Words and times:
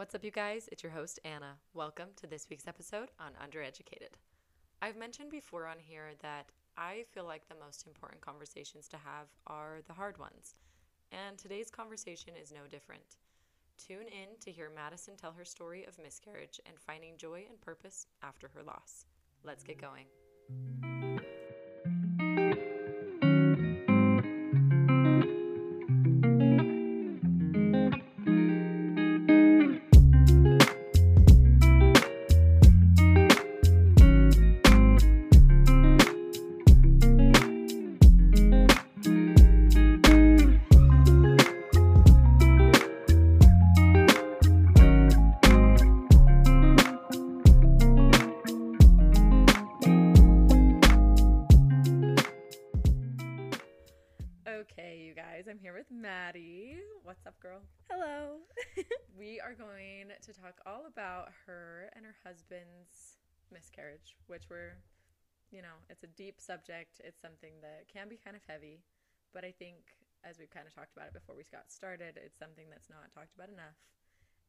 What's 0.00 0.14
up, 0.14 0.24
you 0.24 0.30
guys? 0.30 0.66
It's 0.72 0.82
your 0.82 0.92
host, 0.92 1.20
Anna. 1.26 1.58
Welcome 1.74 2.08
to 2.16 2.26
this 2.26 2.46
week's 2.48 2.66
episode 2.66 3.10
on 3.18 3.32
Undereducated. 3.32 4.14
I've 4.80 4.96
mentioned 4.96 5.30
before 5.30 5.66
on 5.66 5.76
here 5.78 6.12
that 6.22 6.46
I 6.78 7.04
feel 7.12 7.26
like 7.26 7.46
the 7.46 7.62
most 7.62 7.86
important 7.86 8.22
conversations 8.22 8.88
to 8.88 8.96
have 8.96 9.26
are 9.46 9.80
the 9.86 9.92
hard 9.92 10.16
ones. 10.16 10.54
And 11.12 11.36
today's 11.36 11.68
conversation 11.68 12.32
is 12.42 12.50
no 12.50 12.66
different. 12.66 13.18
Tune 13.76 14.06
in 14.06 14.40
to 14.40 14.50
hear 14.50 14.70
Madison 14.74 15.16
tell 15.18 15.32
her 15.32 15.44
story 15.44 15.84
of 15.84 16.02
miscarriage 16.02 16.62
and 16.64 16.78
finding 16.78 17.18
joy 17.18 17.44
and 17.46 17.60
purpose 17.60 18.06
after 18.22 18.48
her 18.54 18.62
loss. 18.62 19.04
Let's 19.44 19.62
get 19.62 19.78
going. 19.78 20.06
About 61.10 61.28
her 61.46 61.90
and 61.96 62.06
her 62.06 62.14
husband's 62.22 63.18
miscarriage, 63.50 64.14
which 64.30 64.46
we're, 64.46 64.78
you 65.50 65.58
know, 65.58 65.82
it's 65.90 66.04
a 66.06 66.12
deep 66.14 66.38
subject. 66.38 67.02
It's 67.02 67.20
something 67.20 67.58
that 67.62 67.90
can 67.90 68.06
be 68.06 68.14
kind 68.14 68.36
of 68.38 68.42
heavy, 68.46 68.78
but 69.34 69.44
I 69.44 69.50
think 69.50 69.98
as 70.22 70.38
we've 70.38 70.50
kind 70.50 70.70
of 70.70 70.74
talked 70.74 70.94
about 70.94 71.08
it 71.10 71.14
before 71.14 71.34
we 71.34 71.42
got 71.50 71.66
started, 71.72 72.14
it's 72.14 72.38
something 72.38 72.70
that's 72.70 72.86
not 72.86 73.10
talked 73.10 73.34
about 73.34 73.48
enough. 73.50 73.74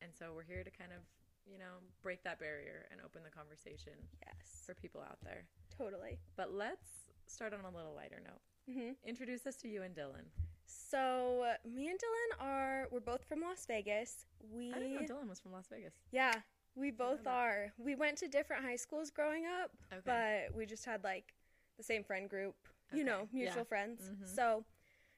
And 0.05 0.13
so 0.13 0.37
we're 0.37 0.45
here 0.45 0.61
to 0.61 0.69
kind 0.69 0.93
of, 0.93 1.01
you 1.49 1.57
know, 1.57 1.81
break 2.05 2.21
that 2.29 2.37
barrier 2.37 2.85
and 2.91 3.01
open 3.01 3.25
the 3.25 3.33
conversation 3.33 3.97
yes. 4.21 4.61
for 4.61 4.77
people 4.77 5.01
out 5.01 5.17
there. 5.25 5.49
Totally. 5.73 6.19
But 6.37 6.53
let's 6.53 7.09
start 7.25 7.53
on 7.57 7.65
a 7.65 7.73
little 7.73 7.95
lighter 7.97 8.21
note. 8.21 8.41
hmm 8.69 8.93
Introduce 9.01 9.47
us 9.47 9.55
to 9.65 9.67
you 9.67 9.81
and 9.81 9.95
Dylan. 9.95 10.29
So 10.71 11.53
me 11.69 11.89
and 11.89 11.99
Dylan 11.99 12.45
are 12.45 12.87
we're 12.91 12.99
both 12.99 13.25
from 13.25 13.41
Las 13.41 13.65
Vegas. 13.67 14.25
We 14.53 14.73
I 14.73 14.79
didn't 14.79 14.93
know 14.95 15.01
Dylan 15.15 15.29
was 15.29 15.39
from 15.39 15.51
Las 15.51 15.67
Vegas. 15.71 15.93
yeah 16.11 16.41
we 16.73 16.89
both 16.89 17.27
are. 17.27 17.73
We 17.77 17.95
went 17.95 18.17
to 18.19 18.29
different 18.29 18.63
high 18.63 18.77
schools 18.77 19.11
growing 19.11 19.43
up, 19.45 19.71
Okay. 19.91 20.01
but 20.49 20.55
we 20.55 20.65
just 20.65 20.85
had 20.85 21.03
like 21.03 21.33
the 21.77 21.83
same 21.83 22.01
friend 22.03 22.29
group. 22.29 22.55
You 22.93 23.01
Okay. 23.01 23.09
know, 23.09 23.27
mutual 23.33 23.57
Yeah. 23.59 23.63
friends. 23.65 24.01
Mhm. 24.09 24.27
So 24.27 24.65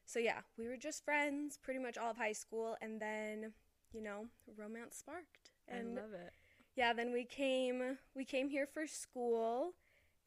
so 0.05 0.19
yeah, 0.19 0.41
we 0.57 0.67
were 0.67 0.77
just 0.77 1.05
friends 1.05 1.57
pretty 1.57 1.79
much 1.79 1.97
all 1.97 2.11
of 2.11 2.17
high 2.17 2.33
school, 2.33 2.75
and 2.81 2.99
then 2.99 3.53
you 3.93 4.01
know 4.01 4.27
romance 4.57 4.97
sparked. 4.97 5.51
And 5.67 5.97
I 5.97 6.01
love 6.01 6.13
it. 6.13 6.33
yeah, 6.75 6.91
then 6.93 7.11
we 7.13 7.23
came 7.25 7.97
we 8.15 8.25
came 8.25 8.49
here 8.49 8.65
for 8.65 8.87
school, 8.87 9.75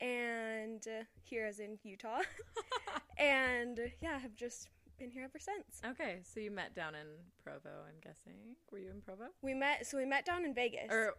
and 0.01 0.87
uh, 0.87 1.05
here 1.23 1.45
as 1.45 1.59
in 1.59 1.79
Utah. 1.83 2.23
and 3.19 3.93
yeah, 4.01 4.19
have 4.19 4.37
just 4.37 4.69
been 4.99 5.11
here 5.11 5.25
ever 5.25 5.39
since. 5.39 5.81
Okay, 5.85 6.21
so 6.23 6.41
you 6.41 6.51
met 6.51 6.75
down 6.75 6.95
in 6.95 7.07
Provo, 7.43 7.71
I'm 7.87 8.01
guessing. 8.03 8.57
Were 8.71 8.79
you 8.79 8.91
in 8.91 9.01
Provo? 9.01 9.25
We 9.43 9.55
met, 9.55 9.87
so 9.87 9.97
we 9.99 10.05
met 10.07 10.25
down 10.25 10.45
in 10.45 10.55
Vegas. 10.55 10.91
Or, 10.91 11.15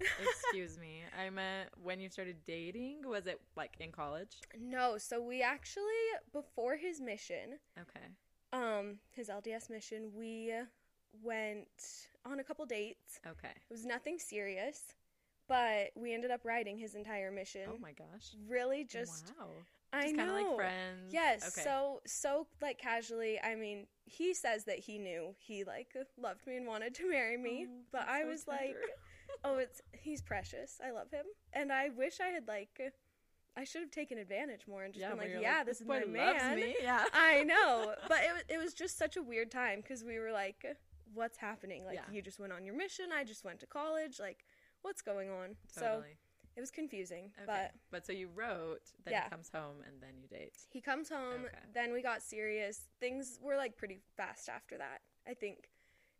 excuse 0.22 0.78
me, 0.78 1.02
I 1.18 1.30
meant 1.30 1.70
when 1.82 2.00
you 2.00 2.08
started 2.08 2.36
dating. 2.46 3.02
Was 3.06 3.26
it 3.26 3.40
like 3.56 3.74
in 3.80 3.92
college? 3.92 4.36
no, 4.58 4.98
so 4.98 5.20
we 5.20 5.42
actually 5.42 5.84
before 6.32 6.76
his 6.76 7.00
mission, 7.00 7.58
Okay. 7.78 8.06
um, 8.52 8.98
his 9.10 9.28
LDS 9.28 9.70
mission, 9.70 10.10
we 10.14 10.52
went 11.22 11.68
on 12.24 12.40
a 12.40 12.44
couple 12.44 12.64
dates. 12.66 13.20
Okay. 13.26 13.48
It 13.48 13.72
was 13.72 13.84
nothing 13.86 14.18
serious, 14.18 14.94
but 15.48 15.90
we 15.96 16.12
ended 16.14 16.30
up 16.30 16.40
riding 16.44 16.76
his 16.78 16.94
entire 16.94 17.30
mission. 17.30 17.62
Oh 17.72 17.78
my 17.80 17.92
gosh. 17.92 18.34
Really, 18.48 18.84
just 18.84 19.32
wow. 19.38 19.48
I 19.92 20.12
kind 20.12 20.20
of 20.20 20.36
like 20.36 20.54
friends. 20.56 21.12
Yes, 21.12 21.42
Okay. 21.48 21.62
so 21.64 22.00
so 22.06 22.46
like 22.60 22.78
casually. 22.78 23.40
I 23.42 23.54
mean, 23.54 23.86
he 24.04 24.34
says 24.34 24.64
that 24.64 24.78
he 24.78 24.98
knew 24.98 25.34
he 25.38 25.64
like 25.64 25.94
loved 26.20 26.46
me 26.46 26.56
and 26.56 26.66
wanted 26.66 26.94
to 26.96 27.10
marry 27.10 27.36
me, 27.36 27.66
Oh, 27.68 27.72
but 27.92 28.08
I 28.08 28.22
so 28.22 28.28
was 28.28 28.46
like, 28.46 28.76
oh, 29.44 29.56
it's 29.58 29.80
he's 29.92 30.20
precious. 30.22 30.80
I 30.84 30.90
love 30.90 31.10
him, 31.10 31.24
and 31.52 31.72
I 31.72 31.88
wish 31.90 32.20
I 32.20 32.28
had 32.28 32.46
like, 32.48 32.80
I 33.56 33.64
should 33.64 33.80
have 33.80 33.90
taken 33.90 34.18
advantage 34.18 34.66
more 34.68 34.84
and 34.84 34.92
just 34.92 35.00
yeah, 35.02 35.10
been 35.10 35.18
like, 35.18 35.30
yeah, 35.40 35.56
like, 35.58 35.66
this 35.66 35.80
is 35.80 35.86
boy 35.86 36.02
my 36.06 36.24
loves 36.26 36.42
man. 36.44 36.56
me. 36.56 36.76
Yeah. 36.82 37.04
I 37.12 37.42
know, 37.44 37.94
but 38.08 38.18
it 38.22 38.54
it 38.54 38.58
was 38.58 38.74
just 38.74 38.98
such 38.98 39.16
a 39.16 39.22
weird 39.22 39.50
time 39.50 39.80
because 39.80 40.04
we 40.04 40.18
were 40.18 40.32
like, 40.32 40.64
what's 41.14 41.38
happening? 41.38 41.84
Like 41.84 41.94
Yeah. 41.94 42.12
you 42.14 42.20
just 42.22 42.38
went 42.38 42.52
on 42.52 42.64
your 42.66 42.76
mission, 42.76 43.06
I 43.12 43.24
just 43.24 43.44
went 43.44 43.60
to 43.60 43.66
college. 43.66 44.20
Like, 44.20 44.44
what's 44.82 45.00
going 45.02 45.30
on? 45.30 45.56
So 45.66 45.80
Totally. 45.80 46.18
It 46.58 46.60
was 46.60 46.72
confusing, 46.72 47.30
Okay. 47.36 47.44
but. 47.46 47.74
but 47.92 48.04
so 48.04 48.12
you 48.12 48.28
wrote, 48.34 48.82
then 49.04 49.12
Yeah. 49.12 49.24
he 49.24 49.30
comes 49.30 49.48
home, 49.48 49.80
and 49.86 50.02
then 50.02 50.18
you 50.20 50.26
date. 50.26 50.58
He 50.70 50.80
comes 50.80 51.08
home, 51.08 51.44
Okay. 51.44 51.56
then 51.72 51.92
we 51.92 52.02
got 52.02 52.20
serious. 52.20 52.88
Things 52.98 53.38
were 53.40 53.56
like 53.56 53.76
pretty 53.76 54.00
fast 54.16 54.48
after 54.48 54.76
that. 54.76 55.02
I 55.24 55.34
think 55.34 55.70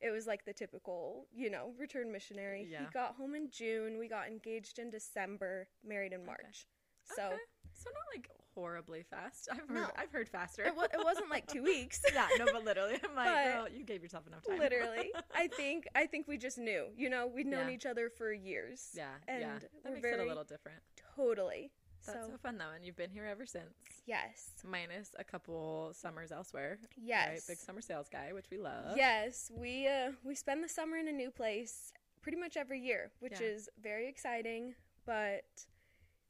it 0.00 0.10
was 0.12 0.28
like 0.28 0.44
the 0.44 0.52
typical, 0.52 1.26
you 1.32 1.50
know, 1.50 1.74
return 1.76 2.12
missionary. 2.12 2.68
Yeah. 2.70 2.84
He 2.84 2.86
got 2.92 3.16
home 3.16 3.34
in 3.34 3.50
June, 3.50 3.98
we 3.98 4.06
got 4.06 4.28
engaged 4.28 4.78
in 4.78 4.90
December, 4.90 5.68
married 5.82 6.12
in 6.12 6.24
March. 6.24 6.68
Okay. 7.10 7.16
So 7.16 7.36
so 7.72 7.90
not 7.90 8.04
like 8.14 8.30
horribly 8.58 9.02
fast. 9.02 9.48
I've 9.50 9.58
heard. 9.68 9.70
No. 9.70 9.86
I've 9.96 10.10
heard 10.10 10.28
faster. 10.28 10.62
it, 10.64 10.74
wa- 10.76 10.84
it 10.92 11.02
wasn't 11.02 11.30
like 11.30 11.46
two 11.46 11.62
weeks. 11.74 12.00
yeah. 12.12 12.26
No, 12.38 12.46
but 12.52 12.64
literally, 12.64 12.98
I'm 13.08 13.14
like, 13.14 13.52
girl, 13.54 13.66
you 13.68 13.84
gave 13.84 14.02
yourself 14.02 14.26
enough 14.26 14.44
time. 14.44 14.58
Literally, 14.58 15.10
I 15.34 15.46
think 15.56 15.86
I 15.94 16.06
think 16.06 16.26
we 16.28 16.36
just 16.38 16.58
knew. 16.58 16.86
You 16.96 17.08
know, 17.10 17.26
we'd 17.26 17.46
known 17.46 17.68
Yeah. 17.68 17.74
each 17.74 17.86
other 17.86 18.10
for 18.10 18.32
years. 18.32 18.90
yeah. 18.94 19.04
and 19.28 19.40
yeah. 19.40 19.54
That 19.60 19.70
we're 19.84 19.90
makes 19.92 19.98
it 20.06 20.10
very- 20.10 20.24
a 20.24 20.28
little 20.28 20.44
different. 20.44 20.78
Totally. 21.16 21.70
That's 22.06 22.24
so 22.26 22.30
so 22.32 22.38
fun 22.38 22.58
though, 22.58 22.70
and 22.74 22.84
you've 22.84 22.96
been 22.96 23.10
here 23.10 23.26
ever 23.26 23.44
since. 23.44 23.74
yes, 24.06 24.50
Minus 24.64 25.10
a 25.18 25.24
couple 25.24 25.90
summers 25.94 26.30
elsewhere. 26.32 26.78
yes, 26.96 27.28
Right? 27.28 27.40
Big 27.48 27.58
summer 27.58 27.80
sales 27.82 28.08
guy, 28.10 28.32
which 28.32 28.46
we 28.50 28.56
love. 28.58 28.96
Yes, 28.96 29.50
we 29.54 29.86
uh, 29.88 30.12
we 30.24 30.34
spend 30.34 30.62
the 30.64 30.68
summer 30.68 30.96
in 30.96 31.08
a 31.08 31.12
new 31.12 31.30
place 31.30 31.92
pretty 32.22 32.38
much 32.38 32.56
every 32.56 32.80
year, 32.80 33.10
which 33.20 33.40
Yeah. 33.40 33.48
is 33.48 33.68
very 33.82 34.08
exciting, 34.08 34.74
but 35.06 35.44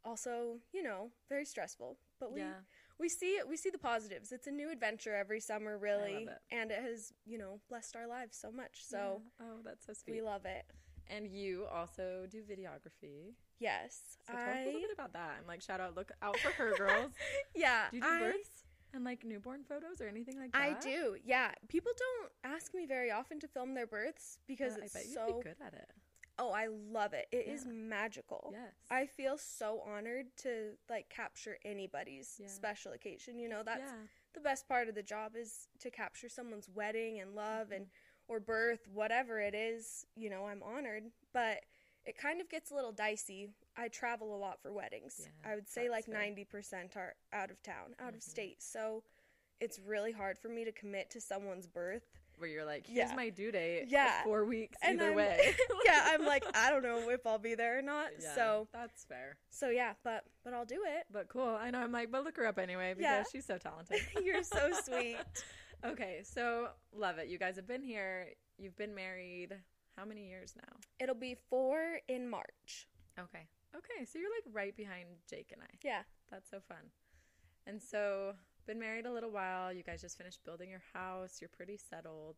also, 0.05 0.57
you 0.73 0.83
know, 0.83 1.11
very 1.29 1.45
stressful. 1.45 1.97
But 2.21 2.33
we 2.33 2.41
Yeah. 2.41 2.55
we 2.99 3.09
see 3.09 3.41
we 3.49 3.57
see 3.57 3.71
the 3.71 3.79
positives. 3.79 4.33
It's 4.33 4.47
a 4.47 4.51
new 4.51 4.71
adventure 4.71 5.15
every 5.15 5.41
summer, 5.41 5.79
really, 5.79 6.25
it. 6.25 6.39
and 6.51 6.71
it 6.71 6.83
has 6.83 7.13
you 7.25 7.39
know 7.39 7.61
blessed 7.69 7.97
our 7.97 8.07
lives 8.07 8.37
so 8.37 8.51
much. 8.51 8.85
So 8.85 9.23
Yeah. 9.41 9.47
oh, 9.47 9.61
that's 9.65 9.87
so 9.87 9.93
sweet. 9.93 10.15
we 10.17 10.23
love 10.23 10.45
it. 10.45 10.65
and 11.11 11.27
you 11.27 11.65
also 11.73 12.27
do 12.29 12.43
videography. 12.43 13.35
Yes, 13.61 14.19
So 14.27 14.35
tell 14.35 14.43
us 14.43 14.57
a 14.63 14.65
little 14.67 14.81
bit 14.83 14.91
about 14.93 15.15
that. 15.15 15.37
I'm 15.41 15.47
like, 15.47 15.63
shout 15.63 15.81
out, 15.81 15.97
look 15.97 16.13
out 16.21 16.39
for 16.39 16.51
her 16.51 16.77
girls. 16.77 17.13
yeah 17.55 17.89
Do 17.91 17.97
you 17.97 18.03
do 18.03 18.09
I, 18.09 18.19
births 18.21 18.65
and 18.93 19.05
like 19.05 19.25
newborn 19.25 19.65
photos 19.65 20.01
or 20.03 20.07
anything 20.09 20.39
like 20.39 20.53
that? 20.53 20.61
I 20.61 20.79
do. 20.81 21.17
Yeah, 21.25 21.53
people 21.69 21.93
don't 21.97 22.31
ask 22.55 22.75
me 22.75 22.85
very 22.85 23.11
often 23.11 23.41
to 23.41 23.49
film 23.49 23.73
their 23.73 23.87
births 23.87 24.39
because 24.47 24.75
Uh, 24.75 24.81
I 24.83 24.85
it's 24.85 24.93
bet 24.93 25.05
you'd 25.07 25.15
so. 25.15 25.27
be 25.39 25.43
good 25.45 25.57
at 25.65 25.73
it. 25.75 25.91
Oh, 26.39 26.51
I 26.53 26.67
love 26.69 27.13
it. 27.15 27.27
It 27.33 27.47
is 27.49 27.65
Yeah. 27.65 27.73
magical. 27.73 28.51
Yes. 28.53 28.73
I 28.91 29.07
feel 29.07 29.37
so 29.39 29.81
honored 29.81 30.37
to 30.39 30.77
like 30.89 31.09
capture 31.09 31.59
anybody's 31.65 32.39
Yeah. 32.41 32.47
special 32.49 32.93
occasion. 32.93 33.39
You 33.39 33.49
know, 33.49 33.63
that's 33.63 33.81
yeah. 33.81 34.07
the 34.35 34.41
best 34.41 34.69
part 34.69 34.89
of 34.89 34.95
the 34.95 35.03
job 35.03 35.35
is 35.37 35.69
to 35.81 35.91
capture 35.91 36.29
someone's 36.29 36.69
wedding 36.69 37.19
and 37.21 37.35
love 37.35 37.73
and 37.73 37.87
Mm-hmm. 37.87 38.33
or 38.33 38.41
birth, 38.41 38.87
whatever 38.89 39.41
it 39.41 39.55
is. 39.55 40.07
You 40.15 40.31
know, 40.31 40.47
I'm 40.47 40.63
honored, 40.63 41.11
but 41.33 41.65
it 42.05 42.17
kind 42.17 42.41
of 42.41 42.49
gets 42.49 42.71
a 42.71 42.75
little 42.75 42.93
dicey. 42.93 43.51
I 43.77 43.89
travel 43.89 44.35
a 44.35 44.39
lot 44.39 44.61
for 44.63 44.73
weddings. 44.73 45.29
I 45.45 45.55
would 45.55 45.69
say 45.69 45.89
like 45.91 46.05
fair. 46.07 46.15
ninety 46.15 46.45
percent 46.45 46.97
are 46.97 47.17
out 47.33 47.51
of 47.51 47.63
town, 47.63 47.97
out 47.99 48.15
of 48.15 48.21
Mhm. 48.21 48.31
state. 48.31 48.63
So 48.63 49.03
it's 49.61 49.79
really 49.81 50.13
hard 50.13 50.39
for 50.39 50.49
me 50.49 50.65
to 50.65 50.73
commit 50.73 51.11
to 51.11 51.21
someone's 51.21 51.67
birth. 51.67 52.18
Where 52.39 52.49
you're 52.49 52.65
like, 52.65 52.87
here's 52.87 53.11
Yeah. 53.11 53.17
my 53.17 53.29
due 53.31 53.51
date. 53.53 53.87
Yeah. 53.89 54.23
Four 54.25 54.45
weeks 54.45 54.77
And 54.83 55.01
either 55.01 55.09
I'm- 55.09 55.17
way. 55.17 55.55
yeah, 55.85 56.03
I'm 56.07 56.25
like 56.25 56.45
I 56.55 56.71
don't 56.71 56.83
know 56.83 57.11
if 57.11 57.27
I'll 57.27 57.39
be 57.39 57.55
there 57.55 57.79
or 57.79 57.83
not. 57.83 58.09
Yeah, 58.21 58.35
So 58.35 58.69
that's 58.73 59.05
fair. 59.05 59.37
so 59.51 59.69
yeah, 59.71 59.95
but 60.05 60.25
but 60.45 60.55
I'll 60.55 60.65
do 60.65 60.83
it. 60.87 61.05
But 61.13 61.29
cool. 61.29 61.49
I 61.61 61.71
know. 61.71 61.81
I'm 61.81 61.93
like, 61.93 62.11
but 62.11 62.25
look 62.25 62.37
her 62.37 62.47
up 62.47 62.59
anyway 62.59 62.95
because 62.97 63.03
Yeah. 63.03 63.25
she's 63.31 63.45
so 63.47 63.59
talented. 63.69 64.01
You're 64.23 64.43
so 64.43 64.71
sweet. 64.85 65.17
okay, 65.85 66.21
so 66.25 66.69
love 66.95 67.19
it. 67.19 67.29
You 67.29 67.39
guys 67.39 67.57
have 67.57 67.67
been 67.67 67.83
here. 67.83 68.29
You've 68.59 68.77
been 68.77 68.95
married. 68.95 69.55
How 69.97 70.05
many 70.05 70.29
years 70.29 70.55
now? 70.57 70.77
It'll 71.01 71.15
be 71.17 71.37
four 71.51 71.99
in 72.09 72.29
March. 72.29 72.87
Okay. 73.19 73.47
Okay, 73.77 74.05
so 74.05 74.19
you're 74.19 74.31
like 74.31 74.55
right 74.55 74.77
behind 74.77 75.09
Jake 75.29 75.51
and 75.53 75.61
I. 75.63 75.67
Yeah. 75.85 76.03
That's 76.31 76.49
so 76.51 76.61
fun. 76.61 76.79
And 77.67 77.83
so, 77.83 78.35
been 78.69 78.79
married 78.79 79.07
a 79.07 79.13
little 79.13 79.31
while. 79.31 79.73
You 79.73 79.83
guys 79.83 80.03
just 80.03 80.17
finished 80.17 80.45
building 80.45 80.71
your 80.71 80.83
house. 80.93 81.39
You're 81.41 81.49
pretty 81.49 81.77
settled. 81.77 82.37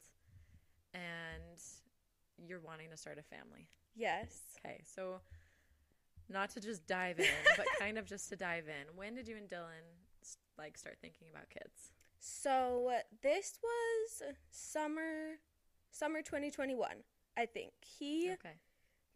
And 0.95 1.61
you're 2.39 2.61
wanting 2.61 2.89
to 2.91 2.97
start 2.97 3.19
a 3.19 3.23
family. 3.23 3.69
Yes. 3.95 4.41
Okay, 4.65 4.81
so 4.87 5.21
not 6.29 6.51
to 6.51 6.61
just 6.61 6.87
dive 6.87 7.19
in, 7.19 7.27
but 7.57 7.67
kind 7.79 7.99
of 7.99 8.07
just 8.07 8.29
to 8.31 8.37
dive 8.37 8.65
in. 8.69 8.97
When 8.97 9.15
did 9.15 9.29
you 9.29 9.37
and 9.37 9.49
Dylan 9.49 9.85
like 10.57 10.79
start 10.79 10.99
thinking 11.03 11.27
about 11.31 11.51
kids? 11.51 11.91
So 12.21 12.93
this 13.23 13.59
was 13.63 14.35
summer 14.51 15.39
summer 15.91 16.23
2021, 16.23 16.89
I 17.37 17.47
think. 17.47 17.73
He 17.81 18.31
Okay. 18.33 18.55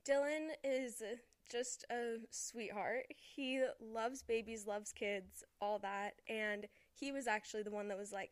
Dylan 0.06 0.48
is 0.64 1.02
just 1.50 1.84
a 1.90 2.16
sweetheart. 2.30 3.06
He 3.08 3.62
loves 3.80 4.22
babies, 4.22 4.66
loves 4.66 4.92
kids, 4.92 5.44
all 5.60 5.78
that. 5.78 6.14
And 6.28 6.66
he 6.98 7.12
was 7.12 7.26
actually 7.26 7.62
the 7.62 7.70
one 7.70 7.88
that 7.88 7.98
was 7.98 8.12
like, 8.12 8.30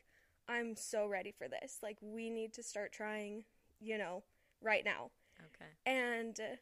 I'm 0.49 0.77
so 0.77 1.07
ready 1.07 1.33
for 1.33 1.49
this. 1.49 1.79
Like, 1.83 1.99
we 2.01 2.31
need 2.31 2.53
to 2.55 2.63
start 2.63 2.93
trying, 2.93 3.45
you 3.81 3.99
know, 3.99 4.23
right 4.61 4.85
now. 4.85 5.11
Okay. 5.39 5.71
And, 5.87 6.39
uh, 6.41 6.57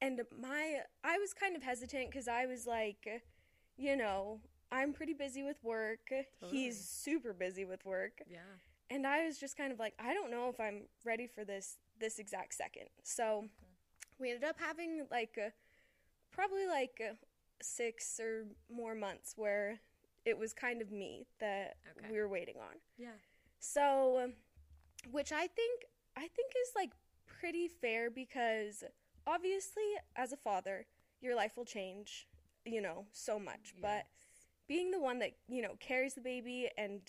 and 0.00 0.20
my, 0.40 0.80
I 1.04 1.18
was 1.18 1.32
kind 1.34 1.56
of 1.56 1.62
hesitant 1.62 2.10
because 2.10 2.28
I 2.28 2.46
was 2.46 2.66
like, 2.66 3.22
you 3.76 3.96
know, 3.96 4.40
I'm 4.70 4.92
pretty 4.92 5.14
busy 5.14 5.42
with 5.42 5.56
work. 5.62 6.10
Totally. 6.40 6.58
He's 6.58 6.78
super 6.78 7.32
busy 7.32 7.64
with 7.64 7.84
work. 7.84 8.22
Yeah. 8.30 8.38
And 8.90 9.06
I 9.06 9.26
was 9.26 9.38
just 9.38 9.56
kind 9.56 9.72
of 9.72 9.78
like, 9.78 9.94
I 9.98 10.14
don't 10.14 10.30
know 10.30 10.48
if 10.48 10.60
I'm 10.60 10.82
ready 11.04 11.26
for 11.26 11.44
this 11.44 11.76
this 12.00 12.18
exact 12.18 12.54
second. 12.54 12.88
So 13.02 13.46
we 14.18 14.30
ended 14.30 14.48
up 14.48 14.56
having 14.58 15.06
like 15.10 15.36
a, 15.36 15.52
probably 16.30 16.66
like 16.66 17.00
a 17.00 17.16
six 17.62 18.20
or 18.20 18.44
more 18.72 18.94
months 18.94 19.34
where 19.36 19.80
it 20.24 20.36
was 20.38 20.52
kind 20.52 20.80
of 20.82 20.90
me 20.90 21.26
that 21.40 21.76
Okay. 21.96 22.08
we 22.10 22.18
were 22.18 22.28
waiting 22.28 22.56
on. 22.58 22.76
Yeah. 22.96 23.08
So, 23.58 24.32
which 25.10 25.32
I 25.32 25.46
think 25.46 25.84
I 26.16 26.28
think 26.28 26.52
is 26.62 26.72
like 26.76 26.90
pretty 27.26 27.68
fair 27.68 28.10
because 28.10 28.84
obviously 29.26 29.84
as 30.16 30.32
a 30.32 30.36
father, 30.36 30.86
your 31.20 31.34
life 31.34 31.56
will 31.56 31.64
change, 31.64 32.26
you 32.64 32.80
know, 32.80 33.06
so 33.12 33.38
much. 33.38 33.74
But 33.80 34.06
being 34.66 34.90
the 34.90 35.00
one 35.00 35.18
that 35.20 35.32
you 35.48 35.62
know 35.62 35.74
carries 35.80 36.14
the 36.14 36.20
baby 36.20 36.68
and 36.76 37.00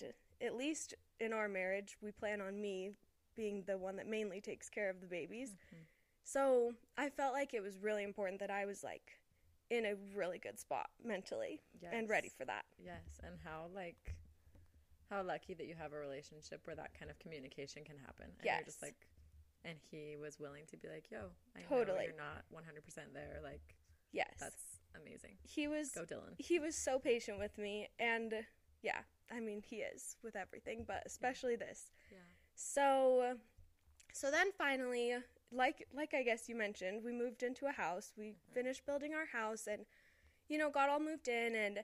at 0.41 0.55
least 0.55 0.93
in 1.19 1.33
our 1.33 1.49
marriage 1.49 1.97
we 2.01 2.11
plan 2.11 2.39
on 2.39 2.61
me 2.61 2.91
being 3.35 3.63
the 3.67 3.77
one 3.77 3.97
that 3.97 4.07
mainly 4.07 4.39
takes 4.39 4.69
care 4.69 4.89
of 4.89 5.01
the 5.01 5.07
babies 5.07 5.49
Mhm. 5.73 5.83
so 6.23 6.73
i 6.97 7.09
felt 7.09 7.33
like 7.33 7.53
it 7.53 7.61
was 7.61 7.77
really 7.77 8.03
important 8.05 8.39
that 8.39 8.49
i 8.49 8.65
was 8.65 8.81
like 8.81 9.19
in 9.69 9.85
a 9.85 9.93
really 10.15 10.39
good 10.39 10.59
spot 10.59 10.89
mentally 11.03 11.61
and 11.91 12.09
ready 12.09 12.29
for 12.29 12.45
that 12.45 12.65
Yes, 12.83 13.19
and 13.23 13.35
how 13.43 13.67
like 13.73 14.15
how 15.09 15.23
lucky 15.23 15.53
that 15.55 15.65
you 15.65 15.75
have 15.75 15.93
a 15.93 15.97
relationship 15.97 16.61
where 16.65 16.75
that 16.75 16.93
kind 16.97 17.09
of 17.09 17.17
communication 17.19 17.83
can 17.83 17.97
happen. 17.97 18.25
And 18.39 18.45
you're 18.45 18.63
just 18.65 18.77
Yes. 18.81 18.89
like 18.91 19.07
and 19.65 19.77
he 19.91 20.15
was 20.21 20.39
willing 20.39 20.65
to 20.67 20.77
be 20.77 20.87
like, 20.87 21.11
"Yo, 21.11 21.31
I 21.55 21.59
know 21.61 21.65
Totally. 21.67 22.05
you're 22.05 22.15
not 22.15 22.45
100% 22.51 23.13
there." 23.13 23.39
Like 23.43 23.75
yes 24.11 24.33
that's 24.39 24.79
amazing. 24.95 25.37
he 25.43 25.67
was 25.67 25.91
Go 25.91 26.03
Dylan. 26.05 26.33
he 26.39 26.57
was 26.59 26.75
so 26.75 26.97
patient 26.97 27.37
with 27.37 27.57
me 27.59 27.87
and 27.99 28.33
yeah 28.81 29.01
i 29.31 29.39
mean 29.39 29.61
he 29.61 29.77
is 29.77 30.15
with 30.23 30.35
everything 30.35 30.83
but 30.87 31.03
especially 31.05 31.55
this 31.55 31.91
Yeah. 32.11 32.17
So 32.55 33.35
so 34.13 34.31
then 34.31 34.51
finally 34.57 35.15
like 35.51 35.87
like 35.93 36.13
I 36.13 36.23
guess 36.23 36.47
you 36.49 36.55
mentioned, 36.55 37.03
we 37.03 37.11
moved 37.11 37.43
into 37.43 37.65
a 37.67 37.71
house. 37.71 38.13
We 38.17 38.35
finished 38.53 38.85
building 38.85 39.13
our 39.13 39.25
house 39.25 39.67
and 39.67 39.85
you 40.47 40.57
know, 40.57 40.69
got 40.69 40.89
all 40.89 40.99
moved 40.99 41.27
in 41.27 41.55
and 41.55 41.79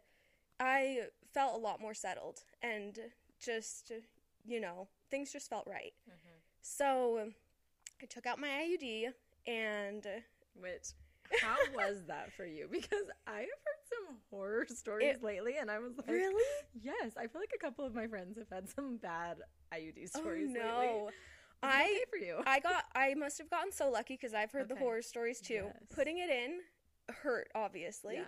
I 0.60 1.08
felt 1.34 1.56
a 1.56 1.58
lot 1.58 1.82
more 1.82 1.94
settled 1.94 2.44
and 2.62 2.98
just 3.40 3.92
you 4.46 4.60
know, 4.60 4.88
things 5.10 5.32
just 5.32 5.50
felt 5.50 5.68
right. 5.68 5.94
Mhm. 6.10 6.40
So 6.62 7.32
I 8.02 8.06
took 8.06 8.26
out 8.26 8.40
my 8.40 8.48
IUD 8.50 9.10
and 9.48 10.06
Which 10.54 10.94
how 11.42 11.56
was 11.76 12.04
that 12.08 12.32
for 12.34 12.46
you? 12.46 12.68
Because 12.72 13.06
I 13.28 13.40
have 13.40 13.50
heard 13.66 13.84
some 14.08 14.18
horror 14.30 14.66
stories 14.70 15.16
It- 15.16 15.24
lately 15.24 15.56
and 15.60 15.70
I 15.72 15.80
was 15.80 15.98
like 15.98 16.08
really 16.08 16.44
Yes, 16.82 17.14
I 17.18 17.28
feel 17.28 17.42
like 17.42 17.54
a 17.56 17.60
couple 17.60 17.86
of 17.86 17.94
my 17.96 18.08
friends 18.08 18.38
have 18.38 18.50
had 18.50 18.70
some 18.70 18.98
bad 18.98 19.38
IUD 19.74 20.04
oh 20.16 20.20
stories 20.20 20.48
lately. 20.48 20.62
no. 20.62 21.08
It 21.10 21.14
I 21.66 21.82
okay 21.84 22.04
for 22.10 22.18
you. 22.18 22.42
I 22.46 22.60
got 22.60 22.86
I 22.96 23.14
must 23.16 23.38
have 23.40 23.50
gotten 23.50 23.72
so 23.72 23.90
lucky 23.90 24.18
cuz 24.18 24.34
I've 24.34 24.52
heard 24.52 24.70
the 24.70 24.76
horror 24.76 25.02
stories 25.02 25.42
too. 25.42 25.66
Yes. 25.74 25.76
Putting 25.94 26.18
it 26.20 26.30
in 26.30 26.62
hurt 27.24 27.50
obviously, 27.56 28.16
yeah. 28.16 28.24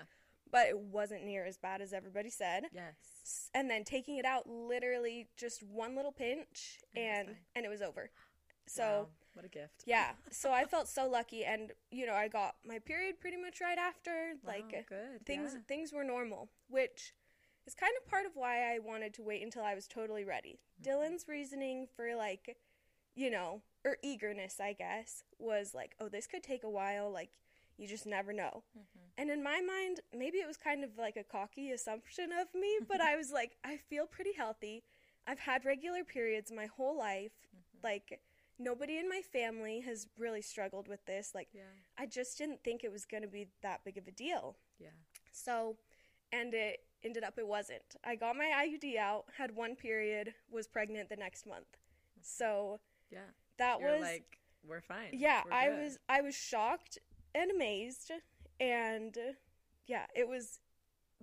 but 0.51 0.67
it 0.67 0.77
wasn't 0.77 1.23
near 1.23 1.45
as 1.45 1.57
bad 1.57 1.81
as 1.81 1.93
everybody 1.93 2.29
said. 2.29 2.65
Yes. 2.71 3.49
And 3.53 3.69
then 3.69 3.83
taking 3.83 4.17
it 4.17 4.25
out 4.25 4.47
literally 4.47 5.27
just 5.35 5.63
one 5.63 5.95
little 5.95 6.11
pinch 6.11 6.79
And 6.95 7.29
and 7.29 7.37
and 7.55 7.65
it 7.65 7.69
was 7.69 7.81
over 7.81 8.11
so 8.69 8.83
Wow, 8.83 9.07
what 9.33 9.45
a 9.45 9.47
gift. 9.47 9.83
yeah 9.85 10.11
so 10.29 10.51
i 10.51 10.65
felt 10.65 10.89
so 10.89 11.07
lucky 11.07 11.45
and 11.45 11.71
you 11.89 12.05
know 12.05 12.13
i 12.13 12.27
got 12.27 12.55
my 12.65 12.79
period 12.79 13.17
pretty 13.21 13.37
much 13.37 13.61
right 13.61 13.77
after 13.77 14.33
like 14.45 14.71
Wow, 14.73 14.79
uh, 14.79 14.81
good. 14.89 15.25
things 15.25 15.53
yeah. 15.53 15.61
things 15.69 15.93
were 15.93 16.03
normal 16.03 16.49
which 16.67 17.13
is 17.65 17.73
kind 17.73 17.93
of 17.97 18.05
part 18.09 18.25
of 18.25 18.35
why 18.35 18.73
i 18.75 18.79
wanted 18.79 19.13
to 19.13 19.23
wait 19.23 19.41
until 19.41 19.63
i 19.63 19.73
was 19.73 19.87
totally 19.87 20.25
ready 20.25 20.59
Mm-hmm. 20.81 20.89
dylan's 20.91 21.27
reasoning 21.29 21.87
for 21.95 22.13
like 22.15 22.57
you 23.17 23.29
know 23.31 23.61
or 23.83 23.97
eagerness 24.03 24.59
i 24.59 24.71
guess 24.73 25.23
was 25.39 25.73
like 25.73 25.95
oh 25.99 26.07
this 26.07 26.27
could 26.27 26.43
take 26.43 26.63
a 26.63 26.69
while 26.69 27.09
like 27.11 27.31
you 27.77 27.87
just 27.87 28.05
never 28.05 28.31
know 28.33 28.63
Mhm. 28.77 29.01
and 29.17 29.29
in 29.31 29.43
my 29.43 29.61
mind, 29.61 29.99
maybe 30.15 30.37
it 30.39 30.47
was 30.47 30.57
kind 30.57 30.83
of 30.83 30.91
like 30.97 31.15
a 31.17 31.23
cocky 31.23 31.71
assumption 31.71 32.29
of 32.31 32.47
me, 32.53 32.71
but 32.87 33.01
I 33.01 33.15
was 33.15 33.31
like, 33.31 33.51
I 33.63 33.77
feel 33.77 34.07
pretty 34.07 34.33
healthy. 34.33 34.83
I've 35.27 35.37
had 35.39 35.63
regular 35.63 36.03
periods 36.03 36.51
my 36.51 36.65
whole 36.67 36.97
life. 36.97 37.33
Mm-hmm. 37.55 37.77
Like, 37.83 38.19
nobody 38.57 38.97
in 38.97 39.07
my 39.07 39.21
family 39.21 39.79
has 39.81 40.07
really 40.17 40.41
struggled 40.41 40.87
with 40.87 41.05
this. 41.05 41.35
Like, 41.35 41.49
Yeah. 41.53 41.61
I 41.99 42.07
just 42.07 42.37
didn't 42.39 42.63
think 42.63 42.83
it 42.83 42.91
was 42.91 43.05
going 43.05 43.21
to 43.23 43.29
be 43.29 43.47
that 43.61 43.83
big 43.85 43.97
of 43.97 44.07
a 44.07 44.11
deal. 44.11 44.55
Yeah. 44.79 44.97
So, 45.31 45.77
and 46.31 46.53
it 46.55 46.79
ended 47.03 47.23
up 47.23 47.37
it 47.37 47.47
wasn't. 47.47 47.95
I 48.03 48.15
got 48.15 48.35
my 48.35 48.51
IUD 48.65 48.97
out, 48.97 49.25
had 49.37 49.55
one 49.55 49.75
period, 49.75 50.33
was 50.49 50.67
pregnant 50.67 51.09
the 51.09 51.15
next 51.15 51.45
month. 51.45 51.77
So, 52.21 52.79
Yeah. 53.11 53.19
that 53.57 53.79
You're 53.79 53.93
was 53.93 54.01
like, 54.01 54.37
we're 54.67 54.81
fine. 54.81 55.09
yeah 55.13 55.41
We're 55.45 55.53
i 55.53 55.69
was 55.69 55.97
i 56.09 56.21
was 56.21 56.35
shocked 56.35 56.97
and 57.33 57.49
amazed 57.51 58.11
and 58.59 59.15
yeah 59.87 60.05
it 60.15 60.27
was 60.27 60.59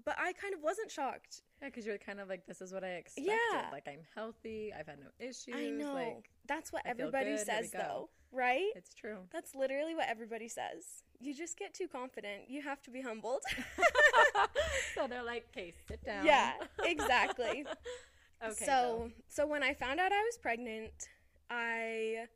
but 0.05 0.17
i 0.19 0.33
kind 0.33 0.55
of 0.55 0.61
wasn't 0.63 0.91
shocked 0.91 1.43
Yeah, 1.61 1.69
because 1.69 1.85
you're 1.87 1.99
kind 1.99 2.21
of 2.21 2.29
like, 2.29 2.47
this 2.47 2.61
is 2.61 2.73
what 2.73 2.83
I 2.85 2.95
expected. 3.03 3.31
Yeah. 3.53 3.69
Like, 3.73 3.87
I'm 3.87 4.05
healthy. 4.15 4.73
I've 4.77 4.87
had 4.87 4.99
no 4.99 5.11
issues. 5.19 5.55
i 5.57 5.69
know 5.71 5.95
Like, 5.95 6.31
that's 6.47 6.73
what 6.73 6.83
I 6.87 6.91
everybody 6.91 7.31
good, 7.31 7.47
here 7.47 7.59
we 7.61 7.67
says 7.69 7.71
though 7.73 8.09
right 8.33 8.71
it's 8.75 8.93
true. 8.95 9.19
that's 9.33 9.55
literally 9.55 9.95
what 9.95 10.09
everybody 10.09 10.49
says 10.49 11.05
you 11.21 11.33
just 11.33 11.57
get 11.57 11.73
too 11.73 11.87
confident 11.87 12.43
you 12.49 12.61
have 12.63 12.83
to 12.83 12.91
be 12.91 13.01
humbled 13.01 13.43
so 14.95 15.07
they're 15.09 15.23
like, 15.23 15.47
okay, 15.57 15.73
sit 15.89 16.05
down. 16.05 16.25
yeah 16.27 16.53
exactly 16.85 17.65
okay. 18.45 18.65
so 18.65 19.11
so 19.29 19.47
when 19.47 19.63
i 19.63 19.73
found 19.73 20.01
out 20.01 20.11
i 20.13 20.21
was 20.23 20.37
pregnant 20.39 20.93
i 21.51 22.27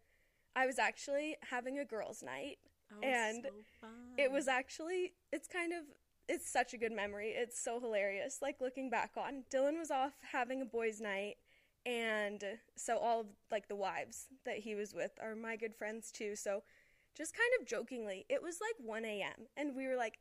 i 0.57 0.67
was 0.67 0.79
actually 0.79 1.37
having 1.51 1.79
a 1.79 1.85
girls 1.85 2.23
night. 2.23 2.59
Oh, 2.91 3.07
and 3.07 3.43
so 3.45 3.51
fun. 3.81 3.91
it 4.17 4.33
was 4.33 4.49
actually 4.49 5.13
it's 5.33 5.47
kind 5.47 5.73
of 5.75 5.81
it's 6.27 6.51
such 6.51 6.73
a 6.73 6.79
good 6.79 6.93
memory 6.93 7.29
it's 7.37 7.59
so 7.63 7.79
hilarious 7.81 8.39
like 8.41 8.57
looking 8.61 8.89
back 8.89 9.11
on 9.17 9.45
dylan 9.53 9.79
was 9.79 9.91
off 9.91 10.13
having 10.33 10.63
a 10.63 10.65
boys 10.65 10.99
night 11.01 11.37
and 11.85 12.43
so 12.77 12.97
all 12.97 13.21
of 13.21 13.27
like 13.51 13.69
the 13.69 13.77
wives 13.77 14.27
that 14.47 14.59
he 14.59 14.75
was 14.75 14.95
with 14.95 15.13
are 15.23 15.35
my 15.37 15.55
good 15.55 15.75
friends 15.75 16.11
too 16.11 16.35
so 16.35 16.63
just 17.15 17.35
kind 17.35 17.51
of 17.61 17.67
jokingly 17.67 18.25
it 18.31 18.43
was 18.43 18.59
like 18.61 18.75
1 18.87 19.05
a.m 19.05 19.47
and 19.57 19.77
we 19.77 19.87
were 19.87 19.97
like 19.97 20.19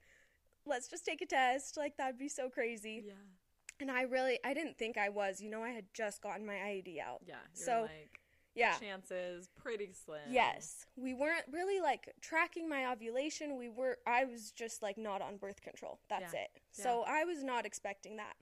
let's 0.65 0.89
just 0.89 1.05
take 1.05 1.21
a 1.21 1.25
test 1.25 1.77
like 1.77 1.95
that'd 1.97 2.19
be 2.19 2.27
so 2.29 2.49
crazy 2.49 3.03
Yeah. 3.07 3.13
and 3.79 3.89
i 3.89 4.01
really 4.01 4.39
i 4.43 4.53
didn't 4.53 4.77
think 4.77 4.97
i 4.97 5.07
was 5.07 5.39
you 5.39 5.49
know 5.49 5.63
i 5.63 5.69
had 5.71 5.85
just 5.93 6.21
gotten 6.21 6.45
my 6.45 6.55
iud 6.55 6.99
out 6.99 7.21
Yeah. 7.25 7.35
So, 7.53 7.83
like, 7.83 8.19
yeah 8.57 8.73
chances 8.79 9.49
pretty 9.55 9.91
slim. 9.93 10.21
Yes. 10.29 10.85
We 10.95 11.13
weren't 11.13 11.45
really 11.51 11.79
like 11.79 12.13
tracking 12.21 12.67
my 12.67 12.91
ovulation. 12.91 13.57
We 13.57 13.69
were 13.69 13.97
I 14.05 14.25
was 14.25 14.51
just 14.51 14.81
like 14.81 14.97
not 14.97 15.21
on 15.21 15.37
birth 15.37 15.61
control. 15.61 15.99
That's 16.09 16.33
Yeah. 16.33 16.41
it. 16.41 16.49
So 16.71 17.03
I 17.07 17.23
was 17.23 17.43
not 17.43 17.65
expecting 17.65 18.17
that. 18.17 18.35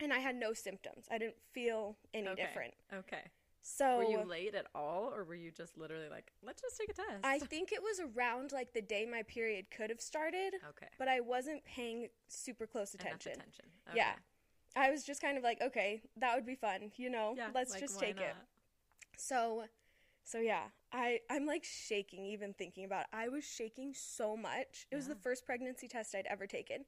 And 0.00 0.12
I 0.12 0.18
had 0.18 0.34
no 0.34 0.52
symptoms. 0.52 1.06
I 1.10 1.18
didn't 1.18 1.36
feel 1.52 1.96
any 2.12 2.28
Okay. 2.28 2.42
different. 2.42 2.74
Okay. 2.92 3.30
So 3.64 3.98
Were 3.98 4.04
you 4.10 4.24
late 4.24 4.56
at 4.56 4.66
all, 4.74 5.12
or 5.14 5.22
were 5.22 5.36
you 5.36 5.52
just 5.52 5.78
literally 5.78 6.08
like, 6.08 6.32
let's 6.42 6.60
just 6.60 6.76
take 6.76 6.88
a 6.90 6.94
test? 6.94 7.20
I 7.22 7.38
think 7.52 7.70
it 7.70 7.80
was 7.80 8.00
around 8.00 8.50
like 8.50 8.72
the 8.72 8.82
day 8.82 9.06
my 9.06 9.22
period 9.22 9.70
could 9.70 9.88
have 9.90 10.00
started, 10.00 10.54
okay. 10.70 10.88
but 10.98 11.06
I 11.06 11.20
wasn't 11.20 11.64
paying 11.64 12.08
super 12.26 12.66
close 12.66 12.92
Enough 12.94 13.06
attention. 13.06 13.32
attention. 13.34 13.64
Yeah. 13.94 14.14
I 14.74 14.90
was 14.90 15.04
just 15.04 15.20
kind 15.20 15.38
of 15.38 15.44
like, 15.44 15.60
okay, 15.62 16.02
that 16.16 16.34
would 16.34 16.46
be 16.46 16.56
fun, 16.56 16.90
you 16.96 17.08
know. 17.08 17.34
Yeah. 17.36 17.48
Let's 17.54 17.70
like, 17.72 17.80
just 17.80 18.00
take 18.00 18.18
it. 18.20 18.34
So, 19.16 19.64
so 20.24 20.38
yeah, 20.38 20.64
I 20.92 21.20
I'm 21.30 21.46
like 21.46 21.64
shaking 21.64 22.26
even 22.26 22.54
thinking 22.54 22.84
about. 22.84 23.02
It. 23.02 23.08
I 23.12 23.28
was 23.28 23.44
shaking 23.44 23.94
so 23.94 24.36
much. 24.36 24.86
It 24.90 24.96
was 24.96 25.08
the 25.08 25.14
first 25.14 25.46
pregnancy 25.46 25.88
test 25.88 26.14
I'd 26.14 26.26
ever 26.26 26.46
taken, 26.46 26.84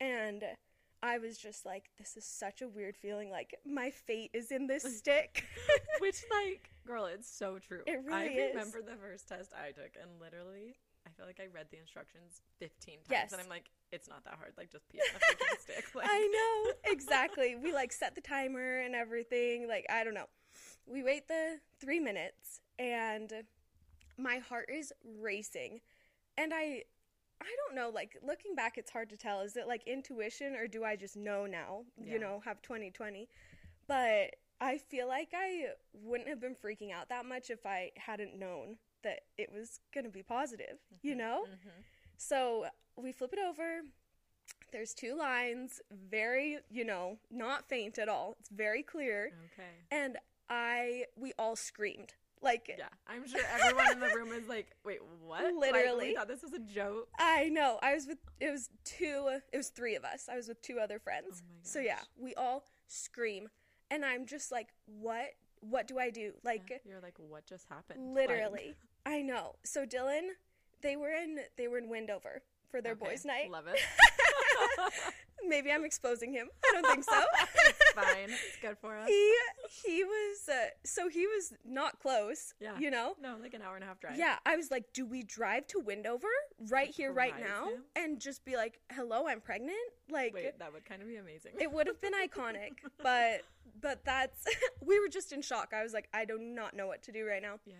and 0.00 0.44
I 1.02 1.18
was 1.18 1.38
just 1.38 1.64
like, 1.64 1.90
this 1.98 2.16
is 2.16 2.24
such 2.24 2.60
a 2.60 2.68
weird 2.68 2.96
feeling. 2.96 3.30
Like, 3.30 3.54
my 3.64 3.90
fate 3.90 4.30
is 4.34 4.50
in 4.50 4.66
this 4.66 4.82
stick. 4.98 5.46
Which, 6.00 6.22
like, 6.30 6.70
girl, 6.86 7.06
it's 7.06 7.30
so 7.30 7.58
true. 7.58 7.82
It 7.86 8.00
really 8.04 8.18
I 8.18 8.24
is. 8.24 8.54
remember 8.54 8.82
the 8.82 8.96
first 8.96 9.28
test 9.28 9.52
I 9.54 9.68
took, 9.68 9.92
and 10.00 10.10
literally, 10.20 10.76
I 11.06 11.10
feel 11.16 11.26
like 11.26 11.40
I 11.40 11.46
read 11.54 11.66
the 11.70 11.78
instructions 11.78 12.42
15 12.58 12.94
times. 12.94 13.06
Yes. 13.10 13.32
And 13.32 13.40
I'm 13.40 13.48
like, 13.48 13.70
it's 13.92 14.08
not 14.08 14.24
that 14.24 14.34
hard. 14.34 14.52
Like, 14.58 14.70
just 14.70 14.88
pee 14.88 15.00
on 15.00 15.20
the 15.38 15.56
stick. 15.58 15.86
Like, 15.94 16.06
I 16.08 16.64
know. 16.66 16.92
Exactly. 16.92 17.56
We 17.56 17.72
like 17.72 17.92
set 17.92 18.14
the 18.14 18.20
timer 18.20 18.80
and 18.80 18.94
everything. 18.94 19.68
Like, 19.68 19.86
I 19.88 20.04
don't 20.04 20.14
know. 20.14 20.28
We 20.90 21.02
wait 21.02 21.28
the 21.28 21.60
three 21.80 22.00
minutes, 22.00 22.60
and 22.78 23.32
my 24.18 24.38
heart 24.38 24.68
is 24.72 24.92
racing. 25.20 25.80
And 26.36 26.52
I. 26.54 26.84
I 27.42 27.56
don't 27.66 27.74
know, 27.74 27.88
like 27.88 28.18
looking 28.22 28.54
back 28.54 28.76
it's 28.76 28.90
hard 28.90 29.08
to 29.08 29.16
tell. 29.16 29.40
Is 29.40 29.56
it 29.56 29.66
like 29.66 29.82
intuition 29.86 30.54
or 30.56 30.66
do 30.68 30.84
I 30.84 30.94
just 30.94 31.16
know 31.16 31.46
now? 31.46 31.84
Yeah. 31.96 32.12
You 32.12 32.18
know, 32.18 32.42
have 32.44 32.60
2020. 32.60 33.30
But 33.88 34.36
I 34.60 34.76
feel 34.76 35.08
like 35.08 35.30
I 35.34 35.68
wouldn't 35.94 36.28
have 36.28 36.38
been 36.38 36.54
freaking 36.54 36.92
out 36.92 37.08
that 37.08 37.24
much 37.24 37.48
if 37.48 37.64
I 37.64 37.92
hadn't 37.96 38.38
known 38.38 38.76
that 39.04 39.20
it 39.38 39.50
was 39.50 39.80
going 39.94 40.04
to 40.04 40.10
be 40.10 40.22
positive, 40.22 40.76
you 41.00 41.14
know? 41.14 41.46
Mhm. 41.48 41.82
So 42.18 42.66
we 42.96 43.10
flip 43.10 43.32
it 43.32 43.38
over. 43.38 43.84
There's 44.70 44.92
two 44.92 45.14
lines, 45.14 45.80
very, 45.90 46.58
you 46.68 46.84
know, 46.84 47.18
not 47.30 47.70
faint 47.70 47.98
at 47.98 48.10
all. 48.10 48.36
It's 48.38 48.50
very 48.50 48.82
clear. 48.82 49.32
Okay. 49.54 49.70
And 49.90 50.18
I, 50.50 51.04
we 51.16 51.32
all 51.38 51.56
screamed. 51.56 52.14
Like, 52.42 52.74
Yeah, 52.76 52.86
I'm 53.06 53.28
sure 53.28 53.40
everyone 53.62 53.92
in 53.92 54.00
the 54.00 54.14
room 54.14 54.32
is 54.32 54.48
like, 54.48 54.68
wait, 54.84 54.98
what? 55.24 55.42
Like, 55.42 55.72
Literally. 55.72 56.08
we 56.08 56.14
thought 56.14 56.28
this 56.28 56.42
was 56.42 56.54
a 56.54 56.58
joke. 56.58 57.08
I 57.18 57.50
know. 57.50 57.78
I 57.82 57.94
was 57.94 58.06
with, 58.06 58.18
it 58.40 58.50
was 58.50 58.70
two, 58.84 59.28
it 59.52 59.56
was 59.56 59.68
three 59.68 59.94
of 59.94 60.04
us. 60.04 60.28
I 60.30 60.36
was 60.36 60.48
with 60.48 60.60
two 60.62 60.78
other 60.78 60.98
friends. 60.98 61.42
Oh 61.42 61.58
so 61.62 61.80
yeah, 61.80 62.00
we 62.18 62.34
all 62.34 62.64
scream. 62.86 63.48
And 63.90 64.04
I'm 64.04 64.24
just 64.26 64.50
like, 64.50 64.68
what? 64.86 65.26
What 65.60 65.86
do 65.86 65.98
I 65.98 66.08
do? 66.08 66.32
Like, 66.42 66.80
You're 66.86 67.00
like, 67.00 67.16
what 67.18 67.44
just 67.44 67.66
happened? 67.68 68.14
Like, 68.14 68.28
literally. 68.28 68.74
I 69.06 69.20
know. 69.20 69.56
So 69.62 69.84
Dylan, 69.84 70.28
they 70.80 70.96
were 70.96 71.10
in, 71.10 71.40
they 71.58 71.68
were 71.68 71.76
in 71.76 71.90
Wendover 71.90 72.42
for 72.70 72.80
their 72.80 72.92
okay, 72.92 73.10
boys' 73.10 73.24
night. 73.26 73.50
Love 73.50 73.66
it. 73.66 73.78
Maybe 75.46 75.70
I'm 75.72 75.84
exposing 75.84 76.32
him. 76.32 76.48
I 76.64 76.80
don't 76.80 76.86
think 76.86 77.04
so. 77.04 77.12
it's 77.96 78.06
fine. 78.06 78.30
It's 78.30 78.56
good 78.62 78.78
for 78.78 78.96
us. 78.96 79.08
he 79.08 79.34
he 79.84 80.04
was 80.04 80.48
uh, 80.48 80.68
so 80.84 81.08
he 81.08 81.26
was 81.26 81.52
not 81.64 81.98
close. 82.00 82.54
Yeah. 82.60 82.78
You 82.78 82.90
know. 82.90 83.14
No, 83.22 83.36
like 83.40 83.54
an 83.54 83.62
hour 83.62 83.74
and 83.74 83.84
a 83.84 83.86
half 83.86 84.00
drive. 84.00 84.16
Yeah, 84.16 84.36
I 84.46 84.56
was 84.56 84.70
like, 84.70 84.92
do 84.92 85.04
we 85.06 85.22
drive 85.22 85.66
to 85.68 85.78
Wendover 85.80 86.28
right 86.68 86.88
here, 86.88 87.12
right 87.12 87.34
now, 87.38 87.68
him? 87.68 87.82
and 87.96 88.20
just 88.20 88.44
be 88.44 88.56
like, 88.56 88.80
"Hello, 88.92 89.26
I'm 89.28 89.40
pregnant"? 89.40 89.76
Like, 90.10 90.34
Wait, 90.34 90.58
that 90.58 90.72
would 90.72 90.84
kind 90.84 91.02
of 91.02 91.08
be 91.08 91.16
amazing. 91.16 91.52
it 91.60 91.70
would 91.72 91.86
have 91.86 92.00
been 92.00 92.12
iconic, 92.14 92.72
but 93.02 93.42
but 93.80 94.04
that's 94.04 94.44
we 94.84 94.98
were 95.00 95.08
just 95.08 95.32
in 95.32 95.42
shock. 95.42 95.72
I 95.76 95.82
was 95.82 95.92
like, 95.92 96.08
I 96.12 96.24
do 96.24 96.38
not 96.38 96.74
know 96.74 96.86
what 96.86 97.02
to 97.04 97.12
do 97.12 97.26
right 97.26 97.42
now. 97.42 97.58
yeah. 97.66 97.74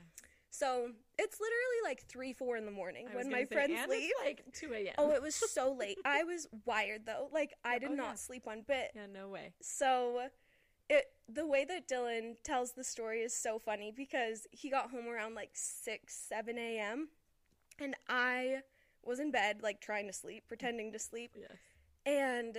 So 0.50 0.90
it's 1.19 1.38
literally 1.40 1.80
like 1.85 2.04
three, 2.09 2.33
four 2.33 2.57
in 2.57 2.64
the 2.66 2.73
morning 2.73 3.07
when 3.12 3.30
my 3.30 3.45
say, 3.45 3.54
friends 3.54 3.80
leave. 3.88 4.11
Like 4.25 4.45
2 4.52 4.73
a.m. 4.75 4.95
Oh, 4.99 5.12
it 5.12 5.23
was 5.23 5.35
so 5.35 5.73
late. 5.73 5.99
I 6.04 6.25
was 6.25 6.49
wired 6.66 7.07
though. 7.07 7.28
Like 7.33 7.54
I 7.64 7.78
did 7.78 7.90
oh, 7.92 7.95
not 7.95 8.09
yeah. 8.11 8.14
sleep 8.14 8.47
one 8.47 8.64
bit. 8.66 8.90
yeah, 8.95 9.07
no 9.12 9.28
way. 9.28 9.52
So 9.61 10.28
it 10.88 11.04
the 11.33 11.47
way 11.47 11.64
that 11.64 11.88
Dylan 11.88 12.35
tells 12.42 12.73
the 12.73 12.85
story 12.85 13.21
is 13.21 13.35
so 13.35 13.59
funny 13.59 13.92
because 13.97 14.47
he 14.50 14.69
got 14.69 14.90
home 14.90 15.07
around 15.07 15.35
like 15.37 15.50
six, 15.52 16.14
seven 16.16 16.59
a.m. 16.59 17.09
and 17.78 17.95
I 18.09 18.62
was 19.04 19.21
in 19.21 19.30
bed 19.30 19.61
like 19.62 19.80
trying 19.80 20.09
to 20.09 20.12
sleep, 20.12 20.45
pretending 20.49 20.92
to 20.92 20.99
sleep, 20.99 21.37
Yes. 21.38 21.59
and 22.04 22.59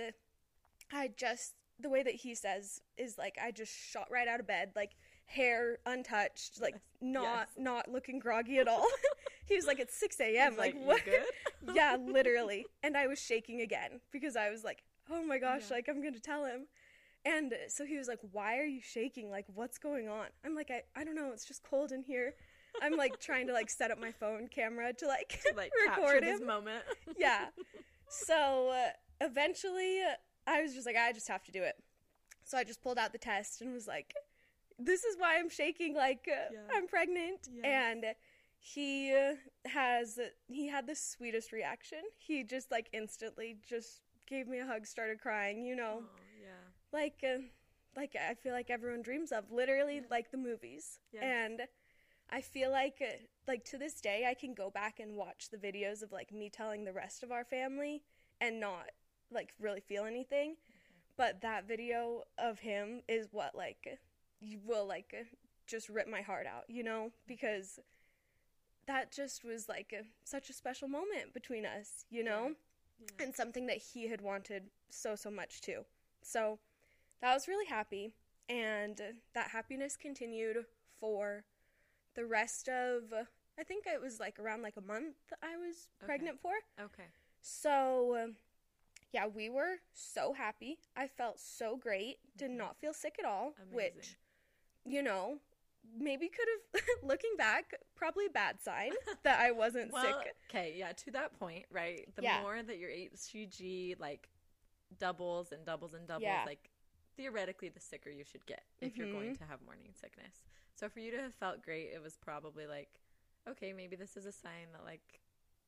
I 0.90 1.10
just 1.14 1.54
the 1.78 1.90
way 1.90 2.02
that 2.02 2.14
he 2.14 2.34
says 2.34 2.80
is 2.96 3.18
like 3.18 3.36
I 3.42 3.50
just 3.50 3.72
shot 3.72 4.08
right 4.10 4.26
out 4.28 4.40
of 4.40 4.46
bed, 4.46 4.72
like 4.74 4.92
hair 5.32 5.78
untouched, 5.86 6.60
like 6.60 6.76
not 7.00 7.22
Yes. 7.24 7.48
not 7.58 7.90
looking 7.90 8.18
groggy 8.18 8.58
at 8.58 8.68
all. 8.68 8.86
he 9.46 9.56
was 9.56 9.66
like 9.66 9.78
it's 9.80 9.94
six 9.98 10.20
a.m. 10.20 10.52
He's 10.52 10.58
Like, 10.58 10.74
what? 10.82 11.00
yeah, 11.74 11.96
literally. 12.00 12.66
And 12.82 12.96
I 12.96 13.06
was 13.06 13.18
shaking 13.18 13.60
again 13.60 14.00
because 14.12 14.36
I 14.36 14.50
was 14.50 14.62
like, 14.64 14.82
oh 15.10 15.22
my 15.24 15.38
gosh, 15.38 15.62
Yeah. 15.68 15.76
like 15.76 15.88
I'm 15.88 16.00
going 16.00 16.14
to 16.14 16.20
tell 16.20 16.44
him. 16.44 16.66
And 17.24 17.54
so 17.68 17.84
he 17.84 17.96
was 17.96 18.08
like, 18.08 18.18
why 18.32 18.58
are 18.58 18.64
you 18.64 18.80
shaking? 18.82 19.30
Like, 19.30 19.46
what's 19.54 19.78
going 19.78 20.08
on? 20.08 20.26
I'm 20.44 20.54
like, 20.56 20.70
I, 20.70 20.82
I 20.96 21.04
don't 21.04 21.14
know. 21.14 21.30
It's 21.32 21.44
just 21.44 21.62
cold 21.62 21.92
in 21.92 22.02
here. 22.02 22.34
I'm 22.82 22.96
like 22.96 23.20
trying 23.20 23.46
to 23.46 23.52
like 23.52 23.70
set 23.70 23.90
up 23.92 24.00
my 24.00 24.10
phone 24.12 24.48
camera 24.48 24.92
to 24.94 25.06
like, 25.06 25.40
To, 25.46 25.56
like 25.56 25.70
capture 25.86 26.02
record 26.02 26.24
this 26.24 26.40
moment. 26.40 26.82
yeah. 27.16 27.46
So 28.08 28.70
uh, 28.70 28.90
eventually 29.20 30.00
I 30.46 30.62
was 30.62 30.74
just 30.74 30.86
like, 30.86 30.96
I 30.96 31.12
just 31.12 31.28
have 31.28 31.44
to 31.44 31.52
do 31.52 31.62
it. 31.62 31.76
So 32.44 32.58
I 32.58 32.64
just 32.64 32.82
pulled 32.82 32.98
out 32.98 33.12
the 33.12 33.18
test 33.18 33.60
and 33.62 33.72
was 33.72 33.86
like, 33.86 34.14
this 34.84 35.04
is 35.04 35.16
why 35.18 35.38
I'm 35.38 35.48
shaking. 35.50 35.94
Like, 35.94 36.28
uh, 36.28 36.52
Yeah. 36.52 36.58
I'm 36.76 36.86
pregnant. 36.86 37.48
Yes. 37.52 37.64
And 37.64 38.04
he 38.58 39.12
uh, 39.14 39.34
has, 39.68 40.18
he 40.48 40.68
had 40.68 40.86
the 40.86 40.94
sweetest 40.94 41.52
reaction. 41.52 41.98
He 42.18 42.44
just 42.44 42.70
like 42.70 42.88
instantly 42.92 43.56
just 43.68 44.02
gave 44.26 44.46
me 44.46 44.58
a 44.58 44.66
hug, 44.66 44.86
started 44.86 45.20
crying, 45.20 45.64
you 45.64 45.74
know, 45.76 46.02
Oh, 46.04 46.20
yeah. 46.40 46.48
like, 46.92 47.22
uh, 47.24 47.42
like 47.96 48.14
I 48.16 48.34
feel 48.34 48.52
like 48.52 48.70
everyone 48.70 49.02
dreams 49.02 49.32
of, 49.32 49.50
literally 49.50 49.96
Yeah. 49.96 50.10
like 50.10 50.30
the 50.30 50.38
movies. 50.38 51.00
Yes. 51.12 51.22
And 51.24 51.62
I 52.30 52.40
feel 52.40 52.70
like, 52.70 52.98
uh, 53.02 53.16
like 53.48 53.64
to 53.66 53.78
this 53.78 54.00
day, 54.00 54.26
I 54.28 54.34
can 54.34 54.54
go 54.54 54.70
back 54.70 55.00
and 55.00 55.16
watch 55.16 55.50
the 55.50 55.58
videos 55.58 56.02
of 56.02 56.12
like 56.12 56.32
me 56.32 56.48
telling 56.48 56.84
the 56.84 56.92
rest 56.92 57.22
of 57.22 57.32
our 57.32 57.44
family 57.44 58.04
and 58.40 58.60
not 58.60 58.90
like 59.30 59.52
really 59.60 59.80
feel 59.80 60.04
anything. 60.04 60.56
But 61.16 61.40
that 61.42 61.68
video 61.68 62.22
of 62.38 62.60
him 62.60 63.02
is 63.08 63.28
what 63.32 63.54
like 63.54 63.98
will 64.64 64.86
like 64.86 65.14
uh, 65.18 65.24
just 65.66 65.88
rip 65.88 66.08
my 66.08 66.20
heart 66.22 66.46
out, 66.46 66.64
you 66.68 66.82
know, 66.82 67.10
because 67.26 67.78
that 68.86 69.12
just 69.12 69.44
was 69.44 69.68
like 69.68 69.92
a, 69.96 70.02
such 70.24 70.50
a 70.50 70.52
special 70.52 70.88
moment 70.88 71.32
between 71.32 71.64
us, 71.64 72.04
you 72.10 72.24
know, 72.24 72.52
Yeah. 73.00 73.24
and 73.26 73.34
something 73.34 73.66
that 73.66 73.78
he 73.78 74.08
had 74.08 74.20
wanted 74.20 74.64
so 74.90 75.14
so 75.16 75.30
much 75.30 75.60
too. 75.60 75.84
So 76.22 76.58
that 77.20 77.34
was 77.34 77.46
really 77.48 77.66
happy, 77.66 78.14
and 78.48 79.00
that 79.34 79.50
happiness 79.50 79.96
continued 79.96 80.64
for 81.00 81.44
the 82.14 82.26
rest 82.26 82.68
of. 82.68 83.12
I 83.58 83.62
think 83.64 83.86
it 83.86 84.00
was 84.00 84.18
like 84.18 84.38
around 84.38 84.62
like 84.62 84.76
a 84.76 84.80
month 84.80 85.16
I 85.42 85.56
was 85.56 85.88
Okay. 86.02 86.06
pregnant 86.06 86.40
for. 86.40 86.52
Okay. 86.80 87.04
So, 87.40 88.16
um, 88.22 88.36
yeah, 89.12 89.26
we 89.26 89.50
were 89.50 89.76
so 89.92 90.32
happy. 90.32 90.78
I 90.96 91.06
felt 91.06 91.38
so 91.38 91.76
great. 91.76 92.18
Did 92.36 92.50
not 92.50 92.76
feel 92.78 92.94
sick 92.94 93.16
at 93.18 93.24
all, 93.24 93.54
Amazing. 93.60 93.74
which, 93.96 94.16
you 94.84 95.02
know, 95.02 95.38
maybe 95.98 96.28
could 96.28 96.46
have, 96.74 96.82
looking 97.02 97.32
back, 97.36 97.72
probably 97.96 98.26
a 98.26 98.30
bad 98.30 98.60
sign 98.62 98.92
that 99.24 99.40
I 99.40 99.50
wasn't 99.52 99.92
Well, 99.92 100.02
sick. 100.04 100.34
okay, 100.50 100.74
yeah, 100.76 100.92
to 100.92 101.10
that 101.12 101.38
point, 101.38 101.64
right? 101.70 102.08
The 102.16 102.22
Yeah. 102.22 102.40
more 102.40 102.62
that 102.62 102.78
your 102.78 102.90
HCG 102.90 103.96
like 103.98 104.28
doubles 104.98 105.52
and 105.52 105.64
doubles 105.64 105.94
and 105.94 106.06
doubles, 106.06 106.22
Yeah. 106.24 106.42
like 106.46 106.70
theoretically 107.16 107.68
the 107.68 107.80
sicker 107.80 108.10
you 108.10 108.24
should 108.24 108.44
get 108.46 108.62
if 108.80 108.96
you're 108.96 109.06
going 109.12 109.30
Mhm. 109.34 109.38
to 109.38 109.44
have 109.44 109.60
morning 109.62 109.92
sickness. 109.94 110.44
So 110.74 110.88
for 110.88 111.00
you 111.00 111.10
to 111.10 111.20
have 111.20 111.34
felt 111.34 111.62
great, 111.62 111.90
it 111.92 112.00
was 112.00 112.16
probably 112.16 112.66
like, 112.66 113.00
okay, 113.48 113.72
maybe 113.72 113.96
this 113.96 114.16
is 114.16 114.24
a 114.26 114.32
sign 114.32 114.72
that 114.72 114.84
like, 114.84 115.20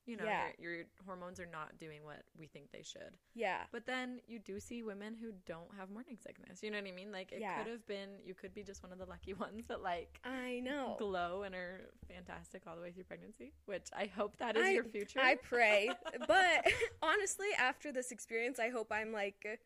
you 0.07 0.17
know, 0.17 0.25
Yeah. 0.25 0.49
your, 0.59 0.75
your 0.75 0.85
hormones 1.07 1.41
are 1.41 1.47
not 1.47 1.79
doing 1.79 2.05
what 2.05 2.23
we 2.39 2.47
think 2.47 2.71
they 2.73 2.83
should. 2.83 3.17
Yeah. 3.35 3.63
But 3.73 3.87
then 3.87 4.21
you 4.27 4.39
do 4.39 4.61
see 4.61 4.83
women 4.83 5.15
who 5.21 5.33
don't 5.47 5.69
have 5.79 5.91
morning 5.91 6.19
sickness. 6.23 6.63
You 6.63 6.71
know 6.71 6.79
what 6.79 6.87
I 6.89 6.93
mean? 6.93 7.11
Like 7.13 7.33
it 7.33 7.41
Yeah. 7.41 7.59
could 7.63 7.71
have 7.71 7.87
been 7.87 8.11
you 8.25 8.35
could 8.35 8.53
be 8.55 8.63
just 8.63 8.83
one 8.83 8.93
of 8.93 8.99
the 8.99 9.07
lucky 9.07 9.33
ones 9.47 9.67
that 9.69 9.83
like 9.83 10.21
I 10.25 10.61
know. 10.61 10.97
glow 10.99 11.43
and 11.45 11.55
are 11.55 11.89
fantastic 12.09 12.63
all 12.67 12.77
the 12.77 12.83
way 12.83 12.91
through 12.93 13.05
pregnancy, 13.05 13.53
which 13.67 13.87
I 13.97 14.07
hope 14.07 14.37
that 14.39 14.57
is 14.57 14.65
I- 14.65 14.71
your 14.71 14.85
future. 14.85 15.21
I 15.21 15.37
pray. 15.37 15.91
but 16.27 16.73
honestly, 17.03 17.49
after 17.59 17.93
this 17.93 18.11
experience, 18.13 18.59
I 18.59 18.69
hope 18.71 18.89
I'm 18.93 19.13
like 19.13 19.61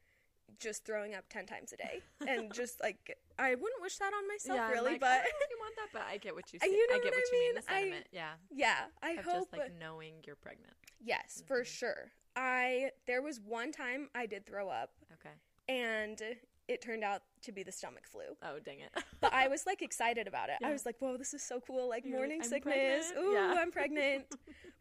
just 0.58 0.84
throwing 0.84 1.14
up 1.14 1.24
10 1.30 1.46
times 1.46 1.72
a 1.72 1.76
day. 1.76 2.00
And 2.26 2.52
just 2.60 2.80
like, 2.82 3.16
I 3.38 3.50
wouldn't 3.54 3.80
wish 3.82 3.96
that 3.98 4.12
on 4.12 4.26
myself, 4.28 4.58
I'm 4.60 4.70
really, 4.72 4.92
like, 4.92 5.00
but 5.00 5.10
I 5.10 5.16
know 5.16 5.22
if 5.42 5.50
you 5.50 5.58
want 5.60 5.74
that, 5.76 5.88
but 5.92 6.02
I 6.08 6.16
get 6.16 6.34
what 6.34 6.52
you 6.52 6.58
say. 6.62 6.66
you 6.68 6.88
know 6.88 6.96
I 6.96 6.98
get 6.98 7.12
what 7.12 7.14
I 7.14 7.26
you 7.32 7.32
mean. 7.32 7.54
mean? 7.54 7.54
The 7.54 7.70
I- 7.72 7.74
sentiment, 7.80 8.06
yeah, 8.12 8.30
yeah, 8.50 8.76
I 9.02 9.10
of 9.12 9.24
hope. 9.24 9.34
just 9.34 9.52
like 9.52 9.72
knowing 9.78 10.14
you're 10.26 10.36
pregnant. 10.36 10.74
yes, 11.00 11.42
for 11.46 11.62
Mhm. 11.62 11.66
sure. 11.66 12.12
I, 12.36 12.90
there 13.06 13.20
was 13.22 13.40
one 13.40 13.72
time 13.72 14.08
I 14.14 14.26
did 14.26 14.46
throw 14.46 14.68
up, 14.68 14.90
Okay. 15.14 15.34
and 15.68 16.20
it 16.68 16.82
turned 16.82 17.02
out 17.02 17.22
to 17.42 17.50
be 17.52 17.62
the 17.62 17.72
stomach 17.72 18.06
flu. 18.06 18.22
Oh 18.42 18.58
dang 18.58 18.80
it. 18.80 18.90
But 19.20 19.32
I 19.32 19.48
was 19.48 19.64
like 19.66 19.80
excited 19.82 20.28
about 20.28 20.48
it. 20.50 20.56
I 20.62 20.70
was 20.70 20.84
like, 20.86 20.96
whoa, 21.00 21.16
this 21.16 21.32
is 21.34 21.42
so 21.42 21.60
cool. 21.60 21.88
Like 21.88 22.04
You're 22.04 22.16
morning 22.18 22.40
"I'm 22.42 22.48
sickness. 22.48 23.10
pregnant." 23.12 23.26
Ooh, 23.26 23.32
Yeah. 23.32 23.54
I'm 23.58 23.70
pregnant. 23.72 24.26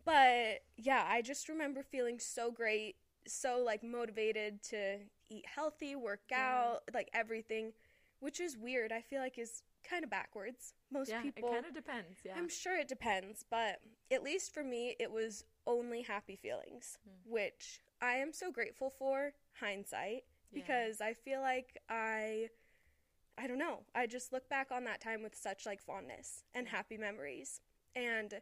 but 0.06 0.62
yeah, 0.78 1.06
I 1.08 1.22
just 1.22 1.50
remember 1.50 1.84
feeling 1.84 2.20
so 2.20 2.52
great, 2.52 2.96
so 3.28 3.64
like 3.66 3.84
motivated 3.84 4.62
to 4.64 4.98
eat 5.30 5.46
healthy, 5.46 5.96
work 5.96 6.22
Yeah. 6.30 6.74
out, 6.76 6.84
like 6.94 7.10
everything, 7.14 7.74
which 8.20 8.40
is 8.40 8.58
weird. 8.58 8.92
I 8.92 9.02
feel 9.02 9.20
like 9.22 9.38
is 9.38 9.64
kind 9.84 10.04
of 10.04 10.10
backwards. 10.10 10.74
Most 10.92 11.10
yeah, 11.10 11.22
people 11.22 11.50
it 11.50 11.54
kind 11.54 11.66
of 11.66 11.74
depends. 11.74 12.20
Yeah. 12.24 12.36
I'm 12.36 12.50
sure 12.50 12.78
it 12.78 12.88
depends, 12.88 13.44
but 13.50 13.82
at 14.12 14.24
least 14.24 14.54
for 14.54 14.64
me, 14.64 14.96
it 15.00 15.12
was 15.12 15.46
only 15.66 16.02
happy 16.02 16.36
feelings, 16.36 16.98
Hmm. 17.04 17.32
which 17.32 17.82
I 18.02 18.18
am 18.18 18.32
so 18.34 18.52
grateful 18.52 18.90
for. 18.90 19.34
Hindsight, 19.60 20.24
Yeah. 20.52 20.62
because 20.62 21.02
I 21.02 21.14
feel 21.14 21.42
like 21.42 21.78
I 21.90 22.50
I 23.40 23.46
don't 23.46 23.60
know. 23.60 23.86
I 23.94 24.08
just 24.08 24.34
look 24.34 24.50
back 24.50 24.72
on 24.72 24.84
that 24.86 25.00
time 25.00 25.22
with 25.22 25.36
such 25.36 25.66
like 25.66 25.80
fondness 25.82 26.44
and 26.56 26.68
happy 26.68 26.98
memories. 26.98 27.62
And 27.96 28.42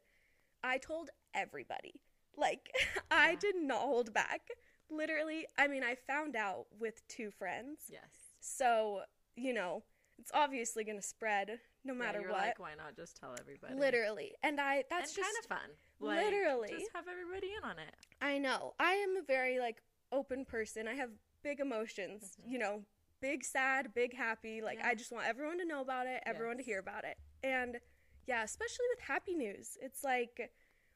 I 0.64 0.78
told 0.78 1.10
everybody. 1.34 2.02
Like 2.38 2.70
I 3.12 3.36
did 3.36 3.56
not 3.56 3.82
hold 3.82 4.14
back. 4.14 4.50
Literally, 4.90 5.48
I 5.58 5.68
mean, 5.68 5.84
I 5.84 5.96
found 5.96 6.36
out 6.36 6.66
with 6.80 7.08
two 7.08 7.32
friends. 7.32 7.82
Yes. 7.90 8.04
So, 8.40 9.02
you 9.36 9.54
know, 9.54 9.84
it's 10.20 10.32
obviously 10.34 10.84
going 10.84 10.98
to 10.98 11.06
spread 11.06 11.60
no 11.84 11.94
Yeah, 11.94 12.00
matter 12.00 12.22
you're 12.22 12.32
what. 12.32 12.40
like, 12.42 12.60
why 12.60 12.74
not 12.78 12.96
just 12.96 13.18
tell 13.18 13.36
everybody? 13.40 13.74
Literally. 13.76 14.34
And 14.44 14.60
I 14.62 14.84
that's 14.90 15.10
and 15.10 15.16
just 15.18 15.28
kind 15.28 15.36
of 15.42 15.46
fun. 15.48 15.70
Like, 16.00 16.24
literally. 16.26 16.70
just 16.70 16.92
have 16.94 17.06
everybody 17.10 17.48
in 17.58 17.64
on 17.70 17.80
it. 17.80 17.96
I 18.22 18.38
know. 18.38 18.74
I 18.80 18.94
am 18.94 19.18
a 19.18 19.22
very 19.24 19.60
like 19.60 19.82
open 20.12 20.46
person. 20.46 20.88
I 20.88 20.94
have 20.94 21.10
big 21.44 21.60
emotions, 21.60 22.38
Mhm. 22.42 22.52
you 22.52 22.60
know, 22.60 22.86
big 23.22 23.44
sad, 23.44 23.94
big 23.94 24.14
happy. 24.16 24.62
Like 24.62 24.78
Yeah. 24.80 24.88
I 24.90 24.96
just 24.96 25.12
want 25.12 25.26
everyone 25.26 25.58
to 25.60 25.66
know 25.66 25.82
about 25.82 26.08
it, 26.08 26.22
everyone 26.26 26.58
to 26.58 26.64
hear 26.64 26.80
about 26.80 27.04
it. 27.06 27.18
And 27.44 27.80
yeah, 28.26 28.44
especially 28.44 28.86
with 28.92 29.00
happy 29.02 29.34
news. 29.36 29.78
It's 29.82 30.04
like 30.04 30.54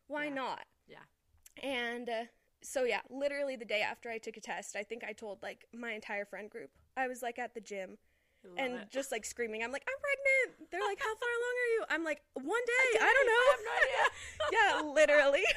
why 0.07 0.25
Yeah. 0.25 0.33
not? 0.33 0.65
Yeah. 0.87 1.03
And 1.61 2.09
uh, 2.09 2.23
so 2.61 2.83
yeah, 2.83 3.01
literally 3.09 3.55
the 3.55 3.65
day 3.65 3.81
after 3.81 4.09
I 4.09 4.17
took 4.17 4.37
a 4.37 4.41
test, 4.41 4.75
I 4.75 4.83
think 4.83 5.03
I 5.03 5.13
told 5.13 5.41
like 5.41 5.65
my 5.73 5.91
entire 5.91 6.25
friend 6.25 6.49
group. 6.49 6.71
I 6.97 7.07
was 7.07 7.21
like 7.21 7.39
at 7.39 7.53
the 7.53 7.61
gym 7.61 7.97
and 8.57 8.73
it. 8.75 8.89
just 8.89 9.11
like 9.11 9.25
screaming. 9.25 9.63
I'm 9.63 9.71
like, 9.71 9.85
"I'm 9.87 9.99
pregnant." 9.99 10.71
They're 10.71 10.87
like, 10.87 10.99
"How 10.99 11.15
far 11.15 11.29
along 11.29 11.55
are 11.57 11.71
you?" 11.73 11.83
I'm 11.89 12.03
like, 12.03 12.21
"One 12.33 12.45
day. 12.45 12.99
I 12.99 13.13
don't 13.13 13.27
know." 13.27 13.43
I 13.43 13.51
have 13.51 13.65
no 13.65 13.75
idea. 13.83 14.85
yeah, 14.87 14.93
literally. 14.93 15.43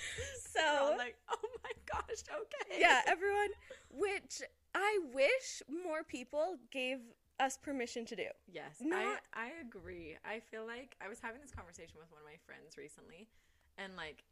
So 0.50 0.94
like, 0.98 1.16
oh 1.28 1.48
my 1.62 1.70
gosh, 1.86 2.22
okay. 2.28 2.80
yeah, 2.80 3.02
everyone, 3.06 3.50
which 3.90 4.42
I 4.74 4.98
wish 5.14 5.62
more 5.68 6.02
people 6.02 6.56
gave 6.70 6.98
us 7.38 7.56
permission 7.56 8.04
to 8.06 8.16
do. 8.16 8.26
Yes, 8.46 8.76
Not- 8.80 9.20
I 9.32 9.46
I 9.46 9.50
agree. 9.60 10.16
I 10.24 10.40
feel 10.40 10.66
like 10.66 10.96
I 11.00 11.08
was 11.08 11.18
having 11.20 11.40
this 11.40 11.52
conversation 11.52 11.96
with 11.98 12.10
one 12.10 12.20
of 12.20 12.26
my 12.26 12.36
friends 12.44 12.76
recently, 12.76 13.28
and 13.78 13.96
like 13.96 14.24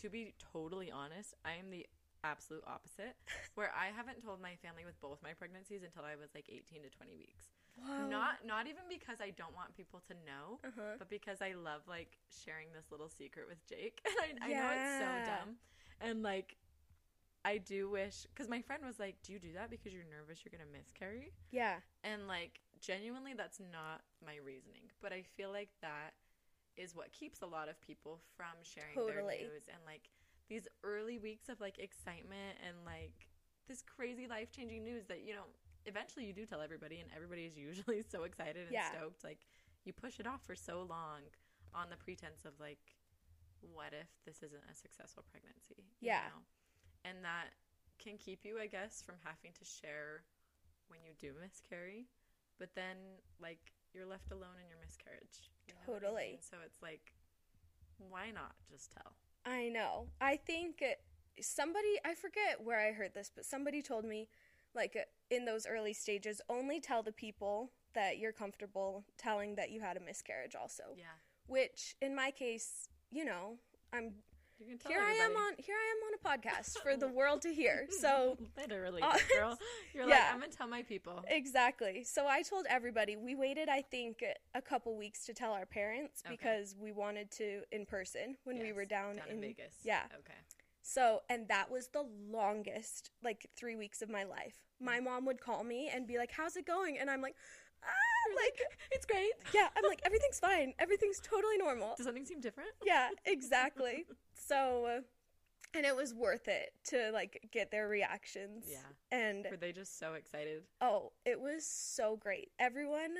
to 0.00 0.08
be 0.08 0.34
totally 0.52 0.90
honest, 0.90 1.34
I 1.44 1.52
am 1.58 1.70
the 1.70 1.86
absolute 2.22 2.62
opposite. 2.66 3.16
Where 3.54 3.72
I 3.74 3.86
haven't 3.94 4.22
told 4.24 4.40
my 4.40 4.54
family 4.62 4.84
with 4.84 5.00
both 5.00 5.18
my 5.22 5.32
pregnancies 5.32 5.82
until 5.82 6.04
I 6.04 6.16
was 6.16 6.30
like 6.34 6.46
18 6.48 6.82
to 6.82 6.90
20 6.90 7.16
weeks. 7.16 7.50
Wow. 7.80 8.08
Not 8.08 8.44
not 8.46 8.66
even 8.66 8.84
because 8.88 9.20
I 9.22 9.30
don't 9.30 9.54
want 9.54 9.74
people 9.76 10.02
to 10.08 10.14
know, 10.26 10.58
Uh-huh. 10.66 10.96
but 10.98 11.08
because 11.08 11.40
I 11.40 11.52
love 11.54 11.82
like 11.88 12.18
sharing 12.28 12.68
this 12.74 12.90
little 12.90 13.08
secret 13.08 13.46
with 13.48 13.64
Jake. 13.66 14.02
And 14.28 14.38
I, 14.42 14.46
I 14.46 14.52
know 14.52 14.68
it's 14.74 14.98
so 15.00 15.10
dumb, 15.30 15.56
and 16.00 16.22
like. 16.22 16.56
I 17.42 17.56
do 17.56 17.88
wish, 17.88 18.26
because 18.34 18.50
my 18.50 18.60
friend 18.60 18.82
was 18.84 18.98
like, 18.98 19.16
"Do 19.22 19.32
you 19.32 19.38
do 19.38 19.54
that 19.54 19.70
because 19.70 19.94
you're 19.94 20.04
nervous 20.04 20.44
you're 20.44 20.52
gonna 20.52 20.68
miscarry?" 20.70 21.32
Yeah. 21.50 21.76
And 22.04 22.28
like 22.28 22.60
genuinely 22.82 23.32
that's 23.32 23.58
not 23.72 24.02
my 24.20 24.36
reasoning, 24.44 24.92
but 25.00 25.14
I 25.14 25.22
feel 25.22 25.50
like 25.50 25.70
that 25.80 26.12
is 26.76 26.94
what 26.94 27.12
keeps 27.12 27.42
a 27.42 27.46
lot 27.46 27.68
of 27.68 27.80
people 27.80 28.20
from 28.36 28.54
sharing 28.62 28.94
Totally. 28.94 29.12
their 29.14 29.48
news 29.50 29.62
and 29.68 29.78
like 29.86 30.10
these 30.48 30.66
early 30.82 31.18
weeks 31.18 31.48
of 31.48 31.60
like 31.60 31.78
excitement 31.78 32.58
and 32.66 32.76
like 32.84 33.28
this 33.68 33.82
crazy 33.82 34.26
life-changing 34.26 34.82
news 34.82 35.04
that 35.06 35.22
you 35.24 35.34
know 35.34 35.46
eventually 35.86 36.24
you 36.26 36.32
do 36.32 36.44
tell 36.44 36.60
everybody 36.60 36.98
and 37.00 37.08
everybody 37.14 37.44
is 37.44 37.56
usually 37.68 38.02
so 38.02 38.24
excited 38.24 38.62
and 38.66 38.72
Yeah. 38.72 38.90
stoked 38.90 39.22
like 39.24 39.46
you 39.84 39.92
push 39.92 40.18
it 40.20 40.26
off 40.26 40.42
for 40.46 40.54
so 40.54 40.82
long 40.88 41.20
on 41.74 41.88
the 41.90 41.96
pretense 41.96 42.44
of 42.44 42.52
like 42.58 42.96
what 43.60 43.92
if 43.92 44.08
this 44.24 44.42
isn't 44.42 44.64
a 44.70 44.74
successful 44.74 45.24
pregnancy 45.30 45.84
you 46.00 46.08
Yeah. 46.08 46.20
know? 46.34 46.42
and 47.04 47.24
that 47.24 47.52
can 47.98 48.16
keep 48.18 48.44
you 48.44 48.58
i 48.58 48.66
guess 48.66 49.02
from 49.02 49.16
having 49.24 49.52
to 49.58 49.64
share 49.64 50.24
when 50.88 51.00
you 51.04 51.12
do 51.18 51.32
miscarry 51.40 52.06
but 52.58 52.74
then 52.74 52.96
like 53.40 53.72
you're 53.94 54.06
left 54.06 54.30
alone 54.30 54.56
in 54.62 54.68
your 54.68 54.78
miscarriage 54.84 55.50
you 55.66 55.74
know 55.74 55.80
what 55.86 56.02
I 56.02 56.06
Totally. 56.06 56.30
mean? 56.32 56.38
so 56.40 56.56
it's 56.64 56.80
like 56.82 57.12
why 58.08 58.30
not 58.30 58.52
just 58.70 58.92
tell 58.92 59.12
I 59.46 59.68
know. 59.68 60.08
I 60.20 60.36
think 60.36 60.82
somebody, 61.40 61.96
I 62.04 62.14
forget 62.14 62.62
where 62.62 62.78
I 62.78 62.92
heard 62.92 63.14
this, 63.14 63.30
but 63.34 63.44
somebody 63.46 63.80
told 63.82 64.04
me, 64.04 64.28
like, 64.74 64.94
uh, 64.96 65.34
in 65.34 65.44
those 65.46 65.66
early 65.66 65.92
stages, 65.94 66.40
only 66.48 66.78
tell 66.78 67.02
the 67.02 67.12
people 67.12 67.72
that 67.94 68.18
you're 68.18 68.32
comfortable 68.32 69.04
telling 69.16 69.54
that 69.56 69.70
you 69.70 69.80
had 69.80 69.96
a 69.96 70.00
miscarriage, 70.00 70.54
also. 70.54 70.84
yeah 70.96 71.06
Which, 71.46 71.96
in 72.02 72.14
my 72.14 72.30
case, 72.30 72.88
you 73.10 73.24
know, 73.24 73.54
I'm 73.92 74.12
you 74.60 74.66
can 74.68 74.78
tell 74.78 74.92
here. 74.92 75.00
I 75.02 75.12
am 75.12 75.32
on 75.36 75.52
here. 75.58 75.74
I 75.74 75.88
am 75.94 76.00
on 76.06 76.12
a 76.36 76.38
podcast 76.40 76.78
for 76.82 76.96
the 76.96 77.08
world 77.18 77.42
to 77.42 77.52
hear. 77.54 77.86
So 78.00 78.36
literally 78.56 79.02
Uh, 79.02 79.16
girl 79.36 79.58
you're 79.94 80.06
like 80.06 80.14
yeah. 80.18 80.30
i'm 80.32 80.40
gonna 80.40 80.52
tell 80.52 80.68
my 80.68 80.82
people 80.82 81.24
Exactly. 81.28 82.04
So 82.04 82.26
I 82.26 82.42
told 82.42 82.66
everybody. 82.68 83.16
We 83.16 83.34
waited, 83.34 83.68
I 83.68 83.82
think, 83.82 84.22
a 84.54 84.62
couple 84.62 84.96
weeks 84.96 85.24
to 85.26 85.34
tell 85.34 85.52
our 85.52 85.66
parents 85.66 86.22
Okay. 86.24 86.34
because 86.36 86.76
we 86.78 86.92
wanted 86.92 87.30
to 87.32 87.62
in 87.72 87.84
person 87.86 88.36
when 88.44 88.58
we 88.58 88.72
were 88.72 88.84
down, 88.84 89.20
in, 89.30 89.40
vegas 89.40 89.74
Yeah. 89.82 90.04
okay 90.20 90.38
So, 90.82 91.20
and 91.28 91.46
that 91.48 91.70
was 91.70 91.88
the 91.88 92.04
longest, 92.30 93.10
like, 93.22 93.48
three 93.56 93.76
weeks 93.76 94.00
of 94.02 94.08
my 94.08 94.24
life. 94.24 94.56
My 94.80 94.98
mom 95.00 95.24
would 95.26 95.40
call 95.40 95.62
me 95.62 95.90
and 95.92 96.06
be 96.06 96.16
like, 96.16 96.32
How's 96.32 96.56
it 96.56 96.66
going? 96.66 96.96
And 96.98 97.10
I'm 97.10 97.20
like, 97.20 97.36
Ah, 97.82 98.26
like, 98.44 98.58
it's 98.92 99.06
great 99.06 99.32
yeah, 99.54 99.68
I'm 99.76 99.84
like, 99.88 100.00
Everything's 100.04 100.38
fine. 100.38 100.72
Everything's 100.78 101.20
totally 101.20 101.58
normal. 101.58 101.94
does 101.96 102.06
something 102.06 102.24
seem 102.26 102.40
different 102.40 102.70
Yeah, 102.84 103.08
exactly. 103.24 104.04
So, 104.50 105.00
and 105.74 105.86
it 105.86 105.96
was 105.96 106.12
worth 106.12 106.48
it 106.48 106.72
to, 106.88 107.10
like, 107.12 107.48
get 107.52 107.70
their 107.70 107.88
reactions. 107.88 108.66
Yeah. 108.68 108.78
And, 109.10 109.46
were 109.50 109.56
they 109.56 109.72
just 109.72 109.98
so 109.98 110.14
excited 110.14 110.62
oh, 110.80 111.12
it 111.24 111.40
was 111.40 111.64
so 111.64 112.16
great. 112.16 112.50
Everyone, 112.58 113.14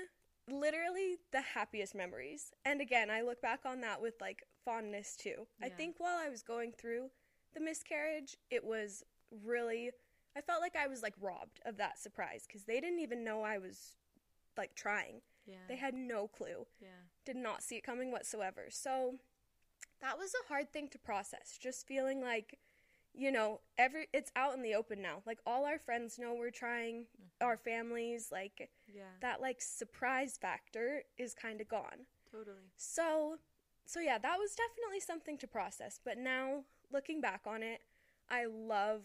literally 0.51 1.17
the 1.33 1.41
happiest 1.41 1.95
memories. 1.95 2.53
And 2.65 2.81
again, 2.81 3.11
I 3.11 3.23
look 3.23 3.41
back 3.41 3.61
on 3.65 3.81
that 3.83 4.03
with, 4.03 4.15
like, 4.21 4.43
fondness 4.65 5.17
too. 5.17 5.47
I 5.63 5.69
think 5.69 5.97
while 5.99 6.19
I 6.19 6.29
was 6.29 6.43
going 6.43 6.73
through 6.73 7.11
the 7.55 7.61
miscarriage, 7.61 8.37
it 8.51 8.65
was 8.65 9.05
really 9.45 9.91
I 10.37 10.41
felt 10.41 10.61
like 10.61 10.77
I 10.77 10.87
was 10.87 11.03
like 11.03 11.15
robbed 11.21 11.61
of 11.65 11.77
that 11.79 11.99
surprise 11.99 12.45
because 12.47 12.65
they 12.65 12.81
didn't 12.81 13.01
even 13.01 13.25
know 13.25 13.43
I 13.43 13.59
was 13.59 13.97
like 14.57 14.75
trying. 14.75 15.23
yeah 15.47 15.57
They 15.69 15.77
had 15.77 15.95
no 15.95 16.29
clue, 16.29 16.67
yeah 16.81 16.89
did 17.25 17.37
not 17.37 17.63
see 17.63 17.77
it 17.77 17.83
coming 17.83 18.11
whatsoever. 18.11 18.67
So 18.71 19.17
that 20.01 20.19
was 20.19 20.33
a 20.35 20.49
hard 20.49 20.73
thing 20.73 20.89
to 20.89 20.99
process. 20.99 21.59
Just 21.61 21.87
feeling 21.87 22.21
like, 22.23 22.59
you 23.15 23.31
know, 23.33 23.61
every 23.79 24.07
it's 24.13 24.31
out 24.37 24.55
in 24.55 24.63
the 24.63 24.75
open 24.75 25.03
now. 25.03 25.23
Like 25.27 25.39
all 25.47 25.65
our 25.65 25.79
friends 25.79 26.19
know 26.19 26.35
we're 26.35 26.51
trying, 26.51 27.07
our 27.41 27.57
families, 27.57 28.29
like 28.31 28.71
yeah 28.93 29.03
that 29.21 29.41
like 29.41 29.61
surprise 29.61 30.39
factor 30.41 31.03
is 31.19 31.35
kind 31.35 31.61
of 31.61 31.69
gone. 31.69 32.07
totally 32.31 32.69
So, 32.77 33.39
so 33.85 34.01
yeah, 34.01 34.19
that 34.19 34.39
was 34.39 34.55
definitely 34.55 35.01
something 35.01 35.37
to 35.39 35.47
process. 35.47 36.01
But 36.05 36.19
now, 36.19 36.65
looking 36.93 37.21
back 37.21 37.43
on 37.47 37.63
it, 37.63 37.81
I 38.29 38.47
love 38.47 39.03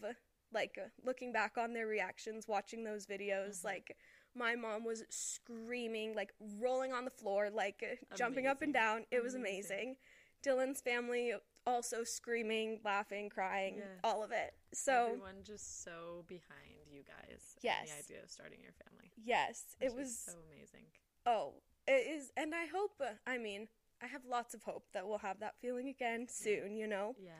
like 0.53 0.77
looking 1.03 1.33
back 1.33 1.57
on 1.57 1.73
their 1.73 1.87
reactions, 1.87 2.47
watching 2.47 2.83
those 2.83 3.05
videos. 3.05 3.61
Mhm. 3.61 3.65
Like, 3.65 3.97
my 4.35 4.55
mom 4.55 4.83
was 4.83 5.03
screaming, 5.09 6.13
like 6.13 6.33
rolling 6.59 6.93
on 6.93 7.05
the 7.05 7.11
floor, 7.11 7.49
like 7.49 7.83
jumping 8.15 8.47
up 8.47 8.61
and 8.61 8.73
down. 8.73 9.05
It 9.11 9.23
was 9.23 9.33
Amazing. 9.33 9.97
Dylan's 10.43 10.81
family 10.81 11.33
also 11.67 12.03
screaming, 12.03 12.79
laughing, 12.83 13.29
crying, 13.29 13.77
Yeah. 13.77 13.85
all 14.03 14.23
of 14.23 14.31
it. 14.31 14.53
So, 14.73 15.07
everyone 15.07 15.43
just 15.43 15.83
so 15.83 16.23
behind 16.27 16.85
you 16.91 17.03
guys. 17.03 17.55
Yes. 17.61 17.89
the 17.89 17.97
idea 17.97 18.23
of 18.23 18.29
starting 18.29 18.61
your 18.61 18.73
family. 18.73 19.11
yes, 19.17 19.75
it 19.81 19.93
was 19.95 20.17
so 20.17 20.33
amazing. 20.51 20.85
Oh, 21.25 21.55
it 21.87 22.07
is, 22.07 22.31
and 22.37 22.53
I 22.53 22.65
hope. 22.67 23.01
uh, 23.01 23.13
I 23.25 23.37
mean, 23.39 23.67
I 24.01 24.07
have 24.07 24.25
lots 24.25 24.53
of 24.53 24.63
hope 24.63 24.85
that 24.93 25.07
we'll 25.07 25.17
have 25.19 25.39
that 25.39 25.55
feeling 25.59 25.87
again 25.89 26.27
soon. 26.29 26.75
You 26.77 26.87
know, 26.87 27.15
Yeah, 27.17 27.31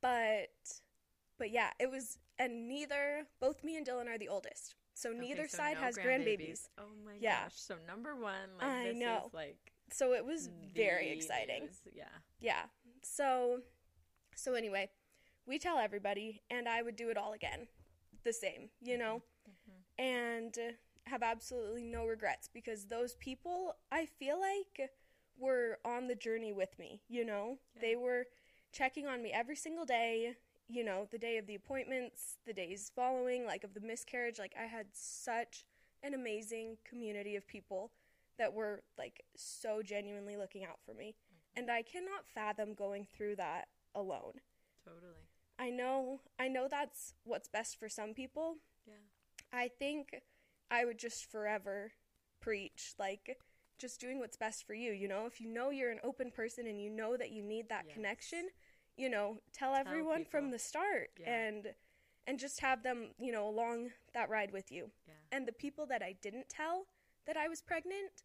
but, 0.00 0.50
but 1.38 1.50
yeah, 1.50 1.70
it 1.78 1.90
was, 1.90 2.18
and 2.38 2.66
neither, 2.68 3.26
both 3.40 3.62
me 3.62 3.76
and 3.76 3.86
Dylan 3.86 4.08
are 4.08 4.18
the 4.18 4.28
oldest, 4.28 4.74
so 4.94 5.12
neither 5.12 5.42
Okay, 5.42 5.48
so 5.48 5.56
side 5.58 5.74
no 5.74 5.80
has 5.82 5.96
grandbabies. 5.96 6.68
Oh 6.78 6.88
my 7.04 7.14
Yeah. 7.20 7.44
gosh! 7.44 7.52
So 7.60 7.76
number 7.86 8.16
one, 8.16 8.56
like 8.58 8.66
I 8.66 8.84
this 8.84 8.96
know. 8.96 9.24
is 9.28 9.34
like 9.34 9.69
So 9.90 10.12
it 10.14 10.24
was 10.24 10.48
very 10.74 11.10
exciting. 11.10 11.64
news. 11.64 11.80
Yeah, 11.92 12.04
Yeah. 12.40 12.62
So, 13.02 13.62
so 14.34 14.54
anyway, 14.54 14.90
we 15.46 15.58
tell 15.58 15.78
everybody, 15.78 16.42
and 16.50 16.68
I 16.68 16.82
would 16.82 16.96
do 16.96 17.08
it 17.10 17.16
all 17.16 17.32
again, 17.32 17.66
the 18.24 18.32
same. 18.32 18.70
You 18.80 18.98
know, 18.98 19.22
Mhm. 19.48 19.82
and 19.98 20.76
have 21.06 21.22
absolutely 21.22 21.82
no 21.84 22.06
regrets 22.06 22.48
because 22.48 22.86
those 22.86 23.14
people 23.16 23.76
I 23.90 24.06
feel 24.06 24.38
like 24.38 24.90
were 25.36 25.80
on 25.84 26.06
the 26.06 26.14
journey 26.14 26.52
with 26.52 26.78
me, 26.78 27.02
you 27.08 27.24
know? 27.24 27.58
Yeah. 27.74 27.80
They 27.80 27.96
were 27.96 28.28
checking 28.72 29.06
on 29.06 29.22
me 29.22 29.32
every 29.32 29.56
single 29.56 29.86
day, 29.86 30.36
you 30.68 30.84
know, 30.84 31.06
the 31.06 31.18
day 31.18 31.38
of 31.38 31.46
the 31.46 31.54
appointments, 31.54 32.38
the 32.44 32.52
days 32.52 32.90
following, 32.94 33.44
like 33.46 33.64
of 33.64 33.72
the 33.74 33.80
miscarriage. 33.80 34.38
Like 34.38 34.54
I 34.56 34.66
had 34.66 34.94
such 34.94 35.64
an 36.02 36.14
amazing 36.14 36.78
community 36.84 37.34
of 37.34 37.46
people 37.46 37.90
that 38.40 38.52
were 38.52 38.82
like 38.98 39.22
so 39.36 39.82
genuinely 39.82 40.36
looking 40.36 40.64
out 40.64 40.80
for 40.84 40.94
me. 40.94 41.14
Mm-hmm. 41.14 41.60
And 41.60 41.70
I 41.70 41.82
cannot 41.82 42.26
fathom 42.34 42.74
going 42.74 43.06
through 43.16 43.36
that 43.36 43.68
alone. 43.94 44.40
totally. 44.84 45.22
I 45.58 45.70
know 45.70 46.20
I 46.38 46.48
know 46.48 46.66
that's 46.68 47.14
what's 47.24 47.46
best 47.48 47.78
for 47.78 47.88
some 47.88 48.14
people, 48.14 48.56
Yeah, 48.88 48.94
I 49.52 49.68
think 49.68 50.22
I 50.70 50.84
would 50.86 50.98
just 50.98 51.30
forever 51.30 51.92
preach 52.40 52.94
like 52.98 53.36
just 53.78 54.00
doing 54.00 54.18
what's 54.18 54.36
best 54.38 54.66
for 54.66 54.74
you. 54.74 54.92
You 54.92 55.06
know, 55.08 55.26
if 55.26 55.40
you 55.40 55.48
know 55.52 55.70
you're 55.70 55.90
an 55.90 56.00
open 56.02 56.30
person 56.30 56.66
and 56.66 56.80
you 56.80 56.88
know 56.90 57.16
that 57.16 57.30
you 57.30 57.42
need 57.42 57.68
that 57.68 57.84
Yes. 57.86 57.94
connection, 57.94 58.48
you 58.96 59.08
know, 59.10 59.38
tell, 59.52 59.74
everyone 59.74 60.24
from 60.24 60.50
the 60.50 60.58
start 60.58 61.10
Yeah. 61.20 61.30
and 61.30 61.74
and 62.26 62.38
just 62.38 62.60
have 62.60 62.82
them, 62.82 63.10
you 63.18 63.32
know, 63.32 63.46
along 63.48 63.90
that 64.14 64.30
ride 64.30 64.52
with 64.52 64.70
you. 64.72 64.90
Yeah. 65.08 65.14
And 65.32 65.46
the 65.46 65.52
people 65.52 65.86
that 65.86 66.02
I 66.02 66.12
didn't 66.22 66.48
tell 66.48 66.86
that 67.26 67.36
I 67.36 67.48
was 67.48 67.60
pregnant 67.62 68.22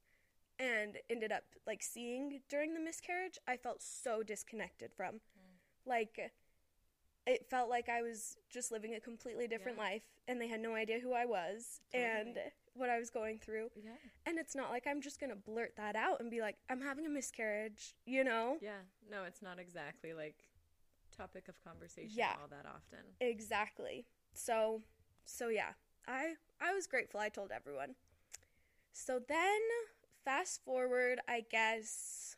and 0.59 0.97
ended 1.09 1.31
up 1.31 1.43
like 1.67 1.81
seeing 1.83 2.41
during 2.49 2.73
the 2.73 2.79
miscarriage, 2.79 3.37
I 3.47 3.57
felt 3.57 3.81
so 3.81 4.23
disconnected 4.23 4.91
from. 4.93 5.15
Mm. 5.15 5.19
Like 5.85 6.31
it 7.27 7.45
felt 7.49 7.69
like 7.69 7.89
I 7.89 8.01
was 8.01 8.37
just 8.49 8.71
living 8.71 8.93
a 8.95 8.99
completely 8.99 9.47
different 9.47 9.77
Yeah. 9.77 9.83
life 9.83 10.03
and 10.27 10.39
they 10.39 10.47
had 10.47 10.59
no 10.59 10.75
idea 10.75 10.99
who 10.99 11.13
I 11.13 11.25
was 11.25 11.81
and 11.93 12.37
what 12.75 12.89
I 12.89 12.99
was 12.99 13.09
going 13.09 13.39
through. 13.39 13.69
Yeah. 13.75 13.91
And 14.27 14.37
it's 14.37 14.55
not 14.55 14.69
like 14.69 14.85
I'm 14.85 15.01
just 15.01 15.19
going 15.19 15.31
to 15.31 15.35
blurt 15.35 15.75
that 15.77 15.95
out 15.95 16.19
and 16.19 16.29
be 16.29 16.39
like, 16.41 16.57
I'm 16.69 16.81
having 16.81 17.05
a 17.05 17.09
miscarriage, 17.09 17.95
you 18.05 18.23
know? 18.23 18.57
Yeah. 18.61 18.81
No, 19.09 19.23
it's 19.23 19.41
not 19.41 19.57
exactly 19.59 20.13
like 20.13 20.35
topic 21.15 21.47
of 21.47 21.59
conversation 21.63 22.11
Yeah. 22.13 22.33
all 22.41 22.47
that 22.49 22.65
often. 22.67 22.99
Exactly. 23.19 24.05
So, 24.33 24.83
so 25.25 25.47
yeah, 25.47 25.73
I 26.07 26.35
I 26.61 26.73
was 26.75 26.85
grateful 26.85 27.19
I 27.19 27.29
told 27.29 27.51
everyone. 27.51 27.95
So 28.93 29.19
then 29.27 29.59
fast 30.25 30.63
forward, 30.65 31.19
I 31.27 31.45
guess 31.49 32.35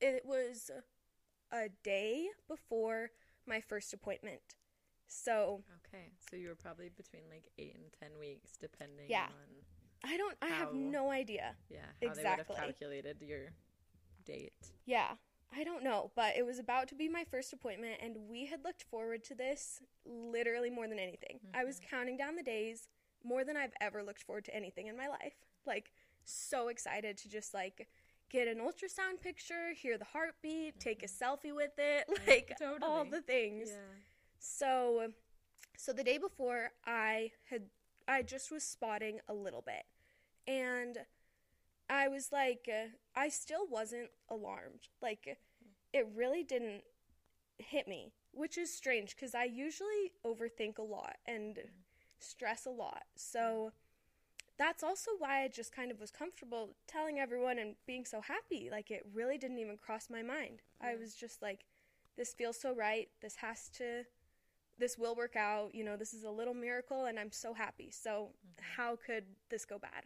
it 0.00 0.22
was 0.26 0.70
a 1.52 1.68
day 1.82 2.26
before 2.48 3.10
my 3.46 3.60
first 3.60 3.92
appointment. 3.94 4.56
So, 5.06 5.62
Okay. 5.86 6.12
So 6.30 6.36
you 6.36 6.48
were 6.48 6.54
probably 6.54 6.88
between 6.88 7.22
like 7.30 7.48
eight 7.58 7.74
and 7.74 7.84
ten 7.98 8.18
weeks, 8.18 8.56
depending 8.60 9.06
Yeah. 9.08 9.24
on 9.26 9.64
I 10.02 10.16
don't 10.16 10.36
I 10.40 10.48
have 10.48 10.72
no 10.72 11.10
idea. 11.10 11.56
yeah 11.68 11.80
how 11.80 11.86
they 12.00 12.08
would 12.08 12.16
Exactly. 12.16 12.56
have 12.56 12.64
calculated 12.64 13.20
your 13.20 13.52
date. 14.24 14.72
Yeah, 14.86 15.16
I 15.52 15.64
don't 15.64 15.82
know, 15.82 16.10
but 16.14 16.36
it 16.36 16.46
was 16.46 16.58
about 16.58 16.88
to 16.88 16.94
be 16.94 17.08
my 17.08 17.24
first 17.24 17.52
appointment, 17.52 18.00
and 18.00 18.16
we 18.28 18.46
had 18.46 18.64
looked 18.64 18.84
forward 18.84 19.24
to 19.24 19.34
this 19.34 19.82
literally 20.06 20.70
more 20.70 20.88
than 20.88 20.98
anything. 20.98 21.40
I 21.52 21.64
was 21.64 21.76
mm-hmm. 21.80 21.90
counting 21.90 22.16
down 22.16 22.36
the 22.36 22.42
days 22.42 22.88
more 23.24 23.44
than 23.44 23.56
I've 23.56 23.74
ever 23.80 24.02
looked 24.02 24.22
forward 24.22 24.44
to 24.46 24.54
anything 24.54 24.86
in 24.86 24.96
my 24.96 25.08
life. 25.08 25.34
Like, 25.66 25.92
so 26.24 26.68
excited 26.68 27.16
to 27.18 27.28
just 27.28 27.54
like 27.54 27.88
get 28.30 28.48
an 28.48 28.58
ultrasound 28.58 29.20
picture, 29.20 29.72
hear 29.74 29.98
the 29.98 30.04
heartbeat, 30.04 30.78
take 30.78 31.02
a 31.02 31.06
selfie 31.06 31.54
with 31.54 31.72
it, 31.78 32.08
like 32.26 32.56
all 32.62 32.78
Totally. 33.04 33.10
the 33.10 33.22
things. 33.22 33.68
Yeah. 33.70 33.76
So, 34.38 35.12
so 35.76 35.92
the 35.92 36.04
day 36.04 36.16
before, 36.18 36.70
I 36.86 37.32
had 37.50 37.62
I 38.08 38.22
just 38.22 38.50
was 38.50 38.62
spotting 38.64 39.20
a 39.28 39.34
little 39.34 39.62
bit, 39.62 39.84
and 40.46 40.98
I 41.88 42.08
was 42.08 42.30
like, 42.32 42.68
uh, 42.72 42.88
I 43.14 43.28
still 43.28 43.66
wasn't 43.68 44.10
alarmed. 44.28 44.88
Like, 45.02 45.38
it 45.92 46.08
really 46.14 46.42
didn't 46.42 46.82
hit 47.58 47.86
me, 47.86 48.12
which 48.32 48.56
is 48.56 48.72
strange 48.72 49.14
because 49.14 49.34
I 49.34 49.44
usually 49.44 50.12
overthink 50.24 50.78
a 50.78 50.82
lot 50.82 51.16
and 51.26 51.58
stress 52.18 52.64
a 52.66 52.70
lot. 52.70 53.02
So. 53.16 53.72
That's 54.60 54.82
also 54.82 55.12
why 55.18 55.42
I 55.42 55.48
just 55.48 55.72
kind 55.74 55.90
of 55.90 55.98
was 55.98 56.10
comfortable 56.10 56.76
telling 56.86 57.18
everyone 57.18 57.58
and 57.58 57.76
being 57.86 58.04
so 58.04 58.20
happy. 58.20 58.68
Like, 58.70 58.90
it 58.90 59.06
really 59.14 59.38
didn't 59.38 59.58
even 59.58 59.78
cross 59.78 60.08
my 60.10 60.22
mind. 60.22 60.60
I 60.82 60.96
was 60.96 61.14
just 61.14 61.40
like, 61.40 61.64
this 62.18 62.34
feels 62.34 62.60
so 62.60 62.74
right. 62.74 63.08
This 63.22 63.36
has 63.36 63.70
to 63.78 64.04
this 64.78 64.98
will 64.98 65.14
work 65.14 65.34
out. 65.34 65.74
You 65.74 65.84
know, 65.84 65.96
this 65.96 66.12
is 66.12 66.24
a 66.24 66.30
little 66.30 66.52
miracle 66.54 67.06
and 67.06 67.18
I'm 67.18 67.32
so 67.32 67.54
happy. 67.54 67.90
So, 67.90 68.30
how 68.76 68.96
could 68.96 69.24
this 69.48 69.64
go 69.64 69.78
bad? 69.78 70.04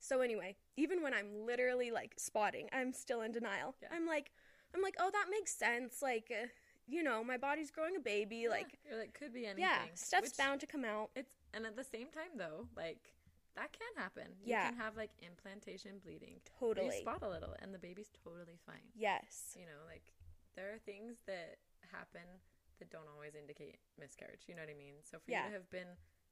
So 0.00 0.20
anyway, 0.20 0.56
even 0.76 1.02
when 1.02 1.14
I'm 1.14 1.46
literally 1.46 1.90
like 1.90 2.14
spotting, 2.18 2.68
I'm 2.72 2.92
still 2.92 3.22
in 3.22 3.32
denial. 3.32 3.74
Yeah. 3.82 3.88
I'm 3.92 4.06
like 4.06 4.32
I'm 4.74 4.82
like, 4.82 4.96
"Oh, 5.00 5.10
that 5.10 5.26
makes 5.30 5.54
sense. 5.54 6.02
Like, 6.02 6.30
uh, 6.30 6.46
you 6.86 7.02
know, 7.02 7.24
my 7.24 7.36
body's 7.38 7.70
growing 7.70 7.96
a 7.96 8.00
baby. 8.00 8.48
Like, 8.48 8.78
Yeah, 8.84 8.90
you're 8.90 9.00
like 9.00 9.14
could 9.14 9.32
be 9.32 9.46
anything. 9.46 9.62
yeah, 9.64 9.78
stuff's 9.94 10.28
which 10.28 10.36
bound 10.36 10.60
to 10.60 10.66
come 10.66 10.84
out." 10.84 11.10
It's 11.16 11.32
and 11.54 11.66
at 11.66 11.76
the 11.76 11.84
same 11.84 12.08
time 12.10 12.36
though, 12.36 12.68
like 12.76 13.14
that 13.58 13.72
can 13.72 13.92
happen. 14.02 14.28
You 14.40 14.54
Yeah. 14.54 14.68
can 14.70 14.76
have 14.78 14.96
like 14.96 15.10
implantation 15.20 15.98
bleeding. 15.98 16.40
Totally. 16.58 16.86
You 16.86 17.02
spot 17.02 17.22
a 17.22 17.28
little 17.28 17.54
and 17.60 17.74
the 17.74 17.78
baby's 17.78 18.10
totally 18.24 18.58
fine. 18.64 18.86
Yes. 18.94 19.54
You 19.58 19.66
know, 19.66 19.80
like 19.86 20.12
there 20.54 20.72
are 20.72 20.78
things 20.78 21.16
that 21.26 21.58
happen 21.92 22.22
that 22.78 22.90
don't 22.90 23.08
always 23.12 23.34
indicate 23.34 23.78
miscarriage. 23.98 24.42
You 24.46 24.54
know 24.54 24.62
what 24.62 24.70
I 24.70 24.74
mean? 24.74 24.94
So 25.02 25.18
for 25.18 25.30
Yeah. 25.30 25.44
you 25.44 25.50
to 25.50 25.54
have 25.54 25.70
been 25.70 25.88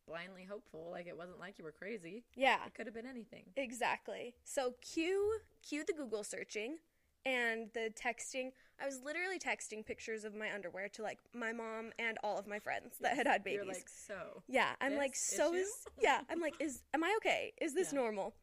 blindly 0.07 0.45
hopeful, 0.45 0.91
like 0.91 1.07
it 1.09 1.17
wasn't 1.17 1.41
like 1.41 1.59
you 1.59 1.65
were 1.65 1.73
crazy. 1.73 2.25
Yeah. 2.35 2.65
It 2.67 2.75
could 2.75 2.87
have 2.87 2.95
been 2.95 3.07
anything. 3.07 3.53
Exactly. 3.57 4.37
So 4.45 4.75
cue 4.81 5.41
cue 5.63 5.85
the 5.85 5.93
Google 5.93 6.23
searching 6.23 6.79
and 7.27 7.69
the 7.75 7.93
texting. 8.01 8.53
I 8.81 8.87
was 8.87 9.01
literally 9.05 9.39
texting 9.39 9.85
pictures 9.85 10.25
of 10.25 10.35
my 10.35 10.53
underwear 10.55 10.89
to 10.91 11.03
like 11.03 11.19
my 11.33 11.53
mom 11.53 11.93
and 11.99 12.19
all 12.23 12.39
of 12.39 12.47
my 12.47 12.59
friends 12.59 12.97
that 13.01 13.17
had 13.17 13.27
had 13.27 13.43
babies. 13.43 13.57
You're 13.65 13.67
like, 13.75 13.89
so 13.89 14.43
Yeah, 14.49 14.75
I'm 14.81 14.97
like, 14.97 15.17
so 15.17 15.53
issue? 15.53 15.63
is 15.63 15.69
yeah. 16.01 16.21
I'm 16.31 16.41
like, 16.41 16.55
is 16.61 16.83
am 16.95 17.03
I 17.03 17.13
okay? 17.19 17.53
Is 17.61 17.75
this 17.75 17.93
Yeah. 17.93 18.01
normal? 18.01 18.35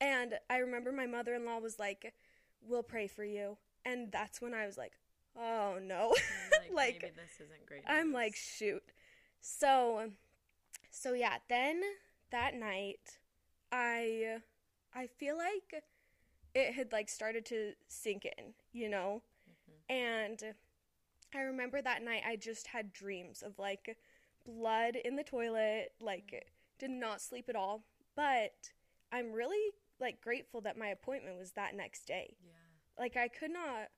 And 0.00 0.34
I 0.48 0.58
remember 0.58 0.90
my 0.92 1.06
mother 1.06 1.34
in 1.34 1.44
law 1.44 1.58
was 1.58 1.78
like, 1.78 2.14
"We'll 2.62 2.82
pray 2.82 3.06
for 3.06 3.24
you," 3.24 3.58
and 3.84 4.10
that's 4.10 4.40
when 4.40 4.54
I 4.54 4.64
was 4.64 4.78
like, 4.78 4.92
"Oh 5.36 5.78
no!" 5.82 6.14
like, 6.52 6.70
Like, 6.72 7.02
maybe 7.02 7.12
this 7.14 7.34
isn't 7.46 7.66
great. 7.66 7.82
I'm 7.86 8.12
like, 8.12 8.34
shoot. 8.34 8.82
So, 9.40 10.10
so 10.90 11.12
yeah. 11.12 11.36
Then 11.50 11.82
that 12.30 12.54
night, 12.54 13.18
I, 13.72 14.38
I 14.94 15.06
feel 15.08 15.36
like 15.36 15.82
it 16.54 16.74
had 16.74 16.92
like 16.92 17.08
started 17.08 17.44
to 17.46 17.72
sink 17.88 18.24
in, 18.24 18.54
you 18.72 18.88
know, 18.88 19.22
Mhm. 19.48 19.74
and 19.88 20.54
I 21.32 21.40
remember 21.42 21.80
that 21.82 22.02
night 22.02 22.22
I 22.26 22.36
just 22.36 22.68
had 22.68 22.92
dreams 22.92 23.42
of 23.42 23.58
like 23.58 23.96
blood 24.44 24.96
in 24.96 25.16
the 25.16 25.22
toilet, 25.24 25.94
like 26.00 26.48
did 26.78 26.90
not 26.90 27.20
sleep 27.20 27.48
at 27.48 27.56
all. 27.56 27.84
But 28.16 28.72
I'm 29.12 29.32
really 29.32 29.72
like 30.00 30.20
grateful 30.20 30.60
that 30.62 30.76
my 30.76 30.88
appointment 30.88 31.38
was 31.38 31.52
that 31.52 31.74
next 31.74 32.04
day. 32.06 32.36
Yeah. 32.44 32.52
Like 32.98 33.16
I 33.16 33.28
could 33.28 33.50
not 33.52 33.90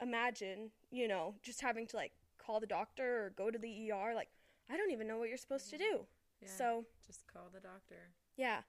imagine, 0.00 0.70
you 0.90 1.06
know, 1.08 1.34
just 1.42 1.60
having 1.60 1.86
to 1.88 1.96
like 1.96 2.12
call 2.38 2.60
the 2.60 2.66
doctor 2.66 3.24
or 3.26 3.30
go 3.30 3.50
to 3.50 3.58
the 3.58 3.90
ER. 3.92 4.14
Like 4.14 4.30
I 4.70 4.76
don't 4.76 4.90
even 4.90 5.06
know 5.06 5.18
what 5.18 5.28
you're 5.28 5.36
supposed 5.38 5.70
to 5.70 5.78
do. 5.78 6.06
Yeah. 6.40 6.48
So 6.48 6.86
just 7.06 7.26
call 7.26 7.48
the 7.52 7.60
doctor. 7.60 8.10
yeah. 8.36 8.62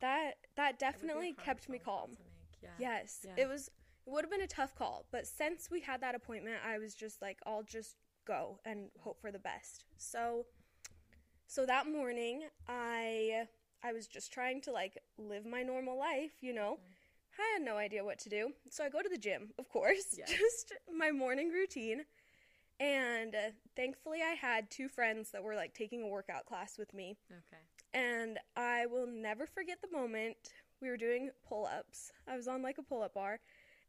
That 0.00 0.34
that 0.56 0.70
It 0.70 0.72
would 0.72 0.78
be 0.78 0.86
a 0.86 0.92
definitely 0.92 1.32
kept 1.34 1.68
me 1.68 1.78
calm. 1.78 2.16
Yeah. 2.62 2.68
Yes, 2.78 3.20
Yeah. 3.26 3.34
it 3.36 3.48
was. 3.48 3.68
It 4.06 4.10
would 4.12 4.24
have 4.24 4.30
been 4.30 4.40
a 4.40 4.46
tough 4.46 4.74
call, 4.74 5.06
but 5.12 5.26
since 5.26 5.70
we 5.70 5.80
had 5.80 6.00
that 6.00 6.14
appointment, 6.14 6.56
I 6.66 6.78
was 6.78 6.94
just 6.94 7.22
like, 7.22 7.38
I'll 7.46 7.62
just 7.62 7.96
go 8.26 8.58
and 8.64 8.90
hope 9.00 9.20
for 9.20 9.30
the 9.30 9.38
best. 9.38 9.84
So, 9.98 10.46
so 11.46 11.66
that 11.66 11.86
morning, 11.86 12.44
I 12.66 13.46
I 13.82 13.92
was 13.92 14.06
just 14.06 14.32
trying 14.32 14.60
to 14.62 14.72
like 14.72 14.98
live 15.18 15.46
my 15.46 15.62
normal 15.62 15.98
life, 15.98 16.32
you 16.40 16.52
know. 16.52 16.78
I 17.38 17.54
had 17.54 17.62
no 17.64 17.76
idea 17.76 18.04
what 18.04 18.18
to 18.20 18.28
do, 18.28 18.52
so 18.70 18.84
I 18.84 18.88
go 18.88 19.00
to 19.00 19.08
the 19.08 19.16
gym, 19.16 19.50
of 19.58 19.68
course, 19.68 20.14
Yes. 20.18 20.28
just 20.38 20.72
my 20.94 21.10
morning 21.10 21.50
routine. 21.50 22.04
And 22.80 23.34
uh, 23.34 23.50
thankfully, 23.76 24.20
I 24.22 24.34
had 24.34 24.70
two 24.70 24.88
friends 24.88 25.30
that 25.32 25.42
were 25.42 25.54
like 25.54 25.74
taking 25.74 26.02
a 26.02 26.08
workout 26.08 26.46
class 26.46 26.76
with 26.78 26.92
me. 26.94 27.16
Okay. 27.30 27.62
And 27.92 28.38
I 28.56 28.86
will 28.86 29.06
never 29.06 29.46
forget 29.46 29.78
the 29.80 29.96
moment 29.96 30.36
we 30.80 30.88
were 30.88 30.96
doing 30.96 31.30
pull 31.46 31.66
ups. 31.66 32.12
I 32.28 32.36
was 32.36 32.48
on 32.48 32.62
like 32.62 32.78
a 32.78 32.82
pull 32.82 33.02
up 33.02 33.14
bar, 33.14 33.40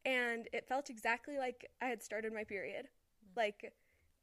and 0.06 0.48
it 0.54 0.68
felt 0.68 0.90
exactly 0.90 1.38
like 1.38 1.70
I 1.82 1.86
had 1.86 2.02
started 2.02 2.34
my 2.34 2.44
period. 2.44 2.88
Mm. 2.88 3.38
Like 3.38 3.74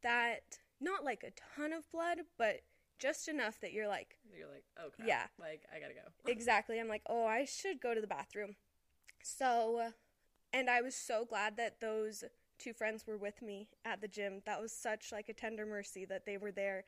that, 0.03 0.59
not 0.81 1.05
like 1.05 1.23
a 1.23 1.33
ton 1.57 1.73
of 1.73 1.91
blood, 1.93 2.19
but 2.37 2.61
just 2.99 3.29
enough 3.29 3.61
that 3.61 3.73
you're 3.73 3.89
like, 3.89 4.19
You're 4.37 4.49
like, 4.49 4.65
oh 4.79 4.91
crap. 4.95 5.09
Yeah. 5.09 5.25
Like 5.39 5.63
I 5.75 5.81
gotta 5.81 5.95
go. 5.95 6.01
exactly. 6.31 6.81
I'm 6.81 6.89
like, 6.89 7.03
oh, 7.07 7.27
I 7.27 7.45
should 7.45 7.81
go 7.81 7.95
to 7.95 8.01
the 8.01 8.07
bathroom. 8.07 8.57
So, 9.23 9.93
and 10.53 10.69
I 10.69 10.81
was 10.81 10.95
so 10.95 11.25
glad 11.25 11.57
that 11.57 11.81
those 11.81 12.25
two 12.59 12.73
friends 12.73 13.07
were 13.07 13.17
with 13.17 13.41
me 13.41 13.69
at 13.85 14.01
the 14.01 14.09
gym. 14.09 14.43
That 14.47 14.61
was 14.61 14.73
such 14.73 15.13
like 15.13 15.29
a 15.29 15.33
tender 15.33 15.65
mercy 15.65 16.05
that 16.07 16.27
they 16.27 16.37
were 16.37 16.53
there 16.53 16.85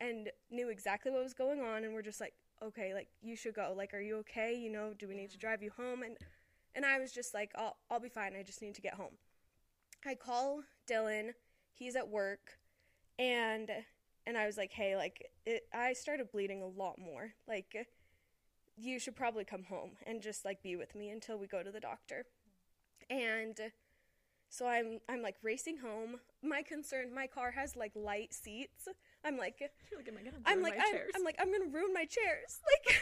and 0.00 0.30
knew 0.50 0.68
exactly 0.70 1.10
what 1.12 1.22
was 1.22 1.34
going 1.34 1.60
on 1.60 1.84
and 1.84 1.92
were 1.94 2.02
just 2.02 2.20
like, 2.20 2.34
okay, 2.62 2.94
like 2.94 3.08
you 3.22 3.36
should 3.36 3.54
go. 3.54 3.74
Like, 3.76 3.94
are 3.94 4.00
you 4.00 4.16
okay? 4.18 4.54
You 4.56 4.70
know, 4.70 4.92
do 4.98 5.08
we 5.08 5.14
need 5.14 5.30
to 5.30 5.38
drive 5.38 5.62
you 5.62 5.70
home? 5.76 6.02
And 6.02 6.16
and 6.74 6.86
I 6.86 6.98
was 7.00 7.12
just 7.12 7.34
like, 7.34 7.52
I'll 7.56 7.76
I'll 7.90 8.00
be 8.00 8.08
fine. 8.08 8.34
I 8.38 8.42
just 8.42 8.62
need 8.62 8.74
to 8.76 8.82
get 8.82 8.94
home. 8.94 9.18
I 10.06 10.14
call 10.14 10.62
Dylan. 10.90 11.32
He's 11.72 11.96
at 11.96 12.08
work, 12.08 12.58
and 13.18 13.70
and 14.26 14.38
I 14.38 14.46
was 14.46 14.56
like, 14.56 14.72
hey, 14.72 14.96
like 14.96 15.30
it, 15.46 15.64
I 15.74 15.92
started 15.94 16.30
bleeding 16.32 16.62
a 16.62 16.66
lot 16.66 16.98
more. 16.98 17.32
Like 17.48 17.88
you 18.76 18.98
should 18.98 19.16
probably 19.16 19.44
come 19.44 19.64
home 19.64 19.92
and 20.06 20.22
just 20.22 20.44
like 20.44 20.62
be 20.62 20.76
with 20.76 20.94
me 20.94 21.10
until 21.10 21.38
we 21.38 21.46
go 21.46 21.62
to 21.62 21.70
the 21.70 21.80
doctor. 21.80 22.24
And 23.10 23.58
So 24.48 24.66
I'm 24.68 25.00
I'm 25.08 25.22
like 25.22 25.36
racing 25.42 25.78
home. 25.78 26.20
My 26.42 26.62
concern, 26.62 27.14
my 27.14 27.26
car 27.26 27.52
has 27.52 27.76
like 27.76 27.92
light 27.94 28.34
seats. 28.34 28.88
I'm 29.24 29.36
like 29.36 29.60
like, 29.60 29.70
I'm 30.46 30.62
like 30.62 30.74
I'm. 30.78 30.96
I'm 31.14 31.24
like 31.24 31.36
I'm 31.40 31.52
gonna 31.52 31.70
ruin 31.70 31.92
my 31.92 32.04
chairs 32.04 32.60
like 32.86 32.96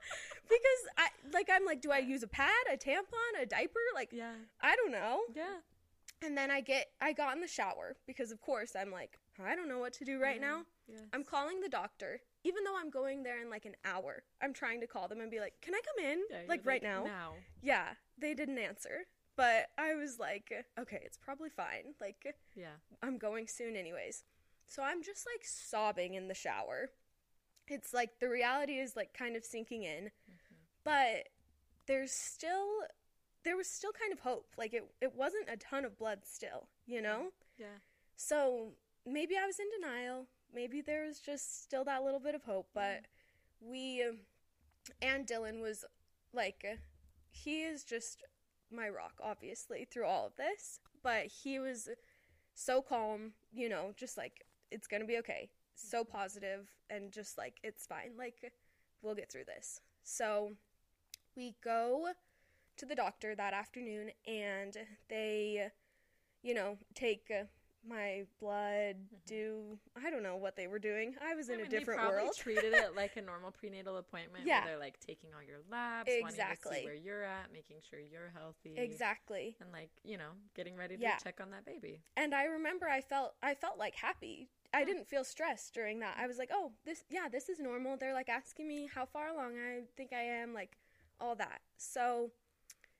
because 0.48 0.82
I 0.96 1.08
like 1.32 1.48
I'm 1.52 1.64
like 1.64 1.80
do 1.80 1.90
I 1.90 1.98
use 1.98 2.22
a 2.22 2.28
pad 2.28 2.50
a 2.72 2.76
tampon 2.76 3.42
a 3.42 3.46
diaper 3.46 3.80
like 3.94 4.10
yeah, 4.12 4.32
I 4.60 4.76
don't 4.76 4.92
know 4.92 5.20
yeah. 5.34 5.56
and 6.22 6.36
then 6.36 6.50
I 6.50 6.60
get 6.60 6.86
I 7.00 7.12
got 7.12 7.34
in 7.34 7.40
the 7.40 7.48
shower 7.48 7.96
because 8.06 8.30
of 8.30 8.40
course 8.40 8.76
I'm 8.78 8.90
like 8.90 9.18
I 9.44 9.54
don't 9.56 9.68
know 9.68 9.78
what 9.78 9.92
to 9.94 10.04
do 10.04 10.20
right 10.20 10.40
Yeah, 10.40 10.48
now 10.48 10.62
Yes. 10.88 11.00
I'm 11.12 11.24
calling 11.24 11.60
the 11.60 11.68
doctor 11.68 12.20
even 12.44 12.62
though 12.62 12.76
I'm 12.78 12.90
going 12.90 13.24
there 13.24 13.42
in 13.42 13.50
like 13.50 13.64
an 13.64 13.74
hour 13.84 14.22
I'm 14.40 14.52
trying 14.52 14.80
to 14.82 14.86
call 14.86 15.08
them 15.08 15.20
and 15.20 15.28
be 15.32 15.40
like 15.40 15.54
can 15.60 15.74
I 15.74 15.80
come 15.84 16.04
in 16.12 16.22
Yeah, 16.30 16.38
like 16.48 16.64
right 16.64 16.82
now 16.82 17.02
Now. 17.04 17.32
yeah 17.60 17.88
they 18.20 18.34
didn't 18.34 18.58
answer 18.58 19.06
but 19.36 19.66
I 19.76 19.94
was 19.96 20.20
like 20.20 20.52
okay 20.78 21.02
it's 21.04 21.18
probably 21.18 21.50
fine 21.50 21.94
like 22.00 22.24
Yeah. 22.54 22.76
I'm 23.02 23.18
going 23.18 23.48
soon 23.48 23.74
anyways. 23.74 24.22
So 24.66 24.82
I'm 24.82 25.02
just 25.02 25.26
like 25.26 25.44
sobbing 25.44 26.14
in 26.14 26.28
the 26.28 26.34
shower. 26.34 26.90
It's 27.68 27.94
like 27.94 28.18
the 28.20 28.28
reality 28.28 28.74
is 28.74 28.96
like 28.96 29.14
kind 29.14 29.36
of 29.36 29.44
sinking 29.44 29.82
in, 29.84 30.04
mm-hmm. 30.04 30.54
but 30.84 31.28
there's 31.86 32.12
still 32.12 32.66
there 33.44 33.56
was 33.56 33.68
still 33.68 33.92
kind 33.92 34.12
of 34.12 34.20
hope. 34.20 34.46
Like 34.58 34.74
it 34.74 34.84
it 35.00 35.14
wasn't 35.14 35.48
a 35.48 35.56
ton 35.56 35.84
of 35.84 35.98
blood 35.98 36.20
still, 36.24 36.68
you 36.84 37.00
know? 37.00 37.28
Yeah. 37.58 37.78
So 38.16 38.72
maybe 39.06 39.36
I 39.36 39.46
was 39.46 39.58
in 39.58 39.66
denial. 39.80 40.26
Maybe 40.54 40.80
there 40.80 41.06
was 41.06 41.20
just 41.20 41.62
still 41.62 41.84
that 41.84 42.02
little 42.02 42.20
bit 42.20 42.34
of 42.34 42.42
hope, 42.42 42.68
but 42.74 43.04
mm-hmm. 43.62 43.70
we 43.70 44.04
and 45.02 45.26
Dylan 45.26 45.60
was 45.60 45.84
like 46.32 46.64
he 47.30 47.62
is 47.62 47.84
just 47.84 48.24
my 48.70 48.88
rock 48.88 49.14
obviously 49.22 49.86
through 49.90 50.06
all 50.06 50.26
of 50.26 50.36
this, 50.36 50.80
but 51.02 51.26
he 51.26 51.58
was 51.58 51.88
so 52.54 52.82
calm, 52.82 53.32
you 53.52 53.68
know, 53.68 53.92
just 53.96 54.16
like 54.16 54.45
it's 54.70 54.86
going 54.86 55.00
to 55.00 55.06
be 55.06 55.18
okay. 55.18 55.50
So 55.74 56.04
positive 56.04 56.70
and 56.88 57.12
just 57.12 57.36
like 57.36 57.58
it's 57.62 57.86
fine. 57.86 58.12
Like 58.18 58.52
we'll 59.02 59.14
get 59.14 59.30
through 59.30 59.44
this. 59.46 59.80
So 60.02 60.52
we 61.36 61.54
go 61.62 62.08
to 62.78 62.86
the 62.86 62.94
doctor 62.94 63.34
that 63.34 63.52
afternoon 63.52 64.10
and 64.26 64.76
they 65.08 65.70
you 66.46 66.54
know, 66.54 66.78
take 66.94 67.32
my 67.88 68.24
blood, 68.40 68.96
mm-hmm. 68.96 69.16
do 69.26 69.78
I 70.04 70.10
don't 70.10 70.22
know 70.22 70.36
what 70.36 70.56
they 70.56 70.66
were 70.66 70.78
doing. 70.78 71.14
I 71.22 71.34
was 71.34 71.48
in 71.48 71.56
I 71.56 71.58
a 71.58 71.62
mean, 71.62 71.70
they 71.70 71.78
different 71.78 72.00
probably 72.00 72.22
world. 72.22 72.36
treated 72.36 72.72
it 72.72 72.94
like 72.96 73.16
a 73.16 73.22
normal 73.22 73.50
prenatal 73.50 73.96
appointment. 73.96 74.46
Yeah. 74.46 74.60
Where 74.60 74.72
they're 74.72 74.78
like 74.80 74.98
taking 75.00 75.30
all 75.34 75.42
your 75.42 75.58
labs, 75.70 76.08
wanting 76.08 76.22
to 76.26 76.28
Exactly. 76.32 76.78
see 76.78 76.84
where 76.84 76.94
you're 76.94 77.22
at, 77.24 77.52
making 77.52 77.76
sure 77.88 77.98
you're 77.98 78.32
healthy. 78.34 78.74
Exactly. 78.76 79.56
And 79.60 79.70
like 79.72 79.90
you 80.04 80.18
know, 80.18 80.30
getting 80.54 80.76
ready 80.76 80.96
to 80.96 81.02
Yeah. 81.02 81.16
check 81.16 81.40
on 81.40 81.50
that 81.50 81.64
baby. 81.64 82.00
And 82.16 82.34
I 82.34 82.44
remember 82.44 82.88
I 82.88 83.00
felt 83.00 83.34
I 83.42 83.54
felt 83.54 83.78
like 83.78 83.94
happy. 83.94 84.50
I 84.74 84.84
didn't 84.84 85.06
feel 85.08 85.24
stressed 85.24 85.72
during 85.72 86.00
that. 86.00 86.16
I 86.20 86.26
was 86.26 86.36
like, 86.36 86.50
"Oh, 86.52 86.72
this 86.84 87.04
yeah, 87.08 87.28
this 87.30 87.48
is 87.48 87.58
normal." 87.60 87.96
They're 87.96 88.12
like 88.12 88.28
asking 88.28 88.68
me 88.68 88.90
how 88.92 89.06
far 89.06 89.28
along 89.28 89.54
I 89.58 89.82
think 89.96 90.12
I 90.12 90.20
am, 90.22 90.52
like 90.52 90.76
all 91.20 91.34
that. 91.36 91.60
So 91.78 92.32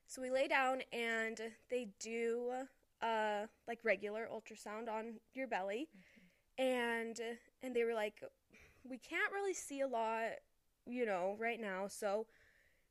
so 0.07 0.21
we 0.21 0.31
lay 0.31 0.47
down 0.47 0.81
and 0.93 1.39
they 1.69 1.89
do 1.99 2.51
uh 3.01 3.45
like 3.67 3.79
regular 3.83 4.27
ultrasound 4.31 4.89
on 4.89 5.15
your 5.33 5.47
belly. 5.47 5.87
And 6.57 7.19
and 7.61 7.75
they 7.75 7.83
were 7.83 7.93
like, 7.93 8.23
"We 8.83 8.97
can't 8.97 9.31
really 9.31 9.53
see 9.53 9.81
a 9.81 9.87
lot, 9.87 10.31
you 10.85 11.05
know, 11.05 11.35
right 11.39 11.59
now." 11.59 11.87
So 11.87 12.25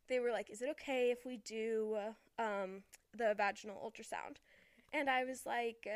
they 0.09 0.21
were 0.21 0.31
like, 0.31 0.51
"Is 0.51 0.62
it 0.62 0.69
okay 0.71 1.11
if 1.11 1.25
we 1.27 1.38
do 1.38 1.97
um 2.38 2.83
the 3.16 3.35
vaginal 3.37 3.77
ultrasound?" 3.85 4.37
And 4.92 5.11
I 5.11 5.25
was 5.25 5.45
like, 5.45 5.87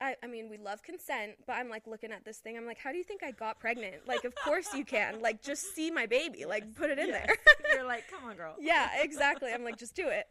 I, 0.00 0.14
I 0.22 0.26
mean, 0.28 0.48
we 0.48 0.56
love 0.56 0.82
consent, 0.84 1.32
but 1.46 1.54
I'm 1.54 1.68
like 1.68 1.86
looking 1.88 2.12
at 2.12 2.24
this 2.24 2.38
thing. 2.38 2.56
I'm 2.56 2.64
like, 2.66 2.78
how 2.78 2.90
do 2.92 2.96
you 2.98 3.04
think 3.04 3.22
I 3.24 3.32
got 3.32 3.58
pregnant? 3.58 4.06
Like, 4.06 4.24
of 4.24 4.34
course 4.36 4.72
you 4.72 4.84
can. 4.84 5.20
Like, 5.20 5.42
just 5.42 5.74
see 5.74 5.90
my 5.90 6.06
baby. 6.06 6.44
Like, 6.46 6.74
put 6.76 6.90
it 6.90 6.98
in 6.98 7.08
Yes. 7.08 7.26
there. 7.26 7.36
you're 7.74 7.84
like, 7.86 8.08
come 8.08 8.24
on, 8.28 8.36
girl. 8.36 8.54
yeah, 8.60 8.88
exactly. 9.02 9.52
I'm 9.52 9.64
like, 9.64 9.76
just 9.78 9.94
do 9.96 10.08
it. 10.08 10.26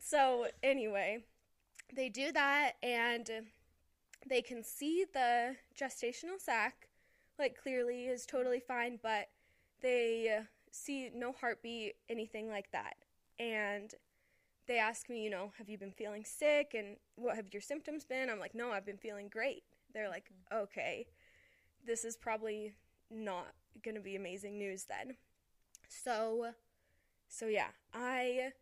So, 0.00 0.46
anyway, 0.62 1.24
they 1.94 2.08
do 2.08 2.32
that 2.32 2.72
and 2.82 3.28
they 4.28 4.42
can 4.42 4.62
see 4.62 5.04
the 5.12 5.56
gestational 5.78 6.38
sac, 6.38 6.88
like, 7.38 7.56
clearly 7.60 8.06
is 8.06 8.26
totally 8.26 8.60
fine, 8.60 8.98
but 9.02 9.28
they 9.82 10.36
uh, 10.38 10.42
see 10.70 11.10
no 11.14 11.32
heartbeat, 11.32 11.96
anything 12.08 12.48
like 12.48 12.70
that. 12.72 12.94
And 13.38 13.94
they 14.66 14.78
ask 14.78 15.08
me, 15.08 15.22
you 15.22 15.30
know, 15.30 15.52
have 15.58 15.68
you 15.68 15.78
been 15.78 15.92
feeling 15.92 16.24
sick 16.24 16.74
and 16.74 16.96
what 17.16 17.36
have 17.36 17.52
your 17.52 17.60
symptoms 17.60 18.04
been? 18.04 18.30
I'm 18.30 18.40
like, 18.40 18.54
no, 18.54 18.70
I've 18.70 18.86
been 18.86 18.96
feeling 18.96 19.28
great. 19.28 19.62
They're 19.92 20.08
like, 20.08 20.30
okay, 20.52 21.06
this 21.86 22.04
is 22.04 22.16
probably 22.16 22.72
not 23.10 23.48
going 23.84 23.94
to 23.94 24.00
be 24.00 24.16
amazing 24.16 24.58
news 24.58 24.84
then. 24.84 25.16
So, 25.88 26.48
so 27.28 27.46
yeah, 27.46 27.68
I 27.94 28.52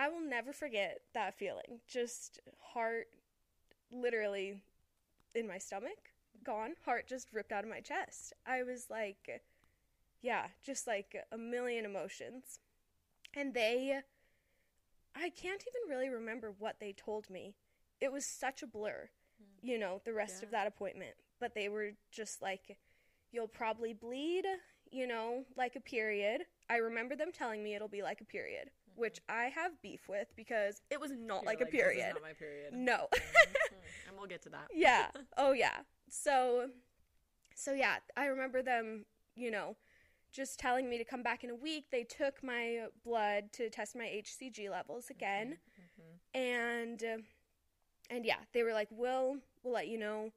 I 0.00 0.08
will 0.08 0.22
never 0.22 0.54
forget 0.54 1.02
that 1.12 1.34
feeling. 1.34 1.80
Just 1.86 2.40
heart 2.58 3.08
literally 3.92 4.62
in 5.34 5.46
my 5.46 5.58
stomach, 5.58 6.14
gone. 6.42 6.72
Heart 6.86 7.06
just 7.06 7.34
ripped 7.34 7.52
out 7.52 7.64
of 7.64 7.70
my 7.70 7.80
chest. 7.80 8.32
I 8.46 8.62
was 8.62 8.86
like 8.88 9.42
yeah, 10.22 10.46
just 10.62 10.86
like 10.86 11.16
a 11.30 11.36
million 11.36 11.84
emotions. 11.84 12.60
And 13.34 13.52
they 13.52 14.00
I 15.14 15.28
can't 15.28 15.62
even 15.62 15.94
really 15.94 16.08
remember 16.08 16.54
what 16.58 16.76
they 16.80 16.94
told 16.94 17.28
me. 17.28 17.54
It 18.00 18.10
was 18.10 18.24
such 18.24 18.62
a 18.62 18.66
blur, 18.66 19.10
hmm. 19.38 19.68
you 19.68 19.78
know, 19.78 20.00
the 20.06 20.14
rest 20.14 20.42
of 20.42 20.50
that 20.52 20.66
appointment. 20.66 21.12
But 21.38 21.54
they 21.54 21.68
were 21.68 21.90
just 22.10 22.40
like, 22.40 22.78
you'll 23.32 23.48
probably 23.48 23.92
bleed, 23.92 24.46
you 24.90 25.06
know, 25.06 25.44
like 25.58 25.76
a 25.76 25.80
period. 25.80 26.42
I 26.70 26.76
remember 26.76 27.16
them 27.16 27.32
telling 27.32 27.62
me 27.62 27.74
it'll 27.74 27.88
be 27.88 28.02
like 28.02 28.22
a 28.22 28.24
period, 28.24 28.70
which 28.96 29.20
I 29.28 29.44
have 29.46 29.80
beef 29.82 30.08
with 30.08 30.28
because 30.36 30.82
it 30.90 31.00
was 31.00 31.10
not 31.12 31.42
You're 31.42 31.52
like, 31.52 31.60
a 31.60 31.64
"This 31.64 31.74
is 31.74 31.80
period. 31.80 32.12
not 32.14 32.22
my 32.22 32.32
period. 32.32 32.72
No. 32.72 33.08
Mhm. 33.20 34.08
and 34.08 34.16
we'll 34.18 34.26
get 34.26 34.42
to 34.42 34.48
that. 34.50 34.68
yeah. 34.74 35.08
Oh 35.36 35.52
yeah. 35.52 35.78
So 36.08 36.70
so 37.54 37.72
yeah, 37.72 37.96
I 38.16 38.26
remember 38.26 38.62
them, 38.62 39.04
you 39.36 39.50
know, 39.50 39.76
just 40.32 40.58
telling 40.58 40.88
me 40.88 40.96
to 40.98 41.04
come 41.04 41.22
back 41.22 41.44
in 41.44 41.50
a 41.50 41.54
week. 41.54 41.86
They 41.90 42.04
took 42.04 42.42
my 42.42 42.86
blood 43.04 43.52
to 43.54 43.68
test 43.70 43.94
my 43.96 44.04
HCG 44.06 44.70
levels 44.70 45.10
again. 45.10 45.58
Mhm. 45.80 46.38
And 46.38 47.02
uh, 47.02 47.18
and 48.10 48.24
yeah, 48.24 48.38
they 48.52 48.62
were 48.62 48.72
like, 48.72 48.88
"We'll 48.90 49.36
we'll 49.62 49.74
let 49.74 49.88
you 49.88 49.98
know. 49.98 50.32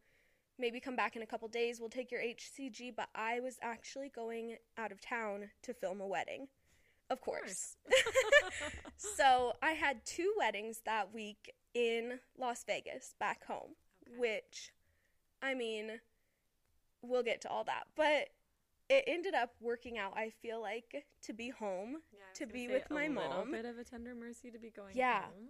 Maybe 0.59 0.79
come 0.79 0.95
back 0.95 1.15
in 1.15 1.21
a 1.23 1.25
couple 1.25 1.47
days. 1.47 1.79
We'll 1.79 1.89
take 1.89 2.11
your 2.11 2.21
HCG." 2.21 2.95
But 2.95 3.09
I 3.15 3.39
was 3.39 3.57
actually 3.61 4.09
going 4.09 4.57
out 4.77 4.91
of 4.91 4.99
town 5.01 5.49
to 5.63 5.73
film 5.73 6.01
a 6.01 6.07
wedding. 6.07 6.47
Of 7.13 7.21
course. 7.21 7.75
so, 8.97 9.53
I 9.61 9.71
had 9.71 10.03
two 10.03 10.33
weddings 10.37 10.81
that 10.85 11.13
week 11.13 11.53
in 11.75 12.19
Las 12.37 12.63
Vegas 12.65 13.13
back 13.19 13.45
home, 13.45 13.75
Okay. 14.09 14.17
which 14.19 14.71
I 15.43 15.53
mean, 15.53 15.99
we'll 17.03 17.21
get 17.21 17.41
to 17.41 17.49
all 17.49 17.63
that. 17.65 17.83
But 17.95 18.29
it 18.89 19.03
ended 19.05 19.35
up 19.35 19.51
working 19.61 19.97
out, 19.99 20.13
I 20.17 20.31
feel 20.41 20.59
like, 20.59 21.05
to 21.23 21.33
be 21.33 21.49
home 21.49 21.97
Yeah, 22.11 22.19
to 22.35 22.47
be 22.47 22.67
with 22.67 22.89
a 22.89 22.93
my 22.93 23.07
little 23.07 23.29
mom. 23.29 23.51
bit 23.51 23.65
of 23.65 23.77
a 23.77 23.83
tender 23.83 24.15
mercy 24.15 24.49
to 24.49 24.57
be 24.57 24.71
going 24.71 24.95
Yeah. 24.95 25.25
home. 25.25 25.49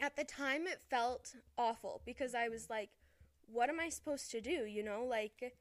at 0.00 0.14
the 0.16 0.24
time 0.24 0.66
it 0.66 0.80
felt 0.90 1.34
awful 1.56 2.02
because 2.04 2.34
I 2.34 2.48
was 2.48 2.64
mm-hmm. 2.64 2.72
like, 2.72 2.90
what 3.46 3.68
am 3.68 3.80
I 3.80 3.88
supposed 3.88 4.30
to 4.30 4.40
do? 4.40 4.64
You 4.64 4.82
know, 4.82 5.04
like 5.04 5.54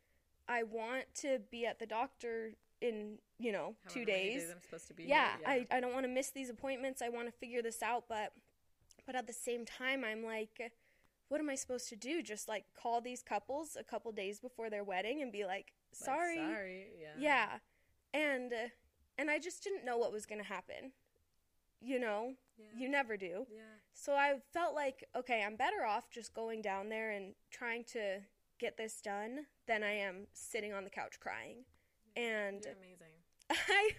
I 0.47 0.63
want 0.63 1.13
to 1.15 1.39
be 1.49 1.65
at 1.65 1.79
the 1.79 1.85
doctor 1.85 2.53
in, 2.81 3.17
you 3.39 3.51
know, 3.51 3.75
two 3.89 3.99
However 4.01 4.11
many 4.11 4.29
days. 4.35 4.49
I'm 4.51 4.61
supposed 4.61 4.87
to 4.87 4.93
be 4.93 5.03
Yeah, 5.05 5.37
here. 5.37 5.65
I, 5.71 5.77
I 5.77 5.79
don't 5.79 5.93
want 5.93 6.05
to 6.05 6.11
miss 6.11 6.31
these 6.31 6.49
appointments. 6.49 7.01
I 7.01 7.09
want 7.09 7.27
to 7.27 7.31
figure 7.31 7.61
this 7.61 7.81
out, 7.81 8.05
but 8.09 8.33
but 9.05 9.15
at 9.15 9.27
the 9.27 9.33
same 9.33 9.65
time 9.65 10.03
I'm 10.03 10.23
like 10.23 10.71
what 11.27 11.41
am 11.41 11.49
I 11.49 11.55
supposed 11.55 11.89
to 11.89 11.95
do? 11.95 12.21
Just 12.21 12.47
like 12.47 12.65
call 12.79 13.01
these 13.01 13.21
couples 13.23 13.75
a 13.79 13.83
couple 13.83 14.11
days 14.11 14.39
before 14.39 14.69
their 14.69 14.83
wedding 14.83 15.21
and 15.21 15.31
be 15.31 15.43
like, 15.43 15.73
Like, 15.73 15.73
"Sorry." 15.93 16.35
sorry. 16.37 16.87
Yeah. 17.01 17.13
Yeah. 17.17 17.49
And 18.13 18.53
and 19.17 19.31
I 19.31 19.39
just 19.39 19.63
didn't 19.63 19.85
know 19.85 19.97
what 19.97 20.11
was 20.11 20.25
going 20.25 20.41
to 20.41 20.47
happen. 20.47 20.91
You 21.81 21.99
know, 21.99 22.33
Yeah. 22.57 22.65
you 22.77 22.89
never 22.89 23.17
do. 23.17 23.47
yeah. 23.49 23.61
So 23.93 24.13
I 24.13 24.35
felt 24.53 24.75
like, 24.75 25.03
okay, 25.15 25.41
I'm 25.43 25.55
better 25.55 25.85
off 25.85 26.09
just 26.11 26.33
going 26.33 26.61
down 26.61 26.89
there 26.89 27.11
and 27.11 27.33
trying 27.49 27.85
to 27.85 28.19
get 28.59 28.77
this 28.77 29.01
done 29.01 29.47
than 29.67 29.83
I 29.83 29.93
am 29.93 30.27
sitting 30.33 30.73
on 30.73 30.83
the 30.83 30.89
couch 30.89 31.19
crying. 31.19 31.65
And 32.15 32.63
You're 32.63 32.73
amazing. 32.73 33.13
I 33.51 33.89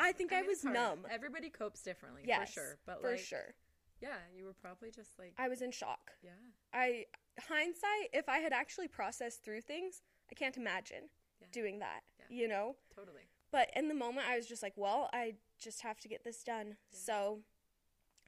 I 0.00 0.12
think 0.12 0.32
I, 0.32 0.40
mean, 0.40 0.48
was 0.48 0.64
numb. 0.64 1.06
Everybody 1.10 1.48
copes 1.50 1.82
differently, 1.82 2.22
Yes, 2.26 2.48
for 2.48 2.52
sure. 2.60 2.78
But 2.86 3.00
for 3.02 3.10
like, 3.12 3.20
sure. 3.20 3.54
yeah, 4.00 4.16
you 4.36 4.44
were 4.44 4.54
probably 4.54 4.90
just 4.90 5.18
like, 5.18 5.34
I 5.38 5.48
was 5.48 5.62
in 5.62 5.70
shock. 5.70 6.10
yeah, 6.22 6.30
I 6.72 7.06
hindsight, 7.48 8.10
if 8.12 8.28
I 8.28 8.38
had 8.38 8.52
actually 8.52 8.88
processed 8.88 9.44
through 9.44 9.60
things, 9.62 10.02
I 10.30 10.34
can't 10.34 10.56
imagine 10.56 11.08
Yeah. 11.40 11.46
doing 11.52 11.78
that. 11.80 12.02
Yeah. 12.18 12.36
You 12.36 12.48
know? 12.48 12.76
totally. 12.94 13.28
But 13.52 13.70
in 13.76 13.88
the 13.88 13.94
moment 13.94 14.26
I 14.28 14.36
was 14.36 14.46
just 14.46 14.62
like, 14.62 14.72
well, 14.76 15.08
I 15.12 15.34
just 15.60 15.82
have 15.82 16.00
to 16.00 16.08
get 16.08 16.24
this 16.24 16.42
done. 16.42 16.68
Yeah. 16.90 16.98
So 17.04 17.38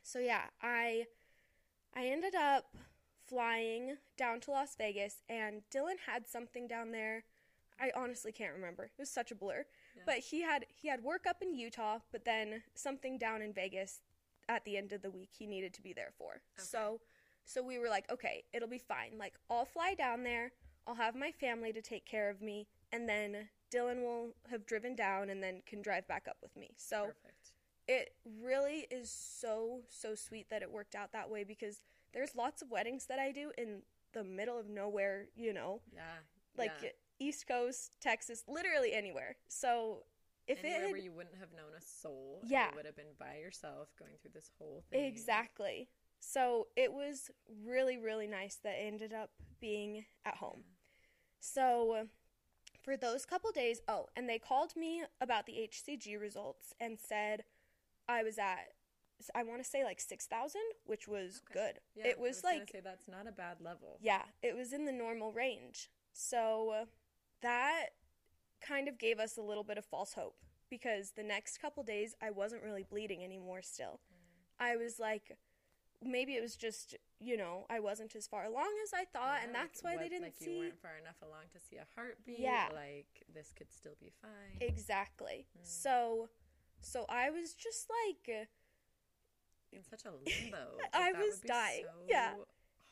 so 0.02 0.18
yeah, 0.18 0.44
I 0.62 1.06
I 1.96 2.06
ended 2.06 2.34
up 2.34 2.66
flying 3.26 3.96
down 4.18 4.40
to 4.40 4.50
Las 4.50 4.76
Vegas, 4.76 5.22
and 5.28 5.62
Dylan 5.74 5.96
had 6.06 6.26
something 6.28 6.66
down 6.68 6.90
there. 6.92 7.24
I 7.80 7.90
honestly 7.96 8.32
can't 8.32 8.54
remember. 8.54 8.84
It 8.84 8.92
was 8.98 9.10
such 9.10 9.30
a 9.30 9.34
blur. 9.34 9.64
Yeah. 9.96 10.02
But 10.06 10.18
he 10.18 10.42
had 10.42 10.66
he 10.68 10.88
had 10.88 11.02
work 11.02 11.26
up 11.26 11.42
in 11.42 11.54
Utah, 11.54 11.98
but 12.12 12.24
then 12.24 12.62
something 12.74 13.18
down 13.18 13.42
in 13.42 13.52
Vegas 13.52 14.00
at 14.48 14.64
the 14.64 14.76
end 14.76 14.92
of 14.92 15.02
the 15.02 15.10
week 15.10 15.30
he 15.36 15.46
needed 15.46 15.72
to 15.74 15.82
be 15.82 15.92
there 15.92 16.12
for. 16.16 16.42
So 16.56 17.00
so 17.44 17.62
we 17.62 17.78
were 17.78 17.88
like, 17.88 18.10
okay, 18.10 18.44
it'll 18.52 18.68
be 18.68 18.78
fine. 18.78 19.18
Like 19.18 19.34
I'll 19.50 19.64
fly 19.64 19.94
down 19.94 20.22
there. 20.22 20.52
I'll 20.86 20.94
have 20.94 21.14
my 21.14 21.30
family 21.32 21.72
to 21.72 21.80
take 21.80 22.04
care 22.04 22.28
of 22.28 22.42
me, 22.42 22.66
and 22.92 23.08
then 23.08 23.48
Dylan 23.74 24.02
will 24.02 24.34
have 24.50 24.66
driven 24.66 24.94
down 24.94 25.30
and 25.30 25.42
then 25.42 25.62
can 25.66 25.80
drive 25.82 26.06
back 26.06 26.26
up 26.28 26.36
with 26.42 26.54
me. 26.56 26.70
So 26.76 27.06
Perfect. 27.06 27.52
it 27.88 28.14
really 28.42 28.86
is 28.90 29.10
so 29.10 29.80
so 29.88 30.14
sweet 30.14 30.48
that 30.50 30.62
it 30.62 30.70
worked 30.70 30.94
out 30.94 31.12
that 31.12 31.30
way 31.30 31.42
because 31.42 31.80
there's 32.12 32.36
lots 32.36 32.62
of 32.62 32.70
weddings 32.70 33.06
that 33.06 33.18
I 33.18 33.32
do 33.32 33.50
in 33.58 33.82
the 34.12 34.22
middle 34.24 34.58
of 34.58 34.68
nowhere, 34.68 35.26
you 35.34 35.52
know, 35.52 35.80
Yeah. 35.92 36.02
like 36.56 36.72
yeah. 36.82 36.90
East 37.24 37.46
Coast, 37.48 37.96
Texas, 38.00 38.44
literally 38.46 38.92
anywhere. 38.92 39.36
So 39.48 40.04
if 40.46 40.58
Anywhere 40.58 40.78
it 40.78 40.82
had, 40.82 40.90
where 40.92 41.00
you 41.00 41.12
wouldn't 41.12 41.36
have 41.38 41.52
known 41.52 41.72
a 41.76 41.80
soul. 41.80 42.42
Yeah. 42.46 42.68
You 42.70 42.76
would 42.76 42.86
have 42.86 42.96
been 42.96 43.14
by 43.18 43.38
yourself 43.38 43.88
going 43.98 44.12
through 44.20 44.32
this 44.34 44.50
whole 44.58 44.84
thing. 44.90 45.04
exactly. 45.04 45.88
So 46.20 46.68
it 46.76 46.92
was 46.92 47.30
really 47.64 47.98
really 47.98 48.26
nice 48.26 48.56
that 48.64 48.74
ended 48.80 49.12
up 49.12 49.30
being 49.60 50.04
at 50.24 50.36
home. 50.36 50.64
So 51.40 52.08
for 52.82 52.96
those 52.96 53.24
couple 53.24 53.50
days, 53.52 53.80
oh, 53.88 54.08
and 54.16 54.28
they 54.28 54.38
called 54.38 54.76
me 54.76 55.04
about 55.20 55.46
the 55.46 55.68
HCG 55.70 56.20
results 56.20 56.72
and 56.80 56.98
said 56.98 57.44
I 58.08 58.22
was 58.22 58.38
at 58.38 58.72
I 59.34 59.42
want 59.44 59.62
to 59.62 59.68
say 59.68 59.84
like 59.84 60.00
6,000, 60.00 60.60
which 60.84 61.06
was 61.06 61.40
Okay. 61.50 61.60
good. 61.60 61.80
Yeah, 61.94 62.10
it 62.10 62.16
I 62.18 62.22
was, 62.22 62.42
like 62.44 62.70
say 62.70 62.80
that's 62.82 63.06
not 63.08 63.26
a 63.26 63.32
bad 63.32 63.60
level. 63.60 63.98
Yeah, 64.00 64.22
it 64.42 64.54
was 64.56 64.72
in 64.72 64.84
the 64.84 64.92
normal 64.92 65.32
range. 65.32 65.88
So 66.12 66.86
that 67.44 67.90
kind 68.60 68.88
of 68.88 68.98
gave 68.98 69.18
us 69.18 69.36
a 69.36 69.42
little 69.42 69.64
bit 69.64 69.78
of 69.78 69.84
false 69.84 70.14
hope 70.14 70.36
because 70.70 71.12
the 71.16 71.22
next 71.22 71.58
couple 71.58 71.82
days 71.82 72.14
I 72.22 72.30
wasn't 72.30 72.62
really 72.62 72.82
bleeding 72.82 73.22
anymore 73.22 73.62
still. 73.62 74.00
I 74.58 74.76
was 74.76 74.98
like 74.98 75.36
maybe 76.02 76.34
it 76.34 76.42
was 76.42 76.56
just, 76.56 76.96
you 77.18 77.36
know, 77.36 77.64
I 77.70 77.80
wasn't 77.80 78.14
as 78.14 78.26
far 78.26 78.44
along 78.44 78.70
as 78.84 78.92
I 78.92 79.04
thought 79.04 79.38
Yeah, 79.38 79.44
and 79.44 79.52
like, 79.52 79.62
that's 79.62 79.82
why 79.82 79.96
they 79.96 80.08
didn't 80.08 80.24
like 80.24 80.34
see 80.34 80.52
you 80.52 80.58
weren't 80.58 80.80
far 80.80 80.98
enough 81.00 81.16
along 81.22 81.44
to 81.52 81.60
see 81.60 81.76
a 81.76 81.86
heartbeat. 81.94 82.38
Yeah. 82.38 82.68
Like 82.72 83.24
this 83.32 83.52
could 83.56 83.72
still 83.72 83.96
be 84.00 84.10
fine. 84.20 84.58
exactly. 84.60 85.46
Mm. 85.56 85.60
So 85.66 86.28
so 86.80 87.06
I 87.08 87.30
was 87.30 87.54
just 87.54 87.88
like 88.06 88.48
in 89.72 89.82
such 89.82 90.04
a 90.04 90.10
limbo. 90.10 90.58
I 90.92 91.12
was 91.12 91.40
dying. 91.40 91.84
So 91.84 91.90
Yeah. 92.08 92.34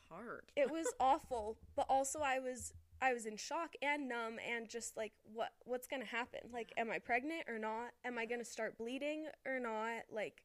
Hard. 0.09 0.45
it 0.55 0.71
was 0.71 0.87
awful, 0.99 1.57
but 1.75 1.85
also 1.89 2.19
I 2.19 2.39
was 2.39 2.73
I 3.03 3.13
was 3.13 3.25
in 3.25 3.35
shock 3.35 3.75
and 3.81 4.07
numb 4.07 4.39
and 4.49 4.69
just 4.69 4.95
like 4.95 5.11
what 5.33 5.51
what's 5.65 5.87
going 5.87 6.01
to 6.01 6.07
happen? 6.07 6.39
Like 6.53 6.71
am 6.77 6.89
I 6.89 6.99
pregnant 6.99 7.43
or 7.49 7.59
not? 7.59 7.91
Am 8.05 8.17
I 8.17 8.25
going 8.25 8.39
to 8.39 8.45
start 8.45 8.77
bleeding 8.77 9.25
or 9.45 9.59
not? 9.59 10.03
Like 10.09 10.41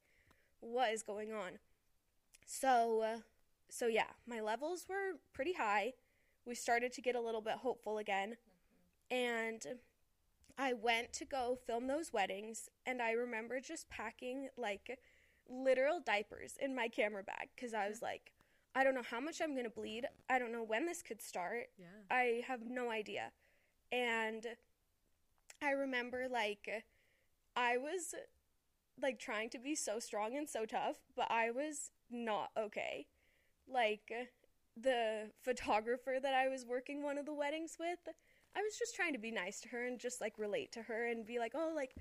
what 0.59 0.93
is 0.93 1.05
going 1.05 1.33
on? 1.33 1.53
So 2.45 3.03
uh, 3.03 3.19
so 3.71 3.87
yeah, 3.87 4.11
my 4.27 4.41
levels 4.41 4.87
were 4.89 5.21
pretty 5.33 5.53
high. 5.53 5.93
We 6.45 6.57
started 6.57 6.93
to 6.95 7.01
get 7.01 7.15
a 7.15 7.21
little 7.21 7.41
bit 7.41 7.55
hopeful 7.55 7.99
again. 7.99 8.37
And 9.09 9.65
I 10.59 10.73
went 10.73 11.13
to 11.13 11.25
go 11.25 11.57
film 11.65 11.87
those 11.87 12.13
weddings 12.13 12.69
and 12.85 13.01
I 13.01 13.13
remember 13.13 13.61
just 13.61 13.89
packing 13.89 14.49
like 14.57 14.99
literal 15.49 16.01
diapers 16.01 16.57
in 16.61 16.75
my 16.75 16.89
camera 16.89 17.23
bag 17.23 17.51
cuz 17.57 17.73
I 17.73 17.89
was 17.89 18.03
like 18.03 18.33
I 18.75 18.85
don't 18.85 18.95
know 18.95 19.03
how 19.03 19.21
much 19.21 19.41
I'm 19.41 19.53
going 19.53 19.65
to 19.65 19.71
bleed. 19.71 20.07
I 20.29 20.39
don't 20.39 20.53
know 20.53 20.63
when 20.63 20.87
this 20.87 21.03
could 21.03 21.21
start. 21.21 21.69
yeah. 21.79 21.87
I 22.11 22.43
have 22.47 22.61
no 22.69 22.91
idea. 22.91 23.33
And 23.91 24.47
I 25.63 25.71
remember 25.71 26.27
like 26.31 26.85
I 27.57 27.77
was 27.77 28.15
like 29.01 29.19
trying 29.19 29.51
to 29.51 29.59
be 29.59 29.75
so 29.75 29.99
strong 29.99 30.37
and 30.37 30.49
so 30.49 30.65
tough, 30.65 30.99
but 31.17 31.31
I 31.31 31.51
was 31.51 31.91
not 32.11 32.51
okay. 32.57 33.07
Like 33.67 34.13
the 34.81 35.31
photographer 35.43 36.19
that 36.23 36.35
I 36.35 36.49
was 36.49 36.65
working 36.65 37.03
one 37.03 37.19
of 37.19 37.27
the 37.27 37.35
weddings 37.35 37.77
with, 37.79 37.99
I 38.57 38.63
was 38.63 38.79
just 38.79 38.95
trying 38.95 39.13
to 39.13 39.19
be 39.19 39.31
nice 39.31 39.61
to 39.63 39.69
her 39.71 39.87
and 39.87 39.99
just 39.99 40.21
like 40.21 40.39
relate 40.39 40.73
to 40.73 40.83
her 40.83 41.07
and 41.07 41.27
be 41.27 41.39
like, 41.39 41.53
"Oh, 41.55 41.73
like 41.75 41.95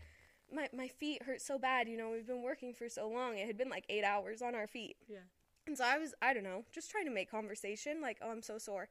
my 0.54 0.70
my 0.74 0.88
feet 0.88 1.24
hurt 1.24 1.42
so 1.42 1.58
bad, 1.58 1.88
you 1.88 1.98
know, 1.98 2.12
we've 2.12 2.28
been 2.28 2.42
working 2.42 2.74
for 2.74 2.88
so 2.90 3.08
long. 3.10 3.38
It 3.38 3.48
had 3.48 3.58
been 3.58 3.70
like 3.70 3.86
8 3.90 4.04
hours 4.04 4.42
on 4.42 4.56
our 4.56 4.68
feet." 4.68 4.98
Yeah. 5.08 5.20
And 5.68 5.78
so 5.78 5.84
I 5.86 5.98
was, 5.98 6.14
I 6.22 6.34
don't 6.34 6.44
know, 6.44 6.64
just 6.72 6.90
trying 6.90 7.06
to 7.06 7.12
make 7.12 7.30
conversation, 7.30 8.02
like, 8.02 8.18
oh, 8.22 8.32
I'm 8.32 8.42
so 8.42 8.58
sore. 8.58 8.90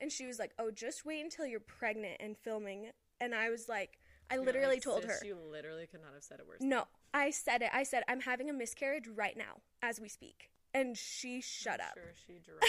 And 0.00 0.10
she 0.10 0.26
was 0.26 0.38
like, 0.38 0.52
oh, 0.58 0.70
just 0.70 1.04
wait 1.04 1.22
until 1.22 1.46
you're 1.46 1.60
pregnant 1.60 2.16
and 2.20 2.36
filming. 2.36 2.90
And 3.20 3.34
I 3.34 3.50
was 3.50 3.68
like, 3.68 3.98
I 4.30 4.34
You're 4.36 4.44
literally 4.44 4.80
told 4.80 5.02
"Sis, 5.02 5.20
her, 5.20 5.26
You 5.26 5.36
literally 5.50 5.86
could 5.86 6.00
not 6.00 6.14
have 6.14 6.22
said 6.22 6.40
it 6.40 6.46
worse. 6.46 6.60
no, 6.60 6.84
I 7.12 7.30
said 7.30 7.60
it. 7.62 7.70
I 7.72 7.82
said, 7.82 8.02
I'm 8.08 8.20
having 8.20 8.48
a 8.48 8.52
miscarriage 8.52 9.06
right 9.14 9.36
now 9.36 9.60
as 9.82 10.00
we 10.00 10.08
speak. 10.08 10.50
And 10.74 10.96
she 10.96 11.40
shut 11.42 11.80
I'm 11.82 11.88
up. 11.88 11.94
Sure, 11.94 12.14
she 12.26 12.32
dropped 12.38 12.62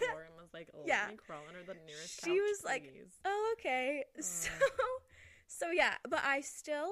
the 0.00 0.06
floor 0.06 0.22
and 0.22 0.34
was 0.34 0.52
like, 0.52 0.68
"Let 0.74 0.86
Yeah. 0.88 1.06
me 1.10 1.16
crawl 1.16 1.42
under 1.48 1.62
the 1.62 1.78
nearest 1.86 2.20
She 2.24 2.30
couch, 2.30 2.38
was 2.40 2.64
like. 2.64 2.92
Oh, 3.24 3.54
okay. 3.56 4.02
So, 4.20 4.50
so 5.46 5.70
yeah, 5.70 5.94
but 6.08 6.20
I 6.24 6.40
still 6.40 6.88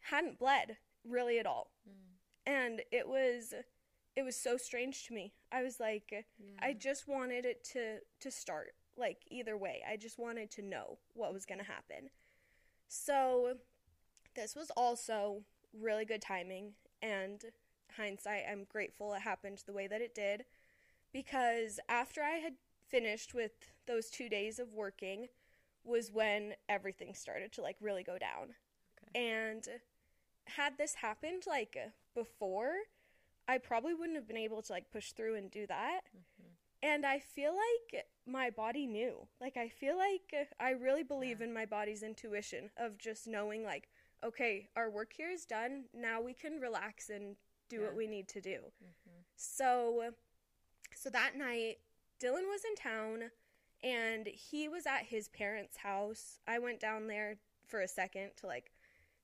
hadn't 0.00 0.38
bled 0.38 0.76
really 1.08 1.38
at 1.38 1.46
all. 1.46 1.70
Mm. 1.88 2.52
And 2.52 2.82
it 2.92 3.08
was, 3.08 3.54
it 4.16 4.24
was 4.24 4.36
so 4.36 4.56
strange 4.56 5.06
to 5.06 5.14
me. 5.14 5.32
I 5.52 5.62
was 5.62 5.80
like, 5.80 6.26
I 6.60 6.72
just 6.72 7.08
wanted 7.08 7.44
it 7.44 7.64
to 7.72 7.98
to 8.20 8.30
start 8.30 8.74
like 8.96 9.18
either 9.30 9.56
way. 9.56 9.82
I 9.88 9.96
just 9.96 10.18
wanted 10.18 10.50
to 10.52 10.62
know 10.62 10.98
what 11.14 11.32
was 11.32 11.46
going 11.46 11.60
to 11.60 11.64
happen. 11.64 12.10
So 12.88 13.54
this 14.34 14.54
was 14.54 14.70
also 14.76 15.42
really 15.78 16.04
good 16.04 16.20
timing 16.20 16.72
and 17.00 17.44
hindsight 17.96 18.42
I'm 18.50 18.64
grateful 18.68 19.14
it 19.14 19.22
happened 19.22 19.62
the 19.64 19.72
way 19.72 19.86
that 19.86 20.00
it 20.00 20.14
did 20.14 20.44
because 21.12 21.80
after 21.88 22.22
I 22.22 22.36
had 22.36 22.54
finished 22.88 23.34
with 23.34 23.52
those 23.86 24.10
2 24.10 24.28
days 24.28 24.58
of 24.58 24.74
working 24.74 25.28
was 25.84 26.12
when 26.12 26.54
everything 26.68 27.14
started 27.14 27.52
to 27.52 27.62
like 27.62 27.76
really 27.80 28.02
go 28.02 28.18
down. 28.18 28.54
And 29.14 29.66
had 30.46 30.76
this 30.76 30.94
happened 30.96 31.44
like 31.46 31.76
before, 32.14 32.72
I 33.50 33.58
probably 33.58 33.94
wouldn't 33.94 34.16
have 34.16 34.28
been 34.28 34.36
able 34.36 34.62
to 34.62 34.72
like 34.72 34.90
push 34.92 35.10
through 35.10 35.34
and 35.34 35.50
do 35.50 35.66
that. 35.66 36.02
Mhm. 36.16 36.54
And 36.82 37.04
I 37.04 37.18
feel 37.18 37.52
like 37.56 38.06
my 38.26 38.48
body 38.48 38.86
knew. 38.86 39.28
Like, 39.40 39.56
I 39.56 39.68
feel 39.68 39.96
like 39.98 40.32
I 40.60 40.70
really 40.70 41.02
believe 41.02 41.40
Yeah. 41.40 41.46
in 41.48 41.52
my 41.52 41.66
body's 41.66 42.02
intuition 42.02 42.70
of 42.76 42.96
just 42.96 43.26
knowing, 43.26 43.64
like, 43.64 43.88
okay, 44.22 44.68
our 44.76 44.88
work 44.88 45.12
here 45.12 45.30
is 45.30 45.44
done. 45.44 45.88
Now 45.92 46.20
we 46.22 46.32
can 46.32 46.60
relax 46.60 47.10
and 47.10 47.36
do 47.68 47.80
Yeah. 47.80 47.86
what 47.86 47.96
we 47.96 48.06
need 48.06 48.28
to 48.28 48.40
do. 48.40 48.72
Mhm. 48.82 49.24
So, 49.36 50.14
so 50.94 51.10
that 51.10 51.34
night, 51.34 51.80
Dylan 52.20 52.48
was 52.48 52.64
in 52.64 52.76
town 52.76 53.30
and 53.82 54.26
he 54.28 54.68
was 54.68 54.86
at 54.86 55.06
his 55.06 55.28
parents' 55.28 55.78
house. 55.78 56.38
I 56.46 56.58
went 56.60 56.80
down 56.80 57.08
there 57.08 57.38
for 57.66 57.80
a 57.80 57.88
second 57.88 58.36
to, 58.36 58.46
like, 58.46 58.72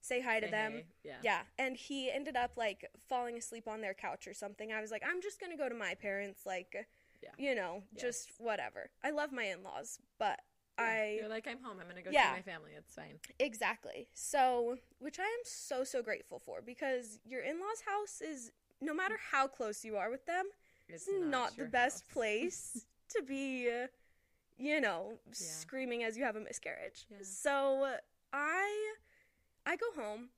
say 0.07 0.21
hi 0.21 0.41
to 0.41 0.47
Say 0.47 0.51
them. 0.51 0.73
hey. 0.73 0.85
Yeah. 1.05 1.17
Yeah, 1.23 1.41
and 1.59 1.77
he 1.77 2.11
ended 2.11 2.37
up 2.37 2.53
like 2.57 2.91
falling 3.09 3.37
asleep 3.37 3.67
on 3.69 3.81
their 3.81 3.95
couch 3.95 4.27
or 4.29 4.35
something. 4.35 4.73
I 4.73 4.81
was 4.81 4.91
like, 4.91 5.03
I'm 5.09 5.21
just 5.23 5.41
gonna 5.41 5.57
go 5.57 5.69
to 5.69 5.75
my 5.75 5.95
parents, 5.95 6.47
like, 6.47 6.87
Yeah. 7.23 7.31
you 7.39 7.55
know, 7.55 7.83
just 7.99 8.31
whatever. 8.39 8.91
I 9.03 9.11
love 9.11 9.33
my 9.33 9.45
in 9.45 9.63
laws, 9.63 9.99
but 10.19 10.41
Yeah. 10.79 10.85
I 10.85 11.17
You're 11.21 11.29
like, 11.29 11.47
I'm 11.49 11.63
home. 11.63 11.79
I'm 11.81 11.89
gonna 11.89 12.03
go 12.03 12.11
Yeah. 12.11 12.31
see 12.31 12.37
my 12.37 12.43
family. 12.43 12.73
It's 12.77 12.95
fine. 12.95 13.19
exactly 13.39 14.09
so, 14.15 14.77
which 14.99 15.19
I 15.19 15.25
am 15.25 15.41
so 15.45 15.85
so 15.85 16.03
grateful 16.03 16.39
for 16.39 16.61
because 16.63 17.19
your 17.25 17.43
in 17.43 17.59
laws' 17.61 17.81
house 17.83 18.21
is 18.21 18.53
no 18.81 18.93
matter 18.95 19.19
how 19.33 19.47
close 19.49 19.85
you 19.85 19.97
are 19.97 20.11
with 20.11 20.27
them, 20.27 20.45
It's 20.89 21.09
it's 21.09 21.19
not, 21.25 21.51
the 21.53 21.57
your 21.63 21.69
best 21.69 22.05
house. 22.05 22.13
place 22.13 22.87
to 23.09 23.23
be, 23.23 23.71
uh, 23.71 23.87
you 24.59 24.81
know, 24.81 25.19
screaming 25.33 26.05
as 26.05 26.17
you 26.17 26.25
have 26.25 26.37
a 26.37 26.41
miscarriage. 26.41 27.07
Yeah. 27.11 27.17
So 27.23 27.97
I, 28.33 28.95
I 29.77 29.95
go 29.97 30.03
home. 30.03 30.29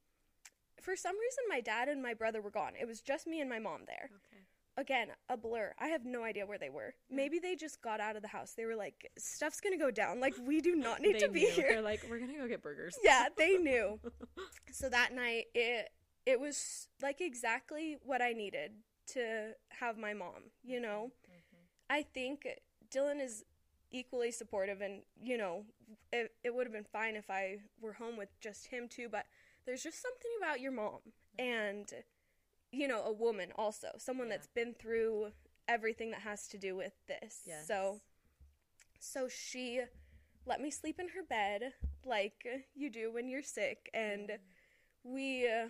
For 0.80 0.96
some 0.96 1.14
reason, 1.18 1.44
my 1.48 1.60
dad 1.60 1.88
and 1.88 2.02
my 2.02 2.14
brother 2.14 2.40
were 2.40 2.50
gone. 2.50 2.72
It 2.80 2.86
was 2.86 3.00
just 3.00 3.26
me 3.26 3.40
and 3.40 3.50
my 3.50 3.58
mom 3.58 3.82
there. 3.86 4.10
Okay. 4.12 4.42
Again, 4.76 5.08
a 5.28 5.36
blur. 5.36 5.74
I 5.78 5.88
have 5.88 6.04
no 6.04 6.22
idea 6.22 6.46
where 6.46 6.58
they 6.58 6.70
were. 6.70 6.94
Maybe 7.10 7.40
they 7.40 7.56
just 7.56 7.82
got 7.82 8.00
out 8.00 8.14
of 8.14 8.22
the 8.22 8.28
house. 8.28 8.52
They 8.56 8.64
were 8.64 8.76
like, 8.76 9.10
"Stuff's 9.18 9.60
gonna 9.60 9.76
go 9.76 9.90
down. 9.90 10.20
Like 10.20 10.34
we 10.40 10.60
do 10.60 10.76
not 10.76 11.00
need 11.00 11.18
to 11.18 11.28
be 11.28 11.40
knew. 11.40 11.50
here." 11.50 11.68
They're 11.68 11.82
like, 11.82 12.04
we're 12.08 12.20
gonna 12.20 12.38
go 12.38 12.46
get 12.46 12.62
burgers. 12.62 12.96
yeah, 13.04 13.26
they 13.36 13.56
knew. 13.56 13.98
So 14.72 14.88
that 14.88 15.12
night, 15.12 15.46
it 15.54 15.88
it 16.26 16.38
was 16.38 16.88
like 17.02 17.20
exactly 17.20 17.96
what 18.04 18.22
I 18.22 18.32
needed 18.32 18.72
to 19.14 19.54
have 19.80 19.98
my 19.98 20.14
mom. 20.14 20.52
You 20.62 20.78
know, 20.80 21.10
Mhm. 21.28 21.64
I 21.90 22.02
think 22.02 22.46
Dylan 22.88 23.20
is 23.20 23.44
equally 23.90 24.30
supportive, 24.30 24.80
and 24.80 25.02
you 25.20 25.36
know, 25.38 25.64
it, 26.12 26.32
it 26.44 26.54
would 26.54 26.66
have 26.66 26.72
been 26.72 26.84
fine 26.84 27.16
if 27.16 27.30
I 27.30 27.58
were 27.80 27.94
home 27.94 28.16
with 28.16 28.28
just 28.40 28.66
him 28.66 28.88
too. 28.88 29.08
But 29.10 29.26
there's 29.66 29.82
just 29.82 30.02
something 30.02 30.30
about 30.38 30.60
your 30.60 30.72
mom, 30.72 31.00
and 31.38 31.92
you 32.72 32.86
know, 32.88 33.02
a 33.04 33.12
woman 33.12 33.52
also, 33.56 33.88
someone 33.98 34.28
Yeah. 34.28 34.34
that's 34.34 34.46
been 34.48 34.74
through 34.74 35.32
everything 35.66 36.10
that 36.10 36.20
has 36.20 36.48
to 36.48 36.58
do 36.58 36.74
with 36.76 36.92
this. 37.06 37.42
Yes. 37.46 37.66
So 37.66 38.00
so 39.00 39.28
she 39.28 39.80
let 40.46 40.60
me 40.60 40.70
sleep 40.70 40.98
in 40.98 41.08
her 41.08 41.22
bed 41.22 41.72
like 42.04 42.46
you 42.74 42.90
do 42.90 43.12
when 43.12 43.28
you're 43.28 43.42
sick 43.42 43.90
and 43.94 44.32
we 45.04 45.46
uh, 45.48 45.68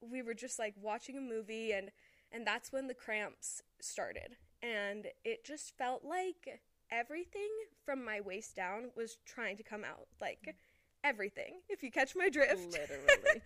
we 0.00 0.22
were 0.22 0.34
just 0.34 0.58
like 0.58 0.74
watching 0.80 1.16
a 1.16 1.20
movie 1.20 1.72
and 1.72 1.90
and 2.30 2.46
that's 2.46 2.72
when 2.72 2.86
the 2.86 2.94
cramps 2.94 3.62
started 3.80 4.36
and 4.62 5.06
it 5.24 5.44
just 5.44 5.76
felt 5.76 6.04
like 6.04 6.60
everything 6.90 7.48
from 7.84 8.04
my 8.04 8.20
waist 8.20 8.54
down 8.56 8.90
was 8.96 9.18
trying 9.26 9.56
to 9.56 9.62
come 9.62 9.84
out 9.84 10.06
like 10.20 10.56
everything 11.04 11.60
if 11.68 11.82
you 11.82 11.90
catch 11.90 12.16
my 12.16 12.28
drift 12.28 12.72
Literally. 12.72 13.42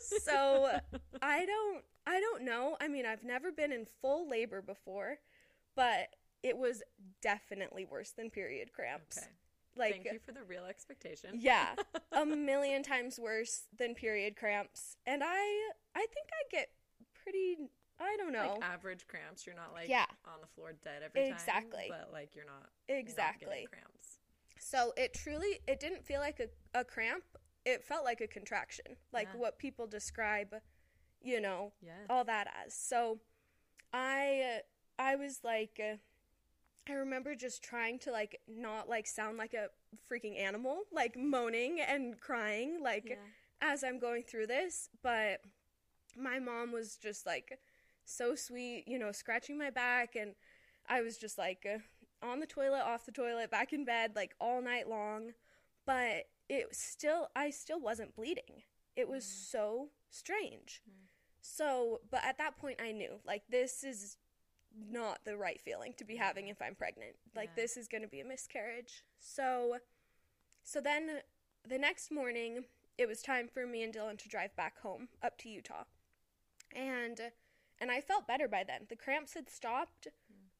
so 0.00 0.78
i 1.22 1.44
don't 1.46 1.84
i 2.06 2.18
don't 2.20 2.42
know 2.42 2.76
i 2.80 2.88
mean 2.88 3.06
i've 3.06 3.22
never 3.22 3.52
been 3.52 3.70
in 3.72 3.86
full 4.02 4.28
labor 4.28 4.60
before 4.60 5.18
but 5.76 6.08
it 6.42 6.56
was 6.58 6.82
definitely 7.22 7.84
worse 7.84 8.10
than 8.10 8.28
period 8.30 8.72
cramps 8.72 9.18
Okay. 9.18 9.26
like 9.76 9.92
Thank 10.02 10.14
you 10.14 10.18
for 10.24 10.32
the 10.32 10.42
real 10.44 10.64
expectation. 10.64 11.30
yeah 11.40 11.74
a 12.12 12.26
million 12.26 12.82
times 12.82 13.18
worse 13.20 13.64
than 13.78 13.94
period 13.94 14.34
cramps 14.36 14.96
and 15.06 15.22
i 15.24 15.70
i 15.94 16.00
think 16.00 16.28
i 16.32 16.42
get 16.50 16.70
pretty 17.22 17.56
i 18.00 18.16
don't 18.18 18.32
know 18.32 18.54
Like 18.60 18.62
average 18.64 19.06
cramps. 19.06 19.46
You're 19.46 19.54
not 19.56 19.72
like 19.72 19.88
Yeah. 19.88 20.06
on 20.26 20.40
the 20.40 20.46
floor 20.46 20.72
dead 20.84 21.02
every 21.02 21.22
time. 21.22 21.32
Exactly. 21.32 21.86
But 21.88 22.10
like 22.12 22.34
you're 22.34 22.44
not 22.44 22.68
you're 22.88 22.98
not 22.98 23.02
exactly 23.08 23.66
cramps. 23.70 24.18
so 24.58 24.92
it 24.96 25.14
truly 25.14 25.60
it 25.66 25.80
didn't 25.80 26.04
feel 26.04 26.20
like 26.20 26.40
a, 26.40 26.48
a 26.78 26.84
cramp 26.84 27.24
it 27.64 27.82
felt 27.82 28.04
like 28.04 28.20
a 28.20 28.26
contraction 28.26 28.96
like 29.12 29.28
Yeah. 29.32 29.40
what 29.40 29.58
people 29.58 29.86
describe 29.86 30.54
you 31.22 31.40
know 31.40 31.72
Yes. 31.82 32.06
all 32.10 32.24
that 32.24 32.48
as 32.64 32.74
so 32.74 33.20
i 33.92 34.60
i 34.98 35.16
was 35.16 35.40
like 35.42 35.80
uh, 35.82 35.96
i 36.88 36.92
remember 36.94 37.34
just 37.34 37.62
trying 37.62 37.98
to 38.00 38.10
like 38.12 38.40
not 38.46 38.88
like 38.88 39.06
sound 39.06 39.36
like 39.38 39.54
a 39.54 39.68
freaking 40.10 40.38
animal 40.38 40.82
like 40.92 41.16
moaning 41.16 41.80
and 41.80 42.20
crying 42.20 42.78
like 42.82 43.06
Yeah. 43.08 43.16
as 43.60 43.82
i'm 43.82 43.98
going 43.98 44.22
through 44.22 44.46
this 44.46 44.88
but 45.02 45.40
my 46.16 46.38
mom 46.38 46.72
was 46.72 46.96
just 46.96 47.26
like 47.26 47.58
so 48.06 48.34
sweet 48.34 48.84
you 48.86 48.98
know 48.98 49.12
scratching 49.12 49.58
my 49.58 49.68
back 49.68 50.14
and 50.16 50.34
i 50.88 51.02
was 51.02 51.18
just 51.18 51.36
like 51.36 51.66
uh, 51.70 51.78
on 52.26 52.40
the 52.40 52.46
toilet 52.46 52.82
off 52.82 53.04
the 53.04 53.12
toilet 53.12 53.50
back 53.50 53.72
in 53.72 53.84
bed 53.84 54.12
like 54.16 54.34
all 54.40 54.62
night 54.62 54.88
long. 54.88 55.32
But 55.84 56.24
it 56.48 56.74
still 56.74 57.28
i 57.36 57.50
still 57.50 57.80
wasn't 57.80 58.16
bleeding. 58.16 58.62
It 58.96 59.08
was 59.08 59.24
so 59.24 59.88
strange. 60.10 60.82
So 61.40 62.00
but 62.10 62.24
at 62.24 62.38
that 62.38 62.56
point 62.56 62.80
i 62.80 62.92
knew 62.92 63.20
like 63.26 63.42
this 63.48 63.84
is 63.84 64.16
not 64.90 65.20
the 65.24 65.36
right 65.36 65.60
feeling 65.60 65.94
to 65.96 66.04
be 66.04 66.16
having 66.16 66.48
if 66.48 66.60
i'm 66.60 66.74
pregnant. 66.74 67.16
Like 67.34 67.50
Yeah. 67.56 67.62
this 67.62 67.76
is 67.76 67.88
going 67.88 68.02
to 68.02 68.08
be 68.08 68.20
a 68.20 68.24
miscarriage. 68.24 69.04
So 69.20 69.78
so 70.64 70.80
then 70.80 71.20
the 71.68 71.78
next 71.78 72.10
morning 72.10 72.64
it 72.98 73.06
was 73.06 73.20
time 73.20 73.46
for 73.52 73.66
me 73.66 73.82
and 73.82 73.92
dylan 73.94 74.18
to 74.18 74.28
drive 74.28 74.56
back 74.56 74.80
home 74.80 75.08
up 75.22 75.36
to 75.38 75.48
utah. 75.48 75.84
And 76.74 77.20
and 77.80 77.90
i 77.90 78.00
felt 78.00 78.26
better 78.26 78.48
by 78.48 78.62
then 78.64 78.82
the 78.88 78.96
cramps 78.96 79.34
had 79.34 79.48
stopped 79.50 80.06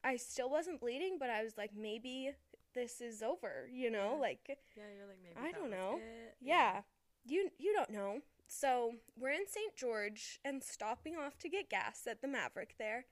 i 0.03 0.15
still 0.15 0.49
wasn't 0.49 0.79
bleeding 0.79 1.17
but 1.19 1.29
i 1.29 1.43
was 1.43 1.57
like 1.57 1.71
maybe 1.75 2.31
this 2.75 3.01
is 3.01 3.21
over 3.23 3.67
you 3.71 3.89
know 3.89 4.13
Yeah. 4.15 4.21
like 4.21 4.39
Yeah, 4.75 4.83
you're 4.95 5.07
like 5.07 5.17
maybe 5.23 5.47
I 5.47 5.51
don't 5.51 5.71
know. 5.71 5.97
it. 5.97 6.35
yeah. 6.41 6.81
You 7.25 7.49
you 7.57 7.73
don't 7.73 7.89
know. 7.89 8.19
So 8.47 8.93
we're 9.19 9.31
in 9.31 9.47
St. 9.47 9.75
George 9.75 10.39
and 10.45 10.63
stopping 10.63 11.17
off 11.17 11.37
to 11.39 11.49
get 11.49 11.69
gas 11.69 12.07
at 12.07 12.21
the 12.21 12.27
Maverik 12.27 12.77
there. 12.77 13.05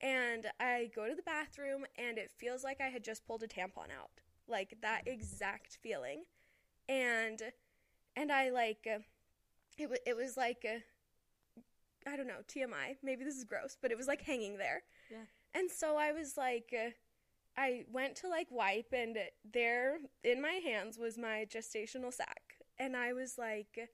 And 0.00 0.46
I 0.58 0.90
go 0.96 1.06
to 1.08 1.14
the 1.14 1.22
bathroom 1.22 1.84
and 1.96 2.18
it 2.18 2.30
feels 2.36 2.64
like 2.64 2.80
I 2.80 2.88
had 2.88 3.04
just 3.04 3.24
pulled 3.24 3.42
a 3.44 3.46
tampon 3.46 3.90
out. 3.96 4.10
Like 4.48 4.78
that 4.82 5.02
exact 5.06 5.78
feeling. 5.80 6.24
And 6.88 7.40
and 8.16 8.32
I 8.32 8.50
like 8.50 8.86
it 9.78 9.88
was 9.90 9.98
it 10.06 10.16
was 10.16 10.36
like 10.36 10.64
uh, 10.68 10.78
I 12.06 12.16
don't 12.16 12.26
know, 12.26 12.42
TMI. 12.48 12.96
Maybe 13.02 13.24
this 13.24 13.36
is 13.36 13.44
gross, 13.44 13.76
but 13.80 13.90
it 13.90 13.98
was 13.98 14.06
like 14.06 14.22
hanging 14.22 14.58
there. 14.58 14.82
Yeah. 15.10 15.24
And 15.54 15.70
so 15.70 15.96
I 15.96 16.12
was 16.12 16.36
like 16.36 16.74
uh, 16.76 16.90
I 17.56 17.84
went 17.92 18.16
to 18.16 18.28
like 18.28 18.48
wipe, 18.50 18.92
and 18.92 19.18
there 19.52 19.98
in 20.24 20.40
my 20.40 20.60
hands 20.64 20.98
was 20.98 21.18
my 21.18 21.46
gestational 21.52 22.12
sac. 22.12 22.54
And 22.78 22.96
I 22.96 23.12
was 23.12 23.36
like 23.38 23.90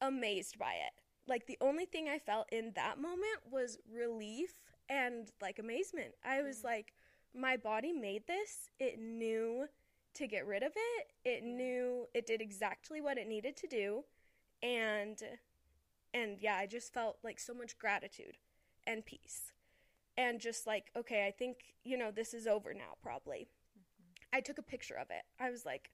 amazed 0.00 0.58
by 0.58 0.72
it. 0.72 0.92
Like 1.26 1.46
the 1.46 1.58
only 1.60 1.86
thing 1.86 2.08
I 2.08 2.18
felt 2.18 2.46
in 2.52 2.72
that 2.76 2.98
moment 2.98 3.40
was 3.50 3.78
relief 3.92 4.52
and 4.88 5.30
like 5.40 5.58
amazement. 5.58 6.14
I 6.24 6.42
was 6.42 6.62
like, 6.62 6.92
my 7.34 7.56
body 7.56 7.92
made 7.92 8.26
this. 8.26 8.70
It 8.78 9.00
knew 9.00 9.66
to 10.14 10.26
get 10.26 10.46
rid 10.46 10.62
of 10.62 10.72
it. 10.76 11.12
It 11.24 11.42
knew 11.42 12.06
it 12.14 12.26
did 12.26 12.40
exactly 12.40 13.00
what 13.00 13.18
it 13.18 13.26
needed 13.26 13.56
to 13.58 13.66
do. 13.66 14.04
And 14.62 15.20
and 16.14 16.38
yeah, 16.40 16.56
I 16.56 16.66
just 16.66 16.94
felt 16.94 17.18
like 17.22 17.38
so 17.38 17.52
much 17.52 17.76
gratitude 17.78 18.38
and 18.86 19.04
peace. 19.04 19.52
And 20.16 20.40
just 20.40 20.64
like, 20.66 20.92
okay, 20.96 21.26
I 21.26 21.32
think, 21.32 21.74
you 21.82 21.98
know, 21.98 22.10
this 22.12 22.32
is 22.32 22.46
over 22.46 22.72
now 22.72 22.94
probably. 23.02 23.48
Mm-hmm. 23.76 24.36
I 24.36 24.40
took 24.40 24.58
a 24.58 24.62
picture 24.62 24.94
of 24.94 25.08
it. 25.10 25.24
I 25.40 25.50
was 25.50 25.66
like, 25.66 25.90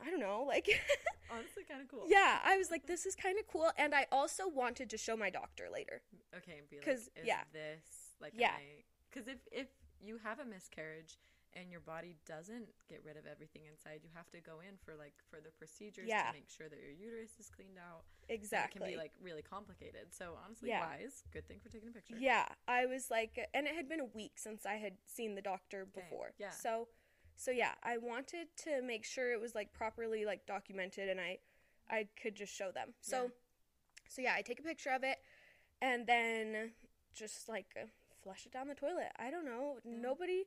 I 0.00 0.10
don't 0.10 0.20
know, 0.20 0.44
like 0.46 0.68
Honestly, 1.30 1.64
kind 1.68 1.80
of 1.82 1.88
cool. 1.88 2.04
Yeah, 2.06 2.38
I 2.44 2.56
was 2.56 2.70
like, 2.70 2.86
this 2.86 3.04
is 3.06 3.16
kind 3.16 3.38
of 3.38 3.46
cool, 3.48 3.70
and 3.78 3.94
I 3.94 4.06
also 4.12 4.46
wanted 4.46 4.90
to 4.90 4.98
show 4.98 5.16
my 5.16 5.30
doctor 5.30 5.68
later. 5.72 6.02
Okay, 6.36 6.58
and 6.58 6.68
be 6.68 6.76
like, 6.76 6.84
'Cause, 6.86 7.08
is 7.16 7.24
yeah. 7.26 7.40
this 7.52 8.14
like 8.20 8.32
Yeah. 8.36 8.52
Because 9.10 9.26
if 9.28 9.38
if 9.50 9.66
you 10.00 10.18
have 10.22 10.38
a 10.38 10.44
miscarriage 10.44 11.16
and 11.56 11.70
your 11.70 11.80
body 11.80 12.16
doesn't 12.26 12.68
get 12.88 13.02
rid 13.04 13.16
of 13.16 13.26
everything 13.26 13.62
inside, 13.70 14.00
you 14.02 14.10
have 14.14 14.28
to 14.30 14.40
go 14.40 14.60
in 14.60 14.76
for 14.84 14.94
like 14.96 15.14
further 15.30 15.50
procedures 15.56 16.08
Yeah. 16.08 16.26
to 16.28 16.32
make 16.32 16.48
sure 16.50 16.68
that 16.68 16.78
your 16.80 16.90
uterus 16.90 17.30
is 17.38 17.48
cleaned 17.48 17.78
out. 17.78 18.04
and 18.28 18.36
Exactly. 18.38 18.80
It 18.80 18.84
can 18.84 18.92
be 18.92 18.96
like 18.96 19.12
really 19.20 19.42
complicated. 19.42 20.12
So 20.12 20.36
honestly, 20.44 20.70
Yeah. 20.70 20.80
wise. 20.86 21.22
Good 21.32 21.46
thing 21.46 21.60
for 21.60 21.68
taking 21.68 21.88
a 21.88 21.92
picture. 21.92 22.16
Yeah, 22.18 22.46
I 22.66 22.86
was 22.86 23.10
like, 23.10 23.38
and 23.54 23.66
it 23.66 23.74
had 23.74 23.88
been 23.88 24.00
a 24.00 24.04
week 24.04 24.32
since 24.38 24.66
I 24.66 24.74
had 24.74 24.96
seen 25.06 25.34
the 25.34 25.42
doctor 25.42 25.84
before. 25.86 26.32
yeah. 26.38 26.50
So, 26.50 26.88
so 27.36 27.50
yeah, 27.50 27.74
I 27.82 27.98
wanted 27.98 28.48
to 28.64 28.82
make 28.82 29.04
sure 29.04 29.32
it 29.32 29.40
was 29.40 29.54
like 29.54 29.72
properly 29.72 30.24
like 30.24 30.46
documented, 30.46 31.08
and 31.08 31.20
I, 31.20 31.38
I 31.88 32.08
could 32.20 32.34
just 32.34 32.52
show 32.54 32.70
them. 32.72 32.94
So, 33.00 33.24
Yeah. 33.24 33.28
so 34.08 34.22
yeah, 34.22 34.34
I 34.34 34.42
take 34.42 34.58
a 34.58 34.62
picture 34.62 34.90
of 34.90 35.04
it, 35.04 35.18
and 35.80 36.06
then 36.06 36.72
just 37.12 37.48
like 37.48 37.76
flush 38.22 38.46
it 38.46 38.52
down 38.52 38.68
the 38.68 38.74
toilet. 38.74 39.12
I 39.18 39.30
don't 39.30 39.44
know. 39.44 39.78
Nobody, 39.84 40.44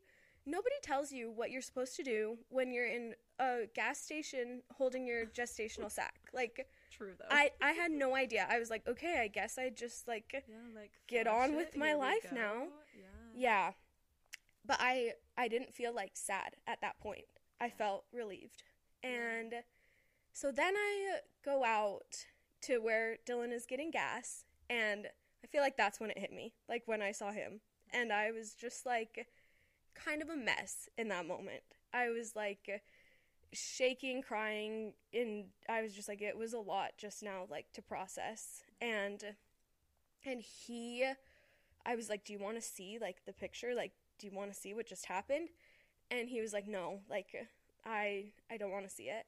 nobody 0.48 0.76
tells 0.82 1.12
you 1.12 1.30
what 1.30 1.52
you're 1.52 1.62
supposed 1.62 1.96
to 1.98 2.04
do 2.04 2.38
when 2.50 2.72
you're 2.72 2.88
in 2.88 3.14
a 3.40 3.68
gas 3.76 4.00
station 4.00 4.62
holding 4.74 5.06
your 5.06 5.26
gestational 5.38 5.92
sac. 5.92 6.16
Like, 6.34 6.68
True 6.90 7.14
though. 7.20 7.26
I, 7.30 7.52
I 7.62 7.72
had 7.72 7.92
no 7.92 8.16
idea. 8.16 8.48
I 8.50 8.58
was 8.58 8.70
like, 8.70 8.88
okay, 8.88 9.20
I 9.22 9.28
guess 9.28 9.58
I 9.58 9.70
just 9.70 10.08
like 10.08 10.26
yeah, 10.34 10.56
like 10.74 10.92
get 11.08 11.28
on 11.28 11.52
it, 11.52 11.56
with 11.56 11.78
my 11.78 11.94
life 11.94 12.32
now. 12.34 12.68
Yeah. 12.96 13.04
Yeah. 13.36 13.72
But 14.66 14.78
I 14.80 15.14
I 15.38 15.48
didn't 15.48 15.74
feel 15.74 15.94
like 15.94 16.12
sad 16.16 16.56
at 16.66 16.82
that 16.82 17.00
point. 17.00 17.26
I 17.60 17.70
felt 17.70 18.06
relieved. 18.14 18.64
And 19.04 19.54
so 20.34 20.52
then 20.52 20.76
I 20.76 21.20
go 21.44 21.64
out 21.64 22.26
to 22.64 22.80
where 22.80 23.18
Dylan 23.28 23.52
is 23.52 23.66
getting 23.66 23.92
gas 23.92 24.46
and 24.70 25.08
I 25.44 25.48
feel 25.48 25.62
like 25.62 25.78
that's 25.78 26.00
when 26.00 26.10
it 26.10 26.18
hit 26.18 26.34
me. 26.34 26.54
Like 26.68 26.84
when 26.86 27.02
I 27.02 27.12
saw 27.12 27.32
him. 27.32 27.62
And 27.94 28.12
I 28.12 28.32
was 28.32 28.54
just 28.54 28.86
like 28.86 29.28
kind 30.04 30.22
of 30.22 30.30
a 30.30 30.36
mess 30.36 30.90
in 30.98 31.08
that 31.10 31.28
moment. 31.28 31.62
I 31.94 32.10
was 32.10 32.36
like 32.36 32.82
shaking, 33.54 34.22
crying, 34.22 34.94
and 35.14 35.46
I 35.70 35.82
was 35.82 35.94
just 35.94 36.08
like 36.08 36.22
it 36.22 36.38
was 36.38 36.54
a 36.54 36.60
lot 36.60 36.92
just 36.98 37.24
now 37.24 37.46
like 37.50 37.72
to 37.74 37.82
process. 37.82 38.64
And 38.82 39.24
and 40.26 40.42
he 40.42 41.06
I 41.86 41.96
was 41.96 42.10
like, 42.10 42.26
"Do 42.26 42.34
you 42.34 42.40
want 42.40 42.58
to 42.58 42.62
see 42.62 42.98
like 43.00 43.26
the 43.26 43.34
picture? 43.34 43.74
Like, 43.74 43.94
do 44.20 44.28
you 44.28 44.34
want 44.34 44.54
to 44.54 44.60
see 44.60 44.74
what 44.74 44.88
just 44.88 45.06
happened?" 45.06 45.50
And 46.12 46.30
he 46.30 46.42
was 46.42 46.54
like, 46.54 46.68
"No, 46.68 47.02
like 47.10 47.36
I 47.86 48.34
I 48.52 48.58
don't 48.58 48.72
want 48.72 48.86
to 48.88 48.94
see 48.94 49.10
it." 49.10 49.26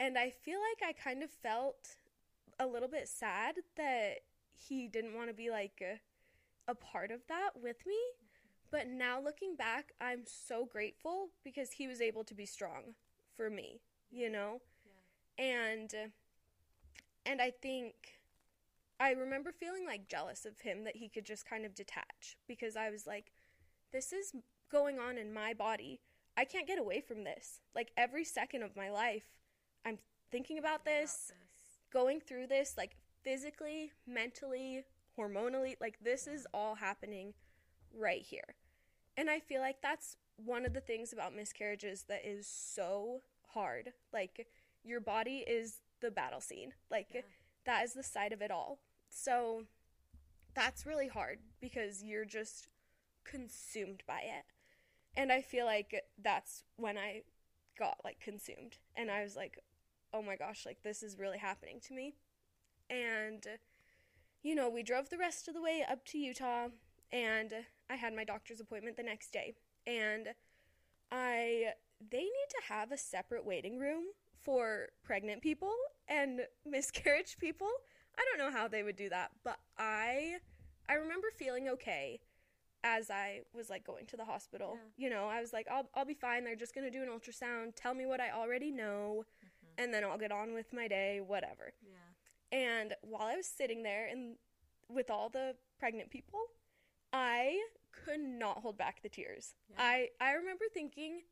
And 0.00 0.18
I 0.18 0.30
feel 0.30 0.58
like 0.58 0.88
I 0.88 0.92
kind 0.92 1.22
of 1.22 1.30
felt 1.30 1.96
a 2.58 2.66
little 2.66 2.88
bit 2.88 3.08
sad 3.08 3.56
that 3.76 4.20
he 4.56 4.88
didn't 4.88 5.14
want 5.14 5.28
to 5.28 5.34
be 5.34 5.50
like 5.50 5.82
a, 5.82 6.00
a 6.70 6.74
part 6.74 7.10
of 7.10 7.26
that 7.28 7.50
with 7.60 7.86
me. 7.86 7.98
But 8.72 8.88
now 8.88 9.20
looking 9.20 9.54
back, 9.54 9.92
I'm 10.00 10.22
so 10.24 10.64
grateful 10.64 11.28
because 11.44 11.72
he 11.72 11.86
was 11.86 12.00
able 12.00 12.24
to 12.24 12.34
be 12.34 12.46
strong 12.46 12.94
for 13.36 13.50
me, 13.50 13.82
you 14.10 14.30
know? 14.30 14.62
And 15.38 15.92
and 17.26 17.40
I 17.40 17.50
think 17.50 17.94
I 18.98 19.10
remember 19.10 19.52
feeling 19.52 19.86
like 19.86 20.08
jealous 20.08 20.46
of 20.46 20.60
him 20.60 20.84
that 20.84 20.96
he 20.96 21.10
could 21.10 21.26
just 21.26 21.48
kind 21.48 21.66
of 21.66 21.74
detach 21.74 22.38
because 22.48 22.74
I 22.74 22.88
was 22.88 23.06
like, 23.06 23.32
this 23.92 24.10
is 24.10 24.32
going 24.70 24.98
on 24.98 25.18
in 25.18 25.34
my 25.34 25.52
body. 25.52 26.00
I 26.36 26.46
can't 26.46 26.66
get 26.66 26.78
away 26.78 27.02
from 27.02 27.24
this. 27.24 27.60
Like 27.74 27.92
every 27.98 28.24
second 28.24 28.62
of 28.62 28.74
my 28.74 28.90
life, 28.90 29.24
I'm 29.84 29.98
thinking 30.30 30.58
about 30.58 30.86
this, 30.86 31.30
going 31.92 32.20
through 32.20 32.46
this, 32.46 32.74
like 32.78 32.96
physically, 33.22 33.92
mentally, 34.06 34.84
hormonally. 35.18 35.76
Like 35.78 35.98
this 36.02 36.26
is 36.26 36.46
all 36.54 36.76
happening 36.76 37.34
right 37.94 38.22
here. 38.22 38.54
And 39.16 39.28
I 39.30 39.40
feel 39.40 39.60
like 39.60 39.82
that's 39.82 40.16
one 40.36 40.64
of 40.64 40.72
the 40.72 40.80
things 40.80 41.12
about 41.12 41.34
miscarriages 41.34 42.04
that 42.08 42.24
is 42.24 42.46
so 42.46 43.22
hard. 43.54 43.92
Like 44.12 44.46
your 44.82 45.00
body 45.00 45.44
is 45.46 45.80
the 46.00 46.10
battle 46.10 46.40
scene. 46.40 46.72
Like 46.90 47.08
Yeah. 47.14 47.22
that 47.64 47.84
is 47.84 47.92
the 47.92 48.02
side 48.02 48.32
of 48.32 48.42
it 48.42 48.50
all. 48.50 48.80
So 49.10 49.66
that's 50.54 50.86
really 50.86 51.08
hard 51.08 51.40
because 51.60 52.02
you're 52.02 52.24
just 52.24 52.68
consumed 53.24 54.02
by 54.06 54.20
it. 54.20 54.44
And 55.16 55.30
I 55.32 55.42
feel 55.42 55.66
like 55.66 56.04
that's 56.18 56.64
when 56.76 56.96
I 56.98 57.22
got 57.78 57.98
like 58.04 58.20
consumed 58.20 58.78
and 58.96 59.10
I 59.10 59.22
was 59.22 59.36
like, 59.36 59.58
"Oh 60.12 60.22
my 60.22 60.36
gosh, 60.36 60.64
like 60.66 60.82
this 60.82 61.02
is 61.02 61.18
really 61.18 61.38
happening 61.38 61.80
to 61.80 61.94
me." 61.94 62.16
And 62.90 63.46
you 64.42 64.54
know, 64.54 64.68
we 64.68 64.82
drove 64.82 65.08
the 65.10 65.18
rest 65.18 65.48
of 65.48 65.54
the 65.54 65.62
way 65.62 65.84
up 65.88 66.04
to 66.06 66.18
Utah 66.18 66.68
and 67.12 67.66
I 67.92 67.96
had 67.96 68.14
my 68.14 68.24
doctor's 68.24 68.60
appointment 68.60 68.96
the 68.96 69.02
next 69.02 69.32
day. 69.32 69.54
And 69.86 70.28
I 71.10 71.72
they 72.10 72.18
need 72.18 72.48
to 72.50 72.72
have 72.74 72.90
a 72.90 72.96
separate 72.96 73.44
waiting 73.44 73.78
room 73.78 74.04
for 74.40 74.88
pregnant 75.04 75.42
people 75.42 75.74
and 76.08 76.40
miscarriage 76.66 77.36
people. 77.38 77.68
I 78.18 78.24
don't 78.24 78.38
know 78.44 78.56
how 78.56 78.68
they 78.68 78.82
would 78.82 78.96
do 78.96 79.08
that, 79.10 79.30
but 79.44 79.58
I 79.78 80.36
I 80.88 80.94
remember 80.94 81.28
feeling 81.36 81.68
okay 81.68 82.20
as 82.84 83.10
I 83.10 83.42
was 83.54 83.70
like 83.70 83.84
going 83.84 84.06
to 84.06 84.16
the 84.16 84.24
hospital. 84.24 84.76
Yeah. 84.96 85.04
You 85.04 85.10
know, 85.10 85.28
I 85.28 85.40
was 85.40 85.52
like 85.52 85.66
I'll 85.70 85.88
I'll 85.94 86.04
be 86.04 86.14
fine. 86.14 86.44
They're 86.44 86.56
just 86.56 86.74
going 86.74 86.90
to 86.90 86.90
do 86.90 87.02
an 87.02 87.08
ultrasound, 87.08 87.74
tell 87.76 87.94
me 87.94 88.06
what 88.06 88.20
I 88.20 88.30
already 88.30 88.70
know, 88.70 89.24
mm-hmm. 89.24 89.82
and 89.82 89.92
then 89.92 90.02
I'll 90.04 90.18
get 90.18 90.32
on 90.32 90.54
with 90.54 90.72
my 90.72 90.88
day, 90.88 91.20
whatever. 91.24 91.72
Yeah. 91.82 92.58
And 92.58 92.94
while 93.02 93.28
I 93.28 93.36
was 93.36 93.46
sitting 93.46 93.82
there 93.82 94.08
and 94.08 94.36
with 94.88 95.10
all 95.10 95.28
the 95.28 95.54
pregnant 95.78 96.10
people, 96.10 96.40
I 97.12 97.60
could 97.92 98.20
not 98.20 98.58
hold 98.58 98.78
back 98.78 99.02
the 99.02 99.08
tears. 99.08 99.54
Yeah. 99.70 99.76
I 99.78 100.08
I 100.20 100.32
remember 100.32 100.64
thinking 100.72 101.22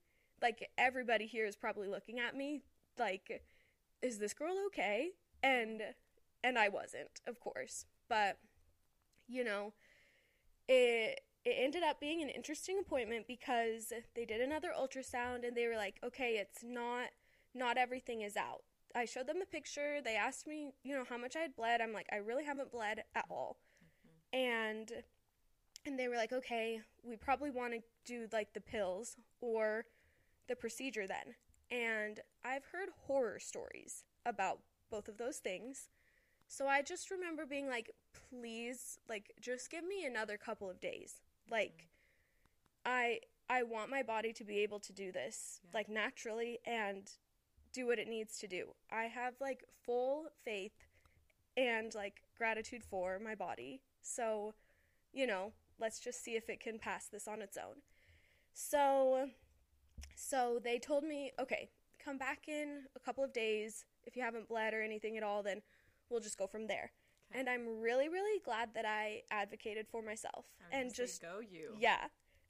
like 0.42 0.70
everybody 0.78 1.26
here 1.26 1.46
is 1.46 1.56
probably 1.56 1.88
looking 1.88 2.18
at 2.18 2.36
me 2.36 2.62
like 2.98 3.42
is 4.02 4.18
this 4.18 4.34
girl 4.34 4.54
okay? 4.66 5.11
And 5.42 5.82
and 6.42 6.58
I 6.58 6.68
wasn't, 6.68 7.20
of 7.26 7.40
course. 7.40 7.84
But 8.08 8.38
you 9.28 9.44
know, 9.44 9.74
it 10.68 11.20
it 11.44 11.54
ended 11.56 11.82
up 11.82 12.00
being 12.00 12.22
an 12.22 12.28
interesting 12.28 12.78
appointment 12.78 13.26
because 13.26 13.92
they 14.14 14.24
did 14.24 14.40
another 14.40 14.72
ultrasound 14.78 15.46
and 15.46 15.56
they 15.56 15.66
were 15.66 15.76
like, 15.76 15.98
"Okay, 16.04 16.36
it's 16.36 16.62
not 16.62 17.08
not 17.54 17.78
everything 17.78 18.22
is 18.22 18.36
out." 18.36 18.62
I 18.94 19.04
showed 19.04 19.26
them 19.26 19.40
a 19.40 19.46
picture. 19.46 20.00
They 20.02 20.16
asked 20.16 20.46
me, 20.46 20.72
you 20.82 20.94
know, 20.94 21.04
how 21.08 21.16
much 21.16 21.36
I 21.36 21.40
had 21.40 21.56
bled. 21.56 21.80
I'm 21.80 21.92
like, 21.92 22.08
"I 22.12 22.16
really 22.16 22.44
haven't 22.44 22.72
bled 22.72 23.04
at 23.14 23.24
all." 23.30 23.58
Mm-hmm. 24.34 24.38
And 24.38 24.92
and 25.85 25.99
they 25.99 26.09
were 26.09 26.16
like, 26.16 26.33
"Okay, 26.33 26.81
we 27.03 27.16
probably 27.16 27.51
want 27.51 27.72
to 27.74 27.81
do 28.05 28.28
like 28.33 28.53
the 28.53 28.61
pills 28.61 29.16
or 29.41 29.87
the 30.49 30.57
procedure 30.57 31.07
then." 31.07 31.35
And 31.70 32.20
I've 32.45 32.66
heard 32.66 32.89
horror 33.07 33.39
stories 33.39 34.05
about 34.26 34.61
both 34.91 35.09
of 35.09 35.18
those 35.18 35.39
things. 35.39 35.89
So 36.49 36.66
I 36.66 36.83
just 36.83 37.11
remember 37.12 37.47
being 37.47 37.68
like, 37.68 37.93
please, 38.12 38.99
like, 39.09 39.33
just 39.41 39.70
give 39.70 39.85
me 39.85 40.05
another 40.05 40.37
couple 40.37 40.68
of 40.68 40.81
days. 40.81 41.20
Mm-hmm. 41.45 41.53
Like, 41.55 41.89
I 42.85 43.20
I 43.49 43.62
want 43.64 43.91
my 43.91 44.03
body 44.03 44.33
to 44.35 44.45
be 44.45 44.59
able 44.61 44.81
to 44.81 44.93
do 44.93 45.12
this, 45.12 45.61
Yeah. 45.64 45.70
like 45.74 45.89
naturally 45.89 46.59
and 46.64 47.11
do 47.72 47.87
what 47.87 47.99
it 47.99 48.09
needs 48.09 48.39
to 48.39 48.49
do. 48.49 48.74
I 48.91 49.05
have 49.05 49.35
like 49.41 49.64
full 49.85 50.26
faith 50.45 50.87
and 51.57 51.95
like 51.95 52.22
gratitude 52.37 52.83
for 52.85 53.18
my 53.18 53.35
body. 53.35 53.83
So, 54.03 54.55
you 55.12 55.26
know, 55.26 55.53
let's 55.81 55.99
just 56.01 56.22
see 56.22 56.37
if 56.37 56.49
it 56.49 56.61
can 56.61 56.78
pass 56.78 57.07
this 57.07 57.26
on 57.26 57.41
its 57.43 57.57
own. 57.57 57.76
So 58.53 59.28
so 60.14 60.61
they 60.62 60.78
told 60.78 61.05
me, 61.05 61.33
okay, 61.41 61.70
come 62.03 62.18
back 62.18 62.49
in 62.49 62.83
a 62.97 63.01
couple 63.01 63.24
of 63.24 63.33
days. 63.33 63.85
If 64.07 64.16
you 64.16 64.22
haven't 64.22 64.49
bled 64.49 64.74
or 64.74 64.83
anything 64.83 65.16
at 65.16 65.22
all, 65.22 65.43
then 65.43 65.62
we'll 66.09 66.20
just 66.20 66.39
go 66.39 66.47
from 66.47 66.66
there. 66.66 66.93
Okay. 67.31 67.41
And 67.41 67.49
I'm 67.49 67.81
really, 67.81 68.09
really 68.09 68.41
glad 68.45 68.70
that 68.74 68.85
I 68.85 69.22
advocated 69.31 69.87
for 69.89 70.03
myself 70.03 70.47
I 70.61 70.64
was 70.64 70.70
gonna 70.72 70.83
and 70.83 70.95
just 70.95 71.22
go 71.22 71.41
you. 71.41 71.74
yeah. 71.78 72.07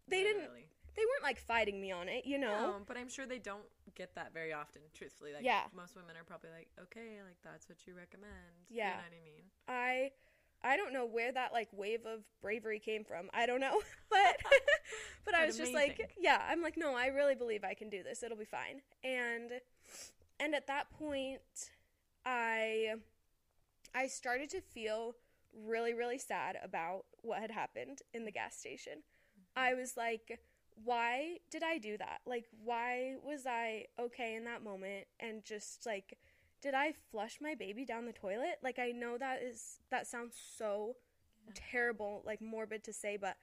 They 0.08 0.22
didn't 0.22 0.48
they 0.96 1.02
weren't 1.02 1.22
like 1.22 1.38
fighting 1.38 1.80
me 1.80 1.92
on 1.92 2.08
it, 2.08 2.26
you 2.26 2.36
know. 2.38 2.48
No, 2.72 2.76
but 2.86 2.96
I'm 2.96 3.08
sure 3.08 3.24
they 3.26 3.38
don't 3.38 3.62
get 3.94 4.14
that 4.16 4.32
very 4.34 4.52
often. 4.52 4.82
Truthfully, 4.94 5.32
like 5.32 5.44
Yeah. 5.44 5.62
most 5.74 5.94
women 5.94 6.16
are 6.16 6.24
probably 6.24 6.50
like, 6.50 6.68
okay, 6.82 7.18
like 7.24 7.36
that's 7.44 7.68
what 7.68 7.86
you 7.86 7.94
recommend. 7.94 8.32
Yeah. 8.68 8.84
you 8.84 8.90
know 8.90 8.96
what 8.96 9.20
I 9.20 9.24
mean. 9.24 9.44
I 9.68 9.99
I 10.70 10.76
don't 10.76 10.92
know 10.92 11.04
where 11.04 11.32
that 11.32 11.52
like 11.52 11.68
wave 11.72 12.06
of 12.06 12.20
bravery 12.40 12.78
came 12.78 13.02
from. 13.02 13.28
I 13.34 13.46
don't 13.46 13.60
know. 13.60 13.80
But 14.10 14.38
but 15.24 15.34
I 15.36 15.46
was 15.46 15.56
just 15.56 15.72
like, 15.72 16.16
yeah, 16.18 16.42
I'm 16.48 16.62
like, 16.62 16.76
no, 16.76 16.96
I 16.96 17.06
really 17.06 17.36
believe 17.36 17.62
I 17.62 17.74
can 17.74 17.88
do 17.88 18.02
this. 18.02 18.24
It'll 18.24 18.36
be 18.36 18.44
fine. 18.44 18.80
And 19.04 19.52
and 20.40 20.52
at 20.52 20.66
that 20.66 20.90
point 20.98 21.40
I 22.26 22.94
I 23.94 24.08
started 24.08 24.50
to 24.50 24.60
feel 24.60 25.14
really 25.64 25.94
really 25.94 26.18
sad 26.18 26.58
about 26.62 27.04
what 27.22 27.40
had 27.40 27.52
happened 27.52 28.00
in 28.12 28.24
the 28.24 28.32
gas 28.32 28.56
station. 28.56 28.98
Mm-hmm. 28.98 29.60
I 29.60 29.74
was 29.74 29.96
like 29.96 30.40
why 30.84 31.36
did 31.50 31.62
I 31.62 31.78
do 31.78 31.96
that? 31.98 32.20
Like 32.26 32.46
why 32.64 33.14
was 33.24 33.46
I 33.46 33.86
okay 33.98 34.34
in 34.34 34.44
that 34.44 34.64
moment 34.64 35.06
and 35.20 35.44
just 35.44 35.86
like 35.86 36.18
did 36.60 36.74
I 36.74 36.92
flush 37.10 37.38
my 37.40 37.54
baby 37.54 37.84
down 37.84 38.06
the 38.06 38.12
toilet? 38.12 38.58
Like 38.62 38.78
I 38.78 38.90
know 38.92 39.18
that 39.18 39.42
is 39.42 39.80
that 39.90 40.06
sounds 40.06 40.36
so 40.56 40.96
Yeah. 41.46 41.52
terrible, 41.54 42.22
like 42.24 42.40
morbid 42.40 42.84
to 42.84 42.92
say, 42.92 43.16
but 43.16 43.36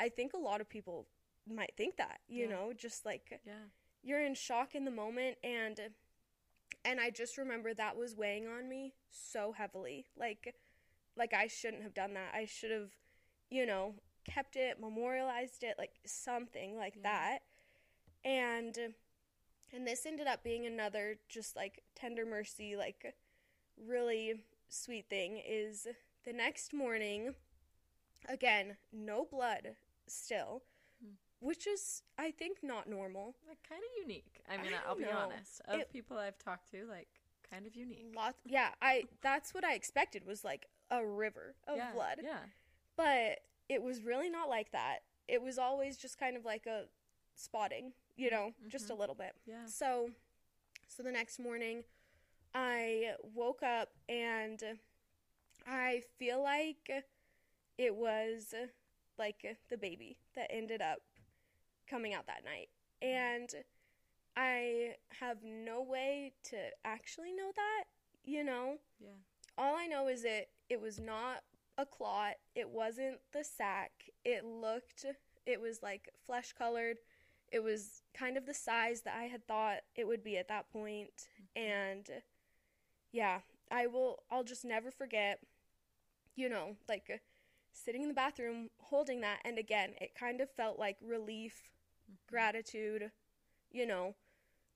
I 0.00 0.08
think 0.08 0.32
a 0.34 0.38
lot 0.38 0.60
of 0.60 0.68
people 0.68 1.06
might 1.46 1.74
think 1.76 1.96
that, 1.96 2.20
you 2.28 2.46
Yeah. 2.46 2.50
know, 2.50 2.72
just 2.72 3.04
like 3.04 3.40
Yeah. 3.44 3.68
you're 4.02 4.22
in 4.24 4.34
shock 4.34 4.74
in 4.74 4.84
the 4.84 4.90
moment 4.90 5.38
and 5.44 5.80
and 6.84 7.00
I 7.00 7.10
just 7.10 7.38
remember 7.38 7.74
that 7.74 7.96
was 7.96 8.16
weighing 8.16 8.46
on 8.48 8.68
me 8.68 8.94
so 9.10 9.52
heavily. 9.52 10.06
Like 10.16 10.54
like 11.16 11.34
I 11.34 11.46
shouldn't 11.46 11.82
have 11.82 11.94
done 11.94 12.14
that. 12.14 12.34
I 12.34 12.46
should 12.46 12.70
have, 12.70 12.90
you 13.50 13.66
know, 13.66 13.94
kept 14.24 14.56
it, 14.56 14.80
memorialized 14.80 15.62
it, 15.64 15.76
like 15.78 16.00
something 16.06 16.76
like 16.76 16.94
Yeah. 16.94 17.02
that. 17.04 17.38
And 18.24 18.94
and 19.72 19.86
this 19.86 20.04
ended 20.06 20.26
up 20.26 20.42
being 20.44 20.66
another 20.66 21.16
just 21.28 21.56
like 21.56 21.82
tender 21.94 22.24
mercy, 22.26 22.76
like 22.76 23.14
really 23.76 24.44
sweet 24.68 25.08
thing 25.08 25.40
is 25.46 25.86
the 26.24 26.32
next 26.32 26.72
morning 26.72 27.34
again, 28.28 28.76
no 28.92 29.24
blood 29.24 29.76
still, 30.06 30.62
Hmm. 31.02 31.12
which 31.40 31.66
is 31.66 32.02
I 32.18 32.30
think 32.30 32.58
not 32.62 32.88
normal. 32.88 33.34
Like 33.48 33.58
kind 33.68 33.82
of 33.82 33.90
unique. 34.02 34.40
I 34.48 34.56
mean, 34.58 34.72
I 34.74 34.88
I'll 34.88 34.94
be 34.96 35.04
honest. 35.06 35.60
Of 35.66 35.80
It- 35.80 35.92
people 35.92 36.18
I've 36.18 36.38
talked 36.38 36.70
to, 36.72 36.84
like 36.86 37.08
kind 37.50 37.66
of 37.66 37.74
unique. 37.76 38.12
Lots 38.14 38.38
yeah, 38.46 38.70
I 38.80 39.04
that's 39.20 39.52
what 39.54 39.64
I 39.64 39.74
expected 39.74 40.24
was 40.26 40.44
like 40.44 40.66
a 40.90 41.04
river 41.04 41.54
of 41.66 41.76
yeah, 41.76 41.92
blood. 41.92 42.20
Yeah. 42.22 42.38
But 42.96 43.40
it 43.68 43.82
was 43.82 44.02
really 44.02 44.28
not 44.28 44.48
like 44.48 44.70
that. 44.72 44.98
It 45.28 45.40
was 45.40 45.58
always 45.58 45.96
just 45.96 46.18
kind 46.18 46.36
of 46.36 46.44
like 46.44 46.66
a 46.66 46.84
spotting, 47.34 47.92
you 48.16 48.30
know, 48.30 48.54
just 48.68 48.90
a 48.90 48.94
Mhm. 48.94 48.98
little 48.98 49.14
bit. 49.14 49.34
Yeah. 49.46 49.66
So 49.66 50.14
so 50.88 51.02
the 51.02 51.12
next 51.12 51.38
morning 51.38 51.84
I 52.54 53.16
woke 53.22 53.62
up 53.62 53.94
and 54.08 54.78
I 55.66 56.00
feel 56.18 56.42
like 56.42 56.90
it 57.78 57.94
was 57.96 58.54
like 59.18 59.58
the 59.68 59.78
baby 59.78 60.18
that 60.34 60.50
ended 60.50 60.82
up 60.82 61.02
coming 61.86 62.12
out 62.12 62.26
that 62.26 62.44
night. 62.44 62.68
And 63.00 63.64
I 64.36 64.96
have 65.20 65.42
no 65.42 65.82
way 65.82 66.34
to 66.44 66.70
actually 66.84 67.32
know 67.32 67.52
that, 67.54 67.84
you 68.24 68.44
know? 68.44 68.78
Yeah. 69.00 69.08
All 69.58 69.74
I 69.76 69.86
know 69.86 70.08
is 70.08 70.24
it 70.24 70.50
it 70.68 70.80
was 70.80 70.98
not 70.98 71.44
a 71.78 71.86
clot. 71.86 72.34
It 72.54 72.68
wasn't 72.68 73.20
the 73.32 73.44
sac. 73.44 74.10
It 74.24 74.44
looked 74.44 75.04
it 75.46 75.60
was 75.60 75.82
like 75.82 76.08
flesh 76.24 76.52
colored. 76.52 76.98
It 77.52 77.62
was 77.62 78.02
kind 78.14 78.36
of 78.36 78.46
the 78.46 78.54
size 78.54 79.02
that 79.02 79.14
I 79.16 79.24
had 79.24 79.46
thought 79.46 79.80
it 79.94 80.08
would 80.08 80.24
be 80.24 80.38
at 80.38 80.48
that 80.48 80.72
point. 80.72 81.28
And 81.54 82.08
yeah, 83.12 83.40
I 83.70 83.86
will 83.86 84.22
I'll 84.30 84.44
just 84.44 84.64
never 84.64 84.90
forget 84.90 85.40
you 86.34 86.48
know, 86.48 86.76
like 86.88 87.20
sitting 87.72 88.02
in 88.02 88.08
the 88.08 88.14
bathroom 88.14 88.70
holding 88.78 89.20
that 89.20 89.40
and 89.44 89.58
again, 89.58 89.90
it 90.00 90.14
kind 90.14 90.40
of 90.40 90.50
felt 90.50 90.78
like 90.78 90.96
relief, 91.02 91.70
gratitude, 92.26 93.10
you 93.70 93.86
know, 93.86 94.14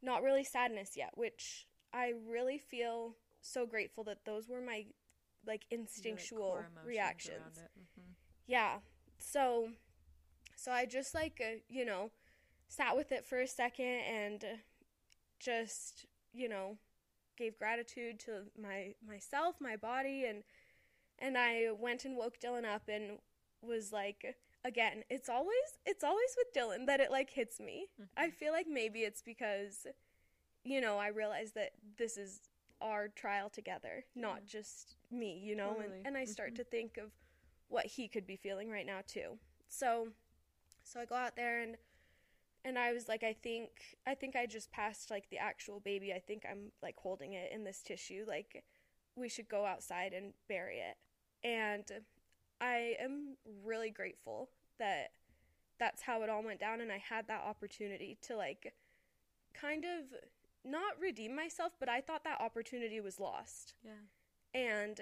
not 0.02 0.22
really 0.22 0.44
sadness 0.44 0.92
yet, 0.96 1.12
which 1.16 1.66
I 1.92 2.12
really 2.28 2.58
feel 2.58 3.16
so 3.40 3.66
grateful 3.66 4.04
that 4.04 4.24
those 4.26 4.48
were 4.48 4.60
my 4.60 4.86
like 5.46 5.46
Your, 5.46 5.46
like, 5.46 5.66
instinctual 5.70 6.64
reactions. 6.84 7.58
Mhm. 7.78 8.14
Yeah. 8.46 8.80
So 9.18 9.70
so 10.56 10.72
I 10.72 10.86
just 10.86 11.14
like 11.14 11.40
uh, 11.40 11.58
you 11.68 11.84
know, 11.84 12.10
sat 12.68 12.96
with 12.96 13.12
it 13.12 13.24
for 13.26 13.40
a 13.40 13.46
second 13.46 13.84
and 13.86 14.44
just, 15.38 16.06
you 16.32 16.48
know, 16.48 16.78
gave 17.36 17.58
gratitude 17.58 18.18
to 18.20 18.42
my 18.60 18.94
myself, 19.06 19.56
my 19.60 19.76
body 19.76 20.24
and 20.24 20.42
and 21.18 21.36
I 21.38 21.68
went 21.78 22.04
and 22.04 22.16
woke 22.16 22.38
Dylan 22.40 22.64
up 22.64 22.88
and 22.88 23.18
was 23.62 23.92
like 23.92 24.36
again, 24.64 25.04
it's 25.10 25.28
always 25.28 25.78
it's 25.84 26.04
always 26.04 26.36
with 26.36 26.52
Dylan 26.54 26.86
that 26.86 27.00
it 27.00 27.10
like 27.10 27.30
hits 27.30 27.60
me. 27.60 27.88
Mhm. 28.00 28.08
I 28.16 28.30
feel 28.30 28.52
like 28.52 28.66
maybe 28.68 29.00
it's 29.00 29.22
because 29.22 29.86
you 30.64 30.80
know, 30.80 30.98
I 30.98 31.08
realize 31.08 31.52
that 31.52 31.72
this 31.96 32.16
is 32.16 32.40
our 32.80 33.06
trial 33.08 33.48
together, 33.48 34.04
not 34.16 34.44
just 34.44 34.96
me, 35.10 35.38
you 35.38 35.54
know, 35.54 35.74
Totally. 35.74 35.98
and, 35.98 36.06
and 36.08 36.16
I 36.16 36.24
start 36.24 36.52
Mhm. 36.52 36.56
to 36.56 36.64
think 36.64 36.96
of 36.98 37.12
what 37.68 37.86
he 37.86 38.08
could 38.08 38.26
be 38.26 38.36
feeling 38.36 38.68
right 38.70 38.86
now 38.86 39.02
too. 39.06 39.38
So 39.68 40.12
so 40.82 41.00
I 41.00 41.04
go 41.04 41.14
out 41.16 41.36
there 41.36 41.60
and 41.60 41.76
and 42.66 42.76
I 42.76 42.92
was 42.92 43.08
like 43.08 43.22
I 43.22 43.32
think 43.32 43.70
I 44.06 44.14
think 44.14 44.34
I 44.34 44.44
just 44.44 44.70
passed 44.72 45.10
like 45.10 45.30
the 45.30 45.38
actual 45.38 45.80
baby. 45.80 46.12
I 46.12 46.18
think 46.18 46.44
I'm 46.50 46.72
like 46.82 46.96
holding 46.98 47.32
it 47.32 47.50
in 47.52 47.64
this 47.64 47.80
tissue 47.80 48.24
like 48.26 48.64
we 49.14 49.28
should 49.28 49.48
go 49.48 49.64
outside 49.64 50.12
and 50.12 50.34
bury 50.48 50.78
it. 50.78 50.96
And 51.46 51.84
I 52.60 52.96
am 53.00 53.36
really 53.64 53.90
grateful 53.90 54.50
that 54.78 55.12
that's 55.78 56.02
how 56.02 56.22
it 56.22 56.28
all 56.28 56.42
went 56.42 56.60
down 56.60 56.80
and 56.80 56.90
I 56.90 56.98
had 56.98 57.28
that 57.28 57.44
opportunity 57.46 58.18
to 58.22 58.36
like 58.36 58.74
kind 59.54 59.84
of 59.84 60.18
not 60.64 61.00
redeem 61.00 61.36
myself, 61.36 61.72
but 61.78 61.88
I 61.88 62.00
thought 62.00 62.24
that 62.24 62.40
opportunity 62.40 63.00
was 63.00 63.20
lost. 63.20 63.74
Yeah. 63.84 64.60
And 64.60 65.00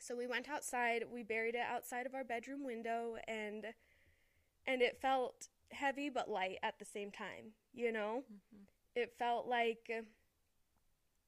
so 0.00 0.16
we 0.16 0.26
went 0.26 0.48
outside, 0.48 1.04
we 1.12 1.22
buried 1.22 1.54
it 1.54 1.62
outside 1.70 2.04
of 2.04 2.14
our 2.14 2.24
bedroom 2.24 2.64
window 2.64 3.16
and 3.28 3.66
and 4.66 4.82
it 4.82 4.98
felt 5.00 5.48
heavy 5.74 6.08
but 6.08 6.28
light 6.30 6.58
at 6.62 6.78
the 6.78 6.84
same 6.84 7.10
time, 7.10 7.54
you 7.72 7.92
know? 7.92 8.24
Mhm. 8.30 8.66
It 8.94 9.18
felt 9.18 9.46
like 9.46 9.90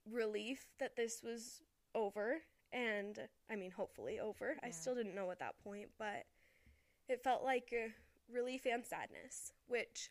relief 0.04 0.66
that 0.78 0.96
this 0.96 1.22
was 1.22 1.62
over 1.94 2.42
and 2.72 3.28
I 3.50 3.56
mean 3.56 3.70
hopefully 3.70 4.18
over. 4.20 4.56
I 4.62 4.70
still 4.70 4.94
didn't 4.94 5.14
know 5.14 5.30
at 5.30 5.38
that 5.38 5.58
point, 5.62 5.90
but 5.98 6.26
it 7.08 7.22
felt 7.22 7.42
like 7.44 7.72
uh, 7.72 7.88
relief 8.28 8.66
and 8.66 8.84
sadness, 8.84 9.52
which 9.66 10.10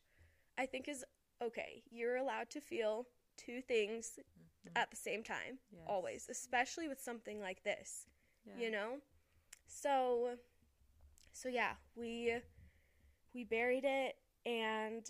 I 0.58 0.66
think 0.66 0.88
is 0.88 1.04
okay. 1.42 1.84
You're 1.90 2.16
allowed 2.16 2.50
to 2.52 2.62
feel 2.62 3.08
two 3.38 3.62
things 3.62 4.20
Mhm. 4.66 4.72
at 4.76 4.90
the 4.92 4.98
same 4.98 5.24
time 5.24 5.60
Yes. 5.72 5.84
always, 5.88 6.30
especially 6.30 6.88
with 6.88 7.00
something 7.02 7.40
like 7.40 7.64
this, 7.64 8.08
Yeah. 8.46 8.58
you 8.58 8.72
know? 8.72 9.02
So 9.68 10.40
so 11.34 11.50
yeah, 11.50 11.76
we 11.96 12.42
we 13.34 13.44
buried 13.44 13.84
it 13.86 14.18
and 14.46 15.10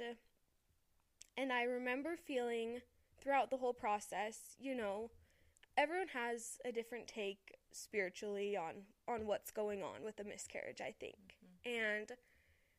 and 1.37 1.51
I 1.51 1.63
remember 1.63 2.15
feeling 2.15 2.81
throughout 3.19 3.49
the 3.49 3.57
whole 3.57 3.73
process, 3.73 4.55
you 4.59 4.75
know, 4.75 5.09
everyone 5.77 6.07
has 6.09 6.57
a 6.63 6.71
different 6.71 7.07
take 7.07 7.55
spiritually 7.71 8.55
on 8.55 8.83
on 9.07 9.27
what's 9.27 9.51
going 9.51 9.83
on 9.83 10.03
with 10.03 10.19
a 10.19 10.23
miscarriage, 10.23 10.81
I 10.81 10.91
think. 10.99 11.35
Mhm. 11.43 11.71
And 11.71 12.17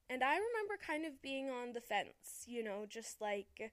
and 0.08 0.22
I 0.24 0.36
remember 0.36 0.76
kind 0.78 1.04
of 1.04 1.20
being 1.20 1.50
on 1.50 1.72
the 1.72 1.80
fence, 1.80 2.44
you 2.46 2.62
know, 2.62 2.86
just 2.86 3.20
like 3.20 3.72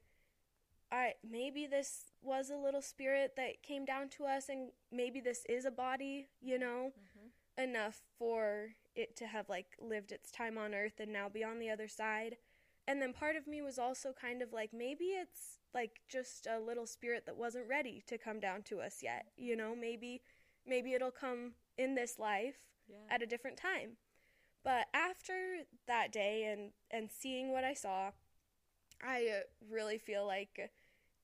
I 0.91 1.15
maybe 1.23 1.65
this 1.65 2.11
was 2.21 2.49
a 2.49 2.57
little 2.57 2.81
spirit 2.81 3.36
that 3.36 3.63
came 3.63 3.86
down 3.86 4.09
to 4.09 4.25
us 4.25 4.49
and 4.49 4.71
maybe 4.91 5.19
this 5.21 5.45
is 5.45 5.65
a 5.65 5.71
body, 5.71 6.29
you 6.41 6.57
know, 6.59 6.93
Mhm. 6.97 7.31
enough 7.63 8.03
for 8.17 8.75
it 8.95 9.15
to 9.17 9.27
have 9.27 9.49
like 9.49 9.75
lived 9.79 10.11
its 10.11 10.31
time 10.31 10.57
on 10.57 10.73
earth 10.73 10.99
and 10.99 11.11
now 11.11 11.29
be 11.29 11.43
on 11.43 11.59
the 11.59 11.69
other 11.69 11.88
side. 11.88 12.38
And 12.88 13.01
then 13.01 13.13
part 13.13 13.36
of 13.36 13.47
me 13.47 13.61
was 13.61 13.79
also 13.79 14.13
kind 14.13 14.41
of 14.41 14.51
like 14.51 14.71
maybe 14.73 15.05
it's 15.05 15.59
like 15.73 16.01
just 16.09 16.47
a 16.47 16.59
little 16.59 16.86
spirit 16.86 17.25
that 17.25 17.38
wasn't 17.38 17.67
ready 17.67 18.03
to 18.07 18.17
come 18.17 18.39
down 18.39 18.61
to 18.63 18.81
us 18.81 18.97
yet, 19.01 19.27
you 19.38 19.55
know, 19.55 19.75
maybe 19.75 20.21
maybe 20.65 20.93
it'll 20.93 21.11
come 21.11 21.53
in 21.77 21.95
this 21.95 22.19
life 22.19 22.57
Yeah. 22.88 22.97
at 23.09 23.21
a 23.21 23.25
different 23.25 23.57
time. 23.57 23.97
But 24.63 24.88
after 24.93 25.65
that 25.88 26.11
day 26.11 26.45
and 26.45 26.71
and 26.91 27.09
seeing 27.11 27.51
what 27.51 27.63
I 27.63 27.73
saw, 27.73 28.11
I 29.01 29.27
uh, 29.27 29.39
really 29.69 29.97
feel 29.97 30.25
like 30.25 30.71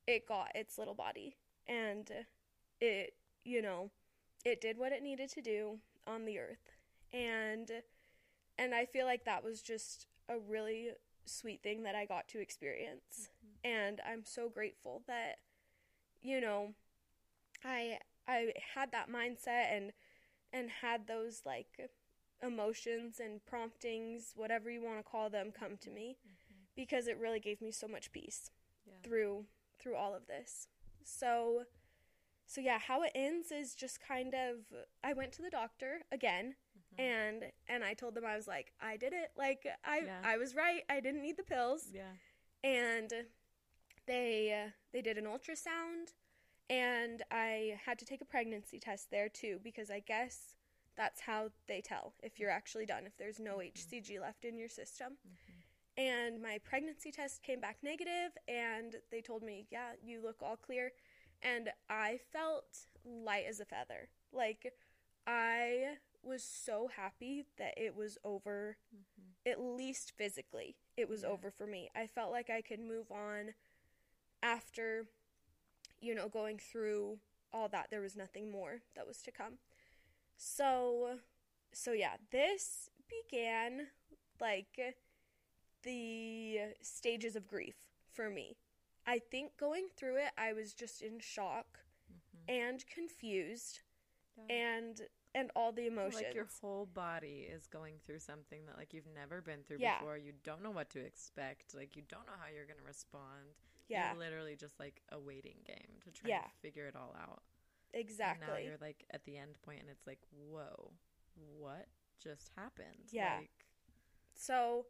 it 0.07 0.28
got 0.28 0.55
its 0.55 0.78
little 0.78 0.95
body 0.95 1.36
and 1.68 2.10
it, 2.82 3.14
you 3.43 3.62
know, 3.62 3.91
it 4.45 4.62
did 4.62 4.78
what 4.78 4.91
it 4.91 5.03
needed 5.03 5.30
to 5.32 5.41
do 5.41 5.80
on 6.07 6.26
the 6.26 6.39
earth. 6.39 6.72
And 7.14 7.70
and 8.57 8.74
I 8.74 8.86
feel 8.86 9.05
like 9.05 9.26
that 9.26 9.43
was 9.43 9.62
just 9.62 10.07
a 10.28 10.38
really 10.39 10.91
sweet 11.30 11.61
thing 11.63 11.84
that 11.84 11.95
I 11.95 12.05
got 12.05 12.27
to 12.30 12.39
experience. 12.39 13.30
Mhm. 13.43 13.59
And 13.63 14.01
I'm 14.01 14.23
so 14.25 14.49
grateful 14.49 15.03
that 15.07 15.39
you 16.21 16.41
know, 16.41 16.73
I 17.63 17.99
I 18.27 18.53
had 18.75 18.91
that 18.91 19.09
mindset 19.09 19.71
and 19.71 19.93
and 20.51 20.69
had 20.69 21.07
those 21.07 21.45
like 21.45 21.89
emotions 22.41 23.19
and 23.19 23.45
promptings, 23.45 24.34
whatever 24.36 24.69
you 24.69 24.82
want 24.82 24.97
to 24.99 25.03
call 25.03 25.30
them, 25.30 25.51
come 25.51 25.77
to 25.77 25.89
me 25.89 26.17
Mhm. 26.25 26.67
because 26.75 27.07
it 27.07 27.17
really 27.17 27.39
gave 27.39 27.61
me 27.61 27.71
so 27.71 27.88
much 27.88 28.11
peace 28.11 28.51
Yeah. 28.86 28.99
through 29.01 29.47
through 29.77 29.95
all 29.95 30.13
of 30.13 30.27
this. 30.27 30.67
So 31.03 31.65
so 32.45 32.61
yeah, 32.61 32.80
how 32.80 33.03
it 33.03 33.11
ends 33.13 33.51
is 33.51 33.75
just 33.75 33.99
kind 34.01 34.34
of 34.34 34.73
I 35.03 35.13
went 35.13 35.34
to 35.34 35.41
the 35.41 35.49
doctor 35.51 36.03
again 36.11 36.55
Mhm. 36.94 37.00
and 37.00 37.52
and 37.68 37.84
I 37.84 37.94
told 37.94 38.16
them 38.16 38.26
I 38.26 38.36
was 38.36 38.48
like 38.48 38.74
I 38.82 38.98
did 38.98 39.14
it. 39.14 39.32
Like 39.38 39.66
I 39.84 40.02
Yeah. 40.06 40.22
I 40.24 40.38
was 40.38 40.56
right. 40.56 40.84
I 40.90 41.00
didn't 41.00 41.22
need 41.22 41.38
the 41.38 41.44
pills 41.44 41.88
Yeah. 41.92 42.16
and 42.64 43.28
they 44.06 44.54
uh, 44.66 44.72
they 44.92 45.02
did 45.02 45.18
an 45.18 45.26
ultrasound 45.26 46.14
and 46.70 47.24
I 47.32 47.80
had 47.86 48.00
to 48.00 48.06
take 48.06 48.22
a 48.22 48.26
pregnancy 48.26 48.80
test 48.80 49.10
there 49.12 49.30
too 49.30 49.60
because 49.64 49.90
I 49.90 50.00
guess 50.00 50.56
that's 50.96 51.22
how 51.22 51.52
they 51.68 51.82
tell 51.82 52.14
if 52.22 52.40
you're 52.40 52.50
actually 52.50 52.86
done 52.86 53.06
if 53.06 53.18
there's 53.18 53.40
no 53.40 53.58
Mhm. 53.58 53.72
HCG 53.76 54.20
left 54.20 54.46
in 54.46 54.58
your 54.58 54.70
system. 54.70 55.18
Mhm. 55.26 55.64
And 55.98 56.42
my 56.42 56.60
pregnancy 56.60 57.12
test 57.12 57.44
came 57.44 57.60
back 57.60 57.78
negative 57.84 58.38
and 58.48 59.02
they 59.12 59.22
told 59.22 59.44
me, 59.44 59.68
"Yeah, 59.70 59.96
you 60.02 60.22
look 60.22 60.42
all 60.42 60.56
clear." 60.58 60.94
And 61.42 61.72
I 61.90 62.18
felt 62.18 62.88
light 63.04 63.46
as 63.46 63.60
a 63.60 63.66
feather. 63.66 64.10
Like 64.32 64.74
I 65.28 65.98
was 66.24 66.43
so 66.43 66.88
happy 66.88 67.45
that 67.57 67.78
it 67.78 67.95
was 67.95 68.17
over 68.24 68.78
Mhm. 68.93 69.36
at 69.45 69.59
least 69.59 70.11
physically, 70.11 70.78
it 70.97 71.07
was 71.07 71.24
Yeah. 71.24 71.30
over 71.30 71.49
for 71.51 71.65
me. 71.65 71.89
I 71.95 72.07
felt 72.07 72.32
like 72.32 72.49
I 72.49 72.61
could 72.61 72.80
move 72.80 73.11
on 73.11 73.55
after, 74.43 75.07
you 76.01 76.13
know, 76.13 76.30
going 76.30 76.59
through 76.59 77.20
all 77.51 77.70
that. 77.70 77.89
There 77.89 78.01
was 78.01 78.15
nothing 78.15 78.51
more 78.51 78.82
that 78.93 79.07
was 79.07 79.22
to 79.24 79.32
come. 79.32 79.59
So, 80.38 81.22
so 81.72 81.91
yeah, 81.93 82.17
this 82.32 82.89
began 83.07 83.91
like 84.39 84.97
the 85.84 86.76
stages 86.82 87.36
of 87.36 87.47
grief 87.47 87.76
for 88.11 88.30
me. 88.30 88.57
I 89.05 89.20
think 89.20 89.57
going 89.57 89.89
through 89.89 90.17
it, 90.17 90.34
I 90.38 90.53
was 90.53 90.74
just 90.74 91.01
in 91.01 91.20
shock 91.20 91.80
Mhm. 92.11 92.43
and 92.49 92.88
confused 92.88 93.82
Yeah. 94.38 94.45
and 94.49 95.09
and 95.36 95.51
all 95.55 95.71
the 95.71 95.88
emotions. 95.88 96.23
Like 96.23 96.34
your 96.34 96.47
whole 96.61 96.86
body 96.88 97.47
is 97.51 97.67
going 97.67 97.95
through 98.05 98.19
something 98.19 98.65
that 98.65 98.77
like 98.77 98.93
you've 98.93 99.07
never 99.13 99.41
been 99.41 99.63
through 99.67 99.77
Yeah. 99.80 99.99
before. 99.99 100.17
You 100.17 100.34
don't 100.43 100.63
know 100.63 100.71
what 100.71 100.89
to 100.91 100.99
expect. 100.99 101.75
Like 101.75 101.95
you 101.95 102.03
don't 102.07 102.25
know 102.25 102.34
how 102.39 102.47
you're 102.53 102.65
gonna 102.65 102.86
respond. 102.88 103.53
yeah, 103.88 104.11
You're 104.11 104.19
literally 104.19 104.55
just 104.55 104.80
like 104.80 105.01
a 105.11 105.19
waiting 105.19 105.57
game 105.65 105.97
to 106.03 106.11
try 106.11 106.30
Yeah. 106.30 106.43
and 106.43 106.51
figure 106.61 106.88
it 106.88 106.95
all 106.95 107.15
out. 107.19 107.41
And 107.93 108.41
now 108.41 108.47
you're 108.65 108.77
like 108.82 109.05
at 109.11 109.23
the 109.25 109.38
end 109.38 109.59
point 109.63 109.82
and 109.82 109.89
it's 109.89 110.05
like, 110.05 110.19
whoa, 110.32 110.91
what 111.57 111.88
just 112.21 112.49
happened? 112.55 113.09
Yeah. 113.11 113.38
Like, 113.39 113.49
So 114.34 114.86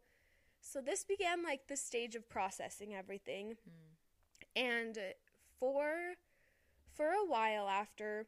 so 0.60 0.80
this 0.82 1.04
began 1.04 1.42
like 1.42 1.66
the 1.68 1.76
stage 1.76 2.14
of 2.14 2.28
processing 2.28 2.94
everything 2.94 3.56
mm, 3.68 4.56
and 4.56 4.98
for 5.58 6.14
for 6.92 7.06
a 7.08 7.24
while 7.26 7.68
after 7.68 8.26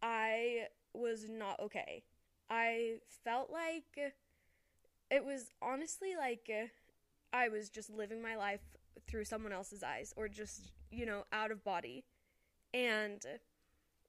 I 0.00 0.68
was 0.94 1.26
not 1.28 1.60
okay. 1.60 2.04
I 2.50 2.96
felt 3.24 3.50
like 3.50 4.14
it 5.10 5.24
was 5.24 5.50
honestly 5.62 6.14
like 6.16 6.50
I 7.32 7.48
was 7.48 7.68
just 7.68 7.90
living 7.90 8.22
my 8.22 8.36
life 8.36 8.62
through 9.06 9.24
someone 9.24 9.52
else's 9.52 9.82
eyes 9.82 10.12
or 10.16 10.28
just, 10.28 10.72
you 10.90 11.06
know, 11.06 11.24
out 11.32 11.50
of 11.50 11.64
body. 11.64 12.04
And 12.72 13.22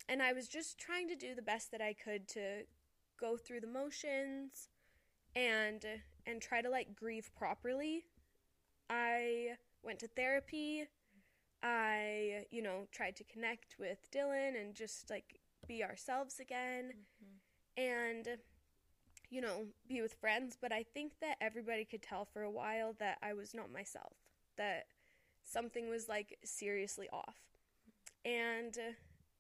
and 0.08 0.22
I 0.22 0.34
was 0.34 0.48
just 0.48 0.78
trying 0.78 1.08
to 1.08 1.16
do 1.16 1.34
the 1.34 1.42
best 1.42 1.72
that 1.72 1.82
I 1.82 1.94
could 1.94 2.28
to 2.30 2.64
go 3.20 3.38
through 3.38 3.62
the 3.62 3.68
motions 3.68 4.70
and 5.36 5.84
and 6.26 6.42
try 6.42 6.62
to 6.62 6.70
like 6.70 6.96
grieve 6.96 7.32
properly. 7.36 8.06
I 8.90 9.58
went 9.84 10.00
to 10.00 10.08
therapy. 10.08 10.86
I, 11.64 12.46
you 12.52 12.62
know, 12.62 12.88
tried 12.92 13.16
to 13.16 13.24
connect 13.24 13.76
with 13.80 14.12
Dylan 14.12 14.60
and 14.60 14.76
just 14.76 15.10
like 15.10 15.40
be 15.68 15.84
ourselves 15.84 16.40
again 16.40 16.94
mhm. 16.94 17.40
and 17.78 18.28
you 19.30 19.42
know, 19.42 19.66
be 19.88 20.02
with 20.02 20.14
friends, 20.16 20.58
but 20.60 20.72
I 20.72 20.84
think 20.84 21.14
that 21.22 21.38
everybody 21.42 21.86
could 21.86 22.02
tell 22.02 22.26
for 22.26 22.44
a 22.44 22.52
while 22.52 22.94
that 23.00 23.18
I 23.22 23.34
was 23.34 23.54
not 23.54 23.72
myself, 23.72 24.14
that 24.58 24.86
something 25.44 25.90
was 25.90 26.08
like 26.08 26.38
seriously 26.46 27.10
off. 27.12 27.36
And 28.26 28.78
uh, 28.78 28.94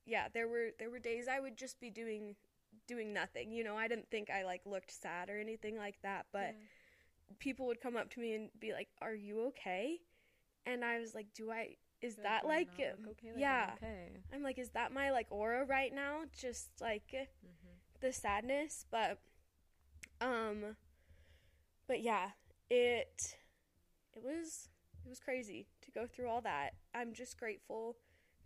yeah, 0.05 0.27
there 0.33 0.47
were 0.47 0.69
there 0.79 0.89
were 0.89 0.99
days 0.99 1.27
I 1.27 1.39
would 1.39 1.57
just 1.57 1.79
be 1.79 1.89
doing 1.89 2.35
doing 2.87 3.13
nothing. 3.13 3.51
You 3.51 3.63
know, 3.63 3.77
I 3.77 3.87
didn't 3.87 4.09
think 4.11 4.29
I 4.29 4.43
like 4.43 4.61
looked 4.65 4.91
sad 4.91 5.29
or 5.29 5.39
anything 5.39 5.77
like 5.77 6.01
that, 6.03 6.25
but 6.31 6.55
Yeah. 6.55 6.67
people 7.39 7.67
would 7.67 7.81
come 7.81 7.97
up 7.97 8.09
to 8.11 8.19
me 8.19 8.33
and 8.33 8.49
be 8.59 8.73
like, 8.73 8.89
"Are 9.01 9.15
you 9.15 9.41
okay?" 9.47 9.99
And 10.65 10.85
I 10.85 10.99
was 10.99 11.15
like, 11.15 11.27
"Do 11.33 11.51
I? 11.51 11.77
Is 12.05 12.15
that 12.17 12.43
"Do 12.43 12.49
like, 12.49 12.69
okay? 12.69 12.93
Like, 13.05 13.17
I'm 13.35 13.39
yeah?" 13.39 13.71
okay. 13.77 14.09
I'm 14.33 14.43
like, 14.43 14.57
"Is 14.59 14.69
that 14.71 14.91
my 14.91 15.11
like 15.11 15.27
aura 15.29 15.65
right 15.65 15.93
now? 15.93 16.21
Just 16.37 16.69
like 16.81 17.11
hmm 17.13 17.75
the 18.01 18.13
sadness?" 18.13 18.85
But, 18.91 19.19
um, 20.21 20.75
but 21.87 22.01
yeah, 22.01 22.29
it 22.69 23.37
it 24.15 24.23
was 24.23 24.69
it 25.05 25.09
was 25.09 25.19
crazy 25.19 25.67
to 25.81 25.91
go 25.91 26.07
through 26.07 26.29
all 26.29 26.41
that. 26.41 26.71
I'm 26.93 27.13
just 27.13 27.39
grateful 27.39 27.97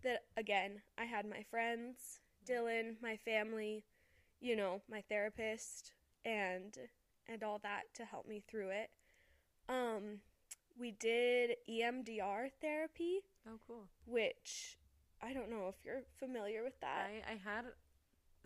that 0.04 0.24
again 0.38 0.82
I 0.98 1.06
had 1.06 1.26
my 1.30 1.44
friends, 1.50 2.20
Dylan, 2.48 2.96
my 3.02 3.18
family, 3.18 3.86
you 4.42 4.56
know, 4.56 4.82
my 4.90 5.02
therapist, 5.10 5.94
and 6.26 6.78
and 7.28 7.44
all 7.44 7.60
that 7.60 7.84
to 7.96 8.06
help 8.06 8.28
me 8.28 8.44
through 8.48 8.70
it. 8.70 8.90
Um, 9.70 10.20
we 10.80 10.92
did 10.92 11.58
EMDR 11.70 12.50
therapy, 12.62 13.20
Oh, 13.48 13.60
cool. 13.68 13.84
which 14.06 14.78
I 15.22 15.34
don't 15.34 15.50
know 15.50 15.68
if 15.68 15.76
you're 15.84 16.02
familiar 16.18 16.64
with 16.64 16.80
that. 16.82 17.10
I, 17.28 17.34
I 17.34 17.36
had 17.36 17.66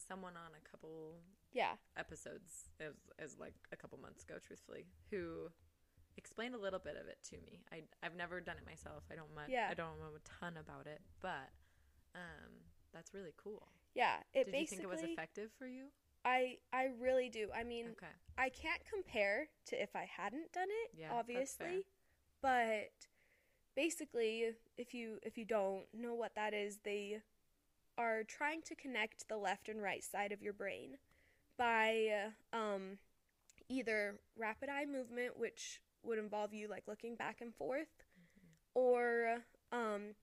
someone 0.08 0.34
on 0.36 0.52
a 0.58 0.70
couple 0.70 1.16
yeah, 1.54 1.74
episodes 1.98 2.70
as, 2.80 2.94
as 3.20 3.38
like 3.40 3.54
a 3.72 3.76
couple 3.76 4.00
months 4.00 4.24
ago, 4.24 4.36
truthfully, 4.46 4.86
who 5.12 5.50
explained 6.18 6.56
a 6.56 6.58
little 6.60 6.80
bit 6.80 6.96
of 7.00 7.08
it 7.08 7.18
to 7.30 7.36
me. 7.46 7.62
I, 7.72 7.82
I've 8.04 8.16
never 8.16 8.42
done 8.42 8.56
it 8.58 8.66
myself. 8.66 9.04
I 9.12 9.16
don't 9.16 9.34
much, 9.36 9.50
Yeah. 9.50 9.68
I 9.70 9.74
don't 9.76 10.00
know 10.00 10.16
a 10.16 10.42
ton 10.42 10.58
about 10.58 10.88
it, 10.88 11.02
but 11.22 11.50
um, 12.16 12.52
that's 12.94 13.14
really 13.14 13.34
cool. 13.38 13.68
yeah. 13.94 14.16
It 14.34 14.46
Did 14.52 14.60
you 14.60 14.68
think 14.68 14.82
it 14.84 14.90
was 14.90 15.02
effective 15.04 15.52
for 15.58 15.68
you? 15.68 15.86
I 16.26 16.58
I 16.72 16.88
really 17.02 17.28
do. 17.28 17.50
I 17.54 17.64
mean, 17.66 17.88
Okay. 17.98 18.14
I 18.38 18.48
can't 18.50 18.82
compare 18.90 19.50
to 19.68 19.82
if 19.82 19.94
I 19.96 20.06
hadn't 20.06 20.54
done 20.54 20.70
it, 20.70 20.92
Yeah, 20.98 21.10
obviously. 21.12 21.84
But 22.44 22.92
basically, 23.76 24.52
if 24.78 24.94
you 24.94 25.20
if 25.24 25.38
you 25.38 25.46
don't 25.46 25.86
know 25.94 26.14
what 26.14 26.36
that 26.36 26.54
is, 26.54 26.80
they 26.84 27.22
are 27.98 28.24
trying 28.24 28.62
to 28.64 28.76
connect 28.76 29.28
the 29.30 29.38
left 29.38 29.70
and 29.70 29.82
right 29.82 30.04
side 30.04 30.32
of 30.32 30.44
your 30.44 30.54
brain 30.54 30.98
by 31.58 32.10
um 32.52 33.00
either 33.70 34.20
rapid 34.38 34.70
eye 34.70 34.86
movement, 34.86 35.40
which 35.40 35.82
would 36.04 36.20
involve 36.20 36.54
you 36.54 36.68
like 36.68 36.84
looking 36.88 37.16
back 37.16 37.42
and 37.42 37.56
forth, 37.56 38.04
or 38.76 39.40
um 39.72 40.16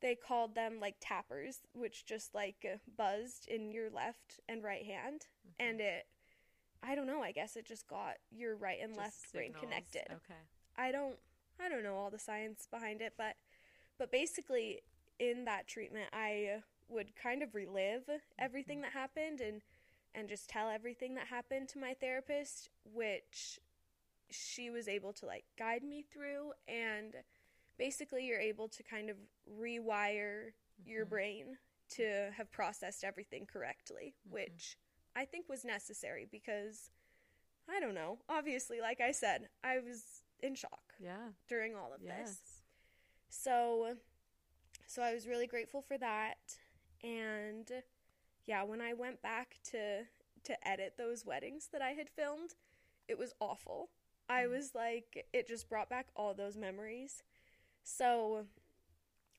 they 0.00 0.14
called 0.14 0.54
them 0.54 0.80
like 0.80 0.96
tappers, 1.00 1.60
which 1.74 2.06
just 2.06 2.34
like 2.34 2.66
buzzed 2.96 3.46
in 3.48 3.70
your 3.70 3.90
left 3.90 4.40
and 4.48 4.62
right 4.64 4.84
hand, 4.86 5.26
Mm-hmm. 5.46 5.68
and 5.70 5.80
it 5.80 6.06
I 6.82 6.94
don't 6.94 7.06
know, 7.06 7.22
I 7.22 7.32
guess 7.32 7.56
it 7.56 7.66
just 7.66 7.86
got 7.88 8.14
your 8.30 8.56
right 8.56 8.78
and 8.82 8.94
Just 8.94 8.98
left 9.04 9.32
brain 9.32 9.52
connected. 9.60 10.04
Okay. 10.10 10.40
I 10.76 10.92
don't 10.92 11.16
I 11.60 11.68
don't 11.68 11.82
know 11.82 11.96
all 11.96 12.10
the 12.10 12.18
science 12.18 12.66
behind 12.70 13.00
it, 13.00 13.14
but 13.16 13.36
but 13.98 14.10
basically 14.10 14.82
in 15.18 15.44
that 15.44 15.66
treatment 15.66 16.08
I 16.12 16.62
would 16.88 17.14
kind 17.16 17.42
of 17.42 17.54
relive 17.54 18.08
everything 18.38 18.80
that 18.82 18.92
happened 18.92 19.40
and 19.40 19.62
and 20.14 20.28
just 20.28 20.48
tell 20.48 20.70
everything 20.70 21.14
that 21.14 21.26
happened 21.26 21.68
to 21.70 21.78
my 21.78 21.94
therapist, 21.94 22.70
which 22.84 23.58
she 24.30 24.70
was 24.70 24.88
able 24.88 25.12
to 25.12 25.26
like 25.26 25.44
guide 25.58 25.82
me 25.82 26.02
through 26.02 26.52
and 26.68 27.14
basically 27.78 28.24
you're 28.26 28.40
able 28.40 28.68
to 28.68 28.82
kind 28.82 29.10
of 29.10 29.16
rewire 29.58 30.52
your 30.84 31.04
Mhm. 31.04 31.08
brain 31.10 31.58
to 31.90 32.30
have 32.36 32.50
processed 32.50 33.04
everything 33.04 33.46
correctly, 33.46 34.14
Mhm. 34.26 34.30
which 34.32 34.76
I 35.14 35.24
think 35.24 35.48
was 35.48 35.64
necessary 35.64 36.24
because 36.24 36.90
I 37.68 37.80
don't 37.80 37.94
know. 37.94 38.18
Obviously, 38.28 38.80
like 38.80 39.00
I 39.00 39.12
said, 39.12 39.48
I 39.62 39.78
was 39.78 40.22
in 40.40 40.54
shock 40.54 40.83
Yeah. 40.98 41.32
during 41.48 41.74
all 41.74 41.92
of 41.92 42.00
Yes. 42.02 42.18
this. 42.18 42.62
So 43.28 43.96
so 44.86 45.02
I 45.02 45.14
was 45.14 45.26
really 45.26 45.46
grateful 45.46 45.82
for 45.82 45.98
that 45.98 46.38
and 47.02 47.70
yeah, 48.46 48.62
when 48.64 48.80
I 48.80 48.92
went 48.94 49.22
back 49.22 49.58
to 49.70 50.04
to 50.44 50.68
edit 50.68 50.94
those 50.98 51.24
weddings 51.24 51.68
that 51.72 51.82
I 51.82 51.90
had 51.92 52.10
filmed, 52.10 52.54
it 53.08 53.18
was 53.18 53.32
awful. 53.40 53.90
I 54.28 54.46
Mm. 54.46 54.50
was 54.50 54.74
like 54.74 55.26
it 55.32 55.46
just 55.48 55.68
brought 55.68 55.88
back 55.90 56.08
all 56.16 56.34
those 56.34 56.56
memories. 56.56 57.22
So 57.84 58.46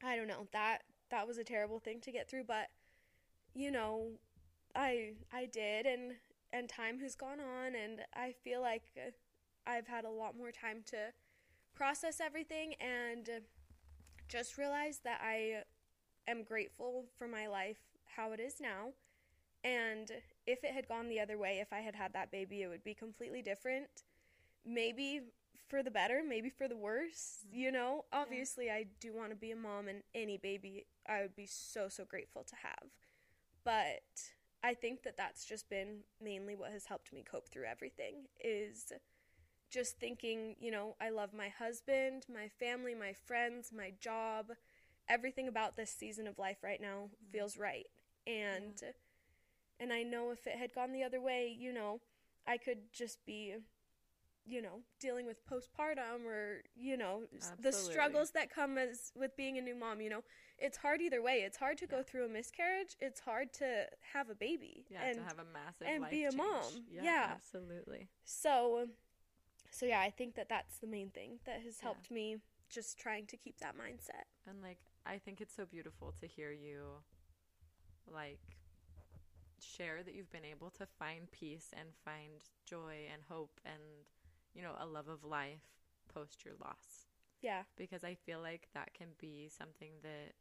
I 0.04 0.16
don't 0.16 0.28
know. 0.28 0.48
That 0.52 0.84
that 1.10 1.28
was 1.28 1.38
a 1.38 1.44
terrible 1.44 1.80
thing 1.80 2.02
to 2.02 2.12
get 2.12 2.30
through, 2.30 2.46
but 2.46 2.70
you 3.54 3.72
know, 3.72 4.20
I 4.76 5.14
I 5.34 5.46
did 5.46 5.86
and 5.86 6.14
and 6.54 6.70
time 6.70 7.00
has 7.00 7.16
gone 7.16 7.40
on 7.40 7.76
and 7.76 8.02
I 8.16 8.34
feel 8.44 8.62
like 8.62 8.84
I've 9.68 9.88
had 9.88 10.06
a 10.06 10.10
lot 10.10 10.38
more 10.38 10.52
time 10.52 10.84
to 10.88 11.14
process 11.76 12.20
everything 12.20 12.74
and 12.80 13.30
just 14.28 14.58
realize 14.58 15.02
that 15.04 15.20
I 15.24 15.64
am 16.28 16.44
grateful 16.44 17.06
for 17.18 17.28
my 17.28 17.48
life 17.48 17.80
how 18.16 18.32
it 18.32 18.40
is 18.40 18.56
now. 18.60 18.94
And 19.64 20.12
if 20.46 20.64
it 20.64 20.72
had 20.72 20.88
gone 20.88 21.10
the 21.10 21.20
other 21.20 21.38
way, 21.38 21.60
if 21.60 21.74
I 21.74 21.80
had 21.80 21.96
had 21.96 22.14
that 22.14 22.32
baby, 22.32 22.62
it 22.62 22.68
would 22.68 22.84
be 22.84 22.94
completely 22.94 23.42
different. 23.42 23.88
Maybe 24.66 25.22
for 25.68 25.82
the 25.82 25.92
better, 25.92 26.22
maybe 26.28 26.50
for 26.50 26.68
the 26.68 26.78
worse, 26.78 27.40
mm-hmm. 27.48 27.58
you 27.58 27.72
know? 27.72 28.06
Obviously, 28.14 28.70
I 28.70 28.86
do 29.00 29.14
want 29.16 29.32
to 29.32 29.36
be 29.36 29.52
a 29.52 29.56
mom, 29.56 29.88
and 29.88 30.04
any 30.14 30.38
baby 30.38 30.86
I 31.08 31.22
would 31.22 31.36
be 31.36 31.48
so, 31.48 31.88
so 31.90 32.06
grateful 32.06 32.44
to 32.44 32.56
have. 32.62 32.90
But 33.64 34.04
I 34.64 34.74
think 34.76 35.04
that 35.04 35.18
that's 35.18 35.46
just 35.46 35.70
been 35.70 36.02
mainly 36.22 36.56
what 36.56 36.72
has 36.72 36.86
helped 36.86 37.12
me 37.12 37.24
cope 37.30 37.50
through 37.50 37.66
everything 37.66 38.26
is 38.44 38.92
just 39.76 40.00
thinking, 40.00 40.56
you 40.58 40.72
know, 40.72 40.96
I 41.02 41.10
love 41.10 41.34
my 41.34 41.50
husband, 41.50 42.26
my 42.34 42.48
family, 42.48 42.96
my 42.96 43.12
friends, 43.12 43.72
my 43.76 43.92
job. 44.00 44.48
Everything 45.10 45.50
about 45.50 45.76
this 45.76 45.92
season 45.92 46.28
of 46.28 46.40
life 46.40 46.64
right 46.64 46.82
now 46.82 47.10
mm-hmm. 47.10 47.32
feels 47.32 47.58
right. 47.58 47.86
And 48.26 48.82
and 49.80 49.92
I 49.92 50.04
know 50.04 50.32
if 50.32 50.48
it 50.48 50.58
had 50.58 50.74
gone 50.74 50.94
the 50.94 51.04
other 51.04 51.20
way, 51.20 51.54
you 51.60 51.74
know, 51.74 52.00
I 52.48 52.58
could 52.58 52.92
just 52.94 53.24
be 53.26 53.56
you 54.48 54.62
know, 54.62 54.82
dealing 55.00 55.26
with 55.26 55.38
postpartum 55.48 56.24
or, 56.24 56.62
you 56.76 56.96
know, 56.96 57.24
s- 57.36 57.52
the 57.60 57.72
struggles 57.72 58.30
that 58.32 58.54
come 58.54 58.78
as 58.78 59.12
with 59.16 59.36
being 59.36 59.58
a 59.58 59.62
new 59.62 59.76
mom, 59.76 60.02
you 60.02 60.10
know. 60.10 60.24
It's 60.60 60.78
hard 60.78 61.02
either 61.02 61.22
way. 61.22 61.38
It's 61.40 61.58
hard 61.58 61.80
to 61.80 61.88
go 61.88 62.04
through 62.04 62.26
a 62.26 62.30
miscarriage. 62.30 62.96
It's 63.00 63.20
hard 63.20 63.52
to 63.54 63.88
have 64.14 64.30
a 64.30 64.36
baby. 64.36 64.86
Yeah. 64.88 65.04
and 65.04 65.18
to 65.18 65.24
have 65.24 65.40
a 65.40 65.52
massive 65.52 65.88
and 65.88 66.04
life 66.04 66.12
be 66.12 66.26
a 66.26 66.30
change. 66.30 66.38
mom. 66.38 66.86
Yeah, 66.92 67.02
Yeah. 67.04 67.28
Absolutely. 67.32 68.08
So, 68.24 68.88
so 69.76 69.86
yeah, 69.86 70.00
I 70.00 70.10
think 70.10 70.36
that 70.36 70.50
that's 70.50 70.78
the 70.78 70.88
main 70.88 71.10
thing 71.10 71.40
that 71.46 71.62
has 71.62 71.80
Yeah. 71.80 71.86
helped 71.88 72.10
me 72.12 72.38
just 72.70 72.98
trying 72.98 73.26
to 73.28 73.38
keep 73.38 73.60
that 73.60 73.76
mindset. 73.78 74.26
And 74.48 74.62
like, 74.62 74.80
I 75.06 75.18
think 75.18 75.42
it's 75.42 75.54
so 75.56 75.66
beautiful 75.66 76.14
to 76.20 76.28
hear 76.28 76.52
you, 76.52 77.04
like, 78.12 78.40
share 79.60 80.04
that 80.04 80.14
you've 80.16 80.32
been 80.32 80.46
able 80.46 80.70
to 80.72 80.86
find 80.86 81.30
peace 81.32 81.74
and 81.78 81.90
find 82.04 82.42
joy 82.66 83.08
and 83.12 83.22
hope 83.30 83.60
and, 83.66 83.82
you 84.54 84.62
know, 84.62 84.76
a 84.80 84.86
love 84.86 85.08
of 85.08 85.24
life 85.24 85.62
post 86.14 86.46
your 86.46 86.54
loss. 86.62 87.08
Yeah. 87.42 87.64
Because 87.76 88.04
I 88.04 88.16
feel 88.16 88.40
like 88.42 88.68
that 88.74 88.94
can 88.94 89.10
be 89.20 89.50
something 89.50 89.92
that 90.04 90.34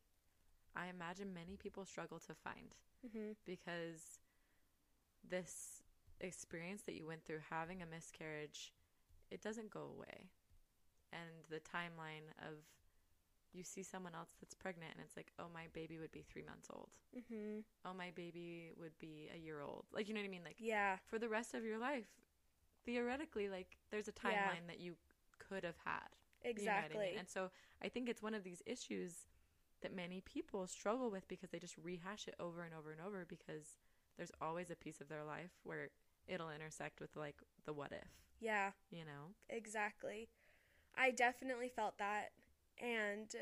I 0.77 0.87
imagine 0.89 1.33
many 1.35 1.57
people 1.57 1.85
struggle 1.85 2.19
to 2.21 2.35
find 2.35 2.75
hmm 3.13 3.33
because 3.45 4.19
this 5.29 5.83
experience 6.21 6.83
that 6.83 6.95
you 6.95 7.07
went 7.07 7.25
through 7.25 7.41
having 7.51 7.83
a 7.83 7.87
miscarriage 7.87 8.73
it 9.35 9.43
doesn't 9.43 9.71
go 9.71 9.83
away 9.97 10.31
and 11.13 11.31
the 11.51 11.61
timeline 11.61 12.29
of 12.41 12.57
you 13.53 13.63
see 13.65 13.83
someone 13.83 14.15
else 14.15 14.31
that's 14.41 14.55
pregnant 14.55 14.93
and 14.95 15.05
it's 15.05 15.17
like 15.17 15.33
oh 15.39 15.47
my 15.53 15.65
baby 15.73 15.99
would 15.99 16.13
be 16.13 16.23
three 16.23 16.43
months 16.43 16.69
old 16.75 16.91
hmm 17.15 17.61
oh 17.87 17.95
my 17.97 18.11
baby 18.15 18.73
would 18.79 18.99
be 18.99 19.29
a 19.35 19.39
year 19.39 19.61
old 19.61 19.85
like 19.95 20.09
you 20.09 20.15
know 20.15 20.21
what 20.21 20.27
i 20.27 20.31
mean 20.31 20.45
like 20.45 20.59
Yeah. 20.59 20.99
for 21.07 21.19
the 21.19 21.29
rest 21.29 21.55
of 21.55 21.65
your 21.65 21.79
life 21.79 22.09
theoretically 22.85 23.49
like 23.49 23.79
there's 23.91 24.09
a 24.09 24.13
timeline 24.13 24.67
Yeah. 24.67 24.69
that 24.69 24.81
you 24.81 24.97
could 25.39 25.65
have 25.65 25.77
had 25.85 26.09
you 26.57 26.65
know 26.65 26.79
I 26.79 26.89
Exactly. 26.89 26.99
mean? 27.11 27.19
And 27.19 27.29
so 27.29 27.51
I 27.83 27.89
think 27.89 28.09
it's 28.09 28.23
one 28.23 28.35
of 28.35 28.45
these 28.45 28.63
issues 28.67 29.27
that 29.83 29.95
many 29.95 30.21
people 30.23 30.67
struggle 30.67 31.11
with 31.11 31.29
because 31.29 31.51
they 31.51 31.59
just 31.59 31.77
rehash 31.83 32.29
it 32.29 32.35
over 32.41 32.63
and 32.63 32.75
over 32.75 32.93
and 32.93 33.01
over 33.01 33.27
because 33.29 33.79
there's 34.17 34.33
always 34.41 34.71
a 34.71 34.77
piece 34.77 35.01
of 35.01 35.09
their 35.09 35.25
life 35.25 35.51
where 35.65 35.91
it'll 36.29 36.51
intersect 36.51 37.01
with 37.01 37.15
like 37.17 37.37
the 37.67 37.73
what 37.73 37.93
if, 37.93 38.09
yeah. 38.41 38.71
you 38.91 39.05
know? 39.05 39.35
Exactly. 39.49 40.29
I 40.97 41.11
definitely 41.11 41.69
felt 41.75 41.99
that 41.99 42.31
and 42.81 43.35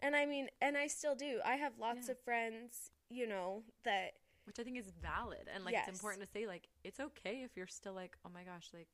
and 0.00 0.14
I 0.16 0.26
mean 0.26 0.48
and 0.60 0.76
I 0.76 0.86
still 0.86 1.14
do. 1.14 1.40
I 1.44 1.56
have 1.56 1.78
lots 1.78 2.06
Yeah. 2.06 2.12
of 2.12 2.20
friends, 2.20 2.90
you 3.10 3.26
know, 3.26 3.64
that 3.84 4.12
Which 4.44 4.58
I 4.58 4.62
think 4.64 4.78
is 4.78 4.90
valid 5.02 5.48
and 5.52 5.64
like 5.64 5.72
Yes. 5.74 5.88
it's 5.88 5.98
important 5.98 6.22
to 6.24 6.28
say 6.30 6.46
like 6.46 6.68
it's 6.84 7.00
okay 7.00 7.42
if 7.42 7.56
you're 7.56 7.66
still 7.66 7.94
like, 7.94 8.16
"Oh 8.24 8.30
my 8.32 8.44
gosh, 8.44 8.70
like 8.72 8.88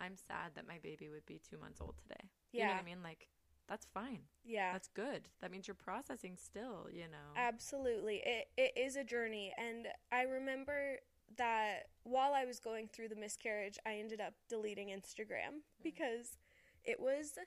I'm 0.00 0.16
sad 0.16 0.54
that 0.54 0.66
my 0.66 0.78
baby 0.78 1.08
would 1.08 1.26
be 1.26 1.38
2 1.38 1.58
months 1.58 1.80
old 1.80 1.96
today." 1.98 2.30
You 2.52 2.62
know 2.62 2.68
what 2.68 2.74
Yeah. 2.74 2.80
I 2.80 2.84
mean? 2.84 3.02
Like 3.02 3.28
that's 3.68 3.86
fine. 3.86 4.22
yeah. 4.44 4.72
That's 4.72 4.88
good. 4.88 5.28
That 5.40 5.50
means 5.50 5.66
you're 5.68 5.74
processing 5.74 6.36
still, 6.36 6.88
you 6.92 7.08
know. 7.08 7.32
Absolutely. 7.36 8.16
It 8.24 8.48
it 8.56 8.72
is 8.76 8.96
a 8.96 9.04
journey 9.04 9.52
and 9.56 9.88
I 10.12 10.22
remember 10.22 10.98
that 11.36 11.84
while 12.02 12.34
I 12.34 12.44
was 12.44 12.60
going 12.60 12.88
through 12.88 13.08
the 13.08 13.16
miscarriage, 13.16 13.78
I 13.86 13.94
ended 13.94 14.20
up 14.20 14.34
deleting 14.48 14.88
Instagram 14.88 15.54
mm. 15.54 15.82
because 15.82 16.38
it 16.84 17.00
was 17.00 17.38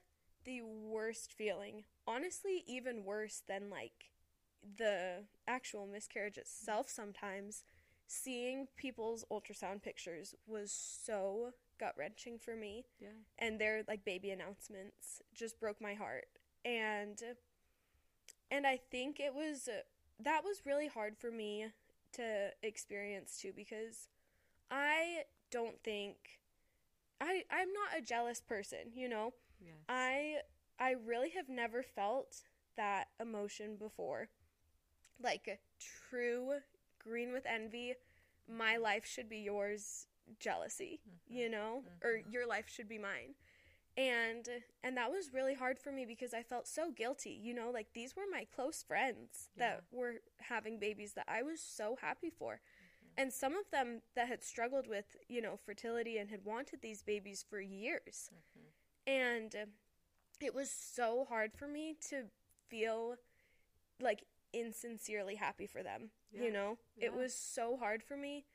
the 0.46 0.62
worst 0.62 1.34
feeling. 1.34 1.84
Honestly, 2.08 2.64
even 2.68 3.04
worse 3.04 3.42
than 3.48 3.70
like 3.70 4.12
the 4.78 5.26
actual 5.48 5.88
miscarriage 5.88 6.38
itself 6.38 6.90
sometimes. 6.90 7.64
Seeing 8.10 8.68
people's 8.78 9.26
ultrasound 9.30 9.84
pictures 9.84 10.34
was 10.48 10.72
so 10.72 11.52
gut 11.80 11.94
wrenching 11.98 12.38
for 12.40 12.56
me 12.56 12.86
Yeah. 13.00 13.10
and 13.38 13.60
their 13.60 13.84
like 13.88 14.04
baby 14.04 14.32
announcements 14.32 15.22
just 15.34 15.60
broke 15.60 15.80
my 15.80 15.94
heart 15.94 16.26
and 16.66 17.22
and 18.50 18.66
i 18.66 18.80
think 18.90 19.20
it 19.20 19.34
was 19.34 19.68
uh, 19.68 19.82
that 20.20 20.44
was 20.44 20.66
really 20.66 20.88
hard 20.88 21.18
for 21.18 21.32
me 21.32 21.68
to 22.14 22.50
experience 22.64 23.38
too 23.42 23.52
because 23.56 24.08
i 24.72 25.20
don't 25.52 25.82
think 25.84 26.16
i 27.22 27.44
i'm 27.52 27.70
not 27.74 27.98
a 27.98 28.02
jealous 28.02 28.42
person 28.42 28.92
you 28.96 29.08
know? 29.08 29.34
Yes. 29.60 29.76
i 29.90 30.36
i 30.80 30.92
really 31.06 31.30
have 31.32 31.50
never 31.50 31.84
felt 31.84 32.44
that 32.78 33.08
emotion 33.20 33.76
before. 33.76 34.30
Like 35.22 35.60
true 36.10 36.60
green 37.04 37.34
with 37.34 37.46
envy 37.46 37.96
my 38.48 38.78
life 38.78 39.06
should 39.06 39.28
be 39.28 39.40
yours 39.40 40.08
jealousy 40.40 41.00
mm-hmm. 41.02 41.38
you 41.38 41.50
know? 41.50 41.84
Or 42.04 42.12
mm-hmm. 42.12 42.32
your 42.32 42.48
life 42.48 42.70
should 42.70 42.88
be 42.88 42.98
mine 42.98 43.34
and 43.98 44.48
and 44.84 44.96
that 44.96 45.12
was 45.12 45.34
really 45.34 45.56
hard 45.56 45.80
for 45.80 45.92
me 45.92 46.06
because 46.06 46.34
i 46.34 46.44
felt 46.44 46.68
so 46.68 46.92
guilty 46.92 47.32
you 47.42 47.54
know 47.54 47.72
like 47.74 47.88
these 47.94 48.16
were 48.16 48.24
my 48.32 48.46
close 48.56 48.84
friends 48.84 49.50
that 49.58 49.82
were 49.92 50.16
having 50.40 50.78
babies 50.80 51.14
that 51.14 51.26
i 51.28 51.42
was 51.42 51.60
so 51.60 51.98
happy 52.02 52.30
for. 52.30 52.62
And 53.20 53.34
some 53.34 53.58
of 53.58 53.72
them 53.72 54.02
that 54.16 54.28
had 54.28 54.44
struggled 54.44 54.88
with 54.88 55.16
you 55.28 55.42
know 55.42 55.58
fertility 55.58 56.20
and 56.20 56.30
had 56.30 56.46
wanted 56.46 56.82
these 56.84 57.02
babies 57.02 57.44
for 57.50 57.60
years. 57.60 58.30
And 59.08 59.56
uh, 59.56 59.66
it 60.40 60.54
was 60.54 60.70
so 60.70 61.26
hard 61.28 61.52
for 61.54 61.68
me 61.68 61.96
to 62.10 62.26
feel 62.70 63.16
like 64.00 64.26
insincerely 64.54 65.34
happy 65.36 65.66
for 65.66 65.82
them 65.82 66.12
Yeah. 66.32 66.44
you 66.44 66.52
know? 66.52 66.78
It 66.98 67.14
was 67.14 67.34
so 67.34 67.76
hard 67.78 68.04
for 68.04 68.16
me 68.16 68.46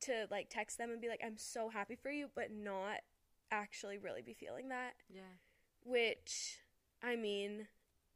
to 0.00 0.26
like 0.30 0.48
text 0.50 0.78
them 0.78 0.90
and 0.90 1.00
be 1.00 1.08
like 1.08 1.20
i'm 1.24 1.36
so 1.36 1.68
happy 1.68 1.96
for 1.96 2.10
you 2.10 2.28
but 2.34 2.52
not 2.52 2.98
actually 3.50 3.98
really 3.98 4.22
be 4.22 4.34
feeling 4.34 4.68
that 4.68 4.94
yeah. 5.12 5.22
which 5.84 6.58
i 7.02 7.16
mean 7.16 7.66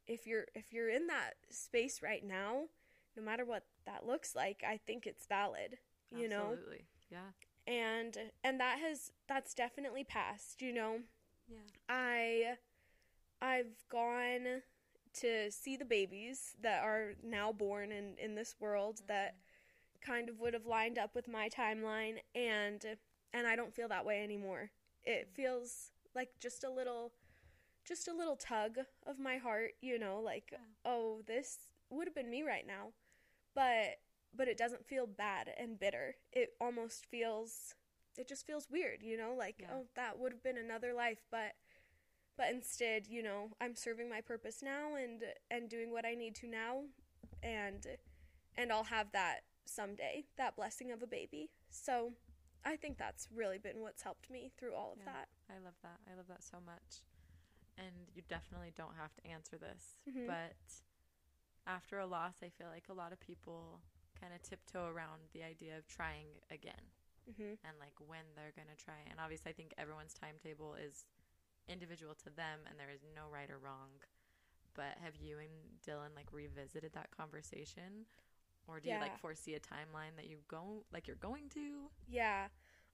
if 0.07 0.27
you're 0.27 0.45
if 0.53 0.71
you're 0.71 0.89
in 0.89 1.07
that 1.07 1.33
space 1.49 2.01
right 2.01 2.23
now 2.25 2.63
no 3.15 3.23
matter 3.23 3.45
what 3.45 3.63
that 3.85 4.05
looks 4.05 4.35
like 4.35 4.63
i 4.67 4.77
think 4.77 5.05
it's 5.05 5.25
valid 5.25 5.77
you 6.15 6.27
know 6.27 6.51
Absolutely. 6.51 6.85
Yeah. 7.11 7.17
and 7.67 8.17
and 8.43 8.59
that 8.59 8.79
has 8.79 9.11
that's 9.27 9.53
definitely 9.53 10.03
passed 10.03 10.61
you 10.61 10.73
know 10.73 10.99
Yeah. 11.49 11.57
I 11.89 12.57
I've 13.41 13.83
gone 13.89 14.61
to 15.15 15.51
see 15.51 15.75
the 15.75 15.85
babies 15.85 16.55
that 16.61 16.83
are 16.83 17.13
now 17.23 17.51
born 17.51 17.91
in 17.91 18.15
in 18.17 18.35
this 18.35 18.55
world 18.59 19.01
that 19.07 19.35
kind 20.01 20.29
of 20.29 20.39
would 20.39 20.53
have 20.53 20.65
lined 20.65 20.97
up 20.97 21.15
with 21.15 21.27
my 21.27 21.49
timeline 21.49 22.17
and 22.35 22.83
and 23.33 23.47
I 23.47 23.55
don't 23.55 23.73
feel 23.73 23.87
that 23.89 24.05
way 24.05 24.23
anymore. 24.23 24.71
It 25.05 25.29
feels 25.33 25.91
like 26.15 26.29
just 26.39 26.63
a 26.63 26.69
little 26.69 27.13
just 27.85 28.07
a 28.07 28.13
little 28.13 28.35
tug 28.37 28.79
of 29.05 29.19
my 29.19 29.37
heart, 29.37 29.73
you 29.81 29.99
know, 29.99 30.19
like 30.19 30.53
oh, 30.85 31.21
this 31.27 31.59
would 31.89 32.07
have 32.07 32.15
been 32.15 32.29
me 32.29 32.43
right 32.43 32.65
now. 32.67 32.93
But 33.55 33.99
but 34.35 34.47
it 34.47 34.57
doesn't 34.57 34.85
feel 34.87 35.07
bad 35.07 35.51
and 35.59 35.79
bitter. 35.79 36.15
It 36.31 36.53
almost 36.61 37.05
feels 37.07 37.75
it 38.17 38.27
just 38.27 38.47
feels 38.47 38.69
weird, 38.69 39.03
you 39.03 39.17
know, 39.17 39.33
like 39.37 39.57
Yeah. 39.59 39.67
oh, 39.73 39.85
that 39.95 40.19
would 40.19 40.31
have 40.33 40.43
been 40.43 40.57
another 40.57 40.93
life, 40.93 41.23
but 41.31 41.53
but 42.37 42.49
instead, 42.49 43.07
you 43.07 43.21
know, 43.23 43.51
I'm 43.61 43.75
serving 43.75 44.09
my 44.09 44.21
purpose 44.21 44.61
now 44.63 44.95
and 44.95 45.23
and 45.51 45.69
doing 45.69 45.91
what 45.91 46.05
I 46.05 46.15
need 46.15 46.35
to 46.35 46.47
now 46.47 46.83
and 47.43 47.85
and 48.57 48.71
I'll 48.71 48.85
have 48.85 49.11
that 49.13 49.41
someday, 49.65 50.25
that 50.37 50.55
blessing 50.55 50.91
of 50.91 51.01
a 51.03 51.07
baby. 51.07 51.49
So, 51.69 52.13
I 52.65 52.75
think 52.77 52.97
that's 52.97 53.27
really 53.33 53.57
been 53.57 53.81
what's 53.81 54.01
helped 54.01 54.29
me 54.29 54.51
through 54.57 54.73
all 54.73 54.93
of 54.93 54.99
Yeah. 54.99 55.13
that. 55.13 55.29
I 55.49 55.57
love 55.59 55.75
that. 55.83 55.99
I 56.09 56.15
love 56.15 56.27
that 56.27 56.43
so 56.43 56.59
much. 56.61 57.03
And 57.77 58.07
you 58.13 58.21
definitely 58.27 58.71
don't 58.75 58.95
have 58.95 59.13
to 59.15 59.27
answer 59.27 59.57
this, 59.57 59.99
Mhm. 60.07 60.27
but 60.27 60.55
after 61.65 61.99
a 61.99 62.05
loss, 62.05 62.41
I 62.43 62.49
feel 62.49 62.67
like 62.67 62.87
a 62.89 62.93
lot 62.93 63.11
of 63.11 63.19
people 63.19 63.81
kind 64.13 64.33
of 64.33 64.41
tiptoe 64.43 64.87
around 64.87 65.29
the 65.31 65.43
idea 65.43 65.77
of 65.77 65.87
trying 65.87 66.41
again 66.49 66.91
Mhm. 67.29 67.57
and 67.63 67.79
like 67.79 67.99
when 67.99 68.33
they're 68.35 68.51
going 68.51 68.67
to 68.67 68.75
try. 68.75 68.99
And 69.09 69.19
obviously, 69.19 69.49
I 69.51 69.53
think 69.53 69.73
everyone's 69.77 70.13
timetable 70.13 70.75
is 70.75 71.05
individual 71.67 72.13
to 72.15 72.29
them 72.29 72.65
and 72.67 72.79
there 72.79 72.89
is 72.89 73.03
no 73.03 73.27
right 73.29 73.49
or 73.49 73.57
wrong. 73.57 74.01
But 74.73 74.97
have 74.99 75.15
you 75.15 75.39
and 75.39 75.79
Dylan 75.81 76.15
like 76.15 76.31
revisited 76.31 76.93
that 76.93 77.11
conversation? 77.11 78.07
Or 78.67 78.79
do 78.79 78.89
you 78.89 78.95
like 78.99 79.17
foresee 79.19 79.55
a 79.55 79.59
timeline 79.59 80.15
that 80.15 80.29
you 80.29 80.37
go 80.47 80.83
like 80.91 81.07
you're 81.07 81.15
going 81.17 81.49
to? 81.53 81.89
Yeah. 82.07 82.47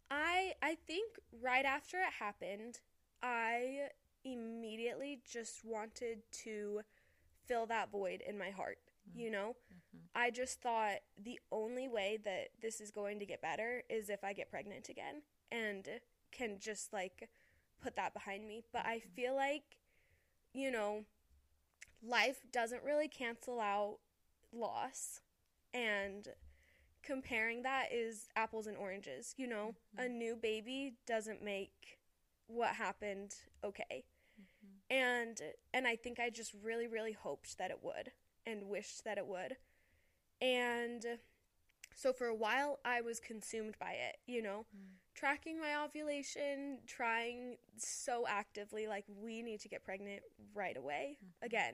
I 0.09 0.53
I 0.61 0.75
think 0.87 1.19
right 1.41 1.65
after 1.65 1.97
it 1.97 2.13
happened, 2.19 2.79
I 3.21 3.89
immediately 4.23 5.21
just 5.29 5.63
wanted 5.63 6.19
to 6.43 6.81
fill 7.45 7.65
that 7.67 7.91
void 7.91 8.21
in 8.27 8.37
my 8.37 8.49
heart, 8.49 8.79
mm-hmm. 9.09 9.19
you 9.19 9.31
know? 9.31 9.55
Mm-hmm. 9.73 9.97
I 10.15 10.31
just 10.31 10.61
thought 10.61 10.97
the 11.23 11.39
only 11.51 11.87
way 11.87 12.17
that 12.23 12.49
this 12.61 12.81
is 12.81 12.91
going 12.91 13.19
to 13.19 13.25
get 13.25 13.41
better 13.41 13.83
is 13.89 14.09
if 14.09 14.23
I 14.23 14.33
get 14.33 14.51
pregnant 14.51 14.89
again 14.89 15.21
and 15.51 15.87
can 16.31 16.57
just 16.59 16.91
like 16.93 17.29
put 17.81 17.95
that 17.95 18.13
behind 18.13 18.47
me. 18.47 18.63
But 18.73 18.85
I 18.85 18.97
mm-hmm. 18.97 19.09
feel 19.15 19.35
like 19.35 19.63
you 20.53 20.71
know, 20.71 21.03
life 22.03 22.41
doesn't 22.51 22.83
really 22.83 23.07
cancel 23.07 23.59
out 23.59 23.97
loss 24.51 25.21
and 25.73 26.27
comparing 27.03 27.63
that 27.63 27.87
is 27.91 28.27
apples 28.35 28.67
and 28.67 28.77
oranges 28.77 29.33
you 29.37 29.47
know? 29.47 29.75
Mm-hmm. 29.97 30.05
A 30.05 30.09
new 30.09 30.35
baby 30.35 30.93
doesn't 31.07 31.43
make 31.43 31.99
what 32.47 32.69
happened 32.69 33.35
okay. 33.63 34.05
Mm-hmm. 34.41 34.95
And 34.95 35.41
and 35.73 35.87
i 35.87 35.95
think 35.95 36.19
i 36.19 36.29
just 36.29 36.53
really 36.63 36.87
really 36.87 37.13
hoped 37.13 37.57
that 37.57 37.71
it 37.71 37.79
would 37.81 38.11
and 38.45 38.67
wished 38.67 39.03
that 39.05 39.17
it 39.17 39.27
would. 39.27 39.57
And 40.41 41.05
so 41.95 42.13
for 42.13 42.27
a 42.27 42.35
while 42.35 42.79
i 42.85 43.01
was 43.01 43.19
consumed 43.19 43.75
by 43.79 43.91
it 43.91 44.17
you 44.25 44.41
know? 44.41 44.65
Mm. 44.75 44.95
Tracking 45.15 45.59
my 45.59 45.83
ovulation 45.83 46.79
trying 46.87 47.57
so 47.77 48.25
actively 48.27 48.87
like 48.87 49.03
we 49.21 49.41
need 49.41 49.59
to 49.61 49.67
get 49.67 49.83
pregnant 49.83 50.21
right 50.53 50.77
away 50.77 51.17
mm-hmm. 51.17 51.45
again 51.45 51.73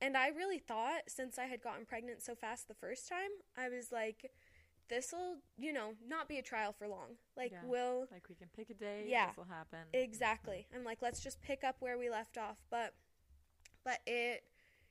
and 0.00 0.16
I 0.16 0.28
really 0.28 0.58
thought 0.58 1.02
since 1.08 1.38
I 1.38 1.44
had 1.44 1.62
gotten 1.62 1.84
pregnant 1.86 2.22
so 2.22 2.34
fast 2.34 2.68
the 2.68 2.74
first 2.74 3.08
time, 3.08 3.30
I 3.56 3.68
was 3.68 3.92
like, 3.92 4.30
this'll, 4.88 5.36
you 5.56 5.72
know, 5.72 5.94
not 6.06 6.28
be 6.28 6.38
a 6.38 6.42
trial 6.42 6.72
for 6.72 6.88
long. 6.88 7.16
Like, 7.36 7.52
Yeah. 7.52 7.60
we'll. 7.64 8.06
Like 8.10 8.28
we 8.28 8.34
can 8.34 8.48
pick 8.48 8.70
a 8.70 8.74
day, 8.74 9.04
Yeah. 9.06 9.28
this 9.28 9.36
will 9.36 9.44
happen. 9.44 9.80
Exactly. 9.92 10.66
I'm 10.74 10.84
like, 10.84 11.00
let's 11.02 11.20
just 11.20 11.40
pick 11.42 11.62
up 11.64 11.76
where 11.80 11.96
we 11.98 12.10
left 12.10 12.36
off. 12.38 12.58
But, 12.70 12.94
but 13.84 14.00
it, 14.06 14.44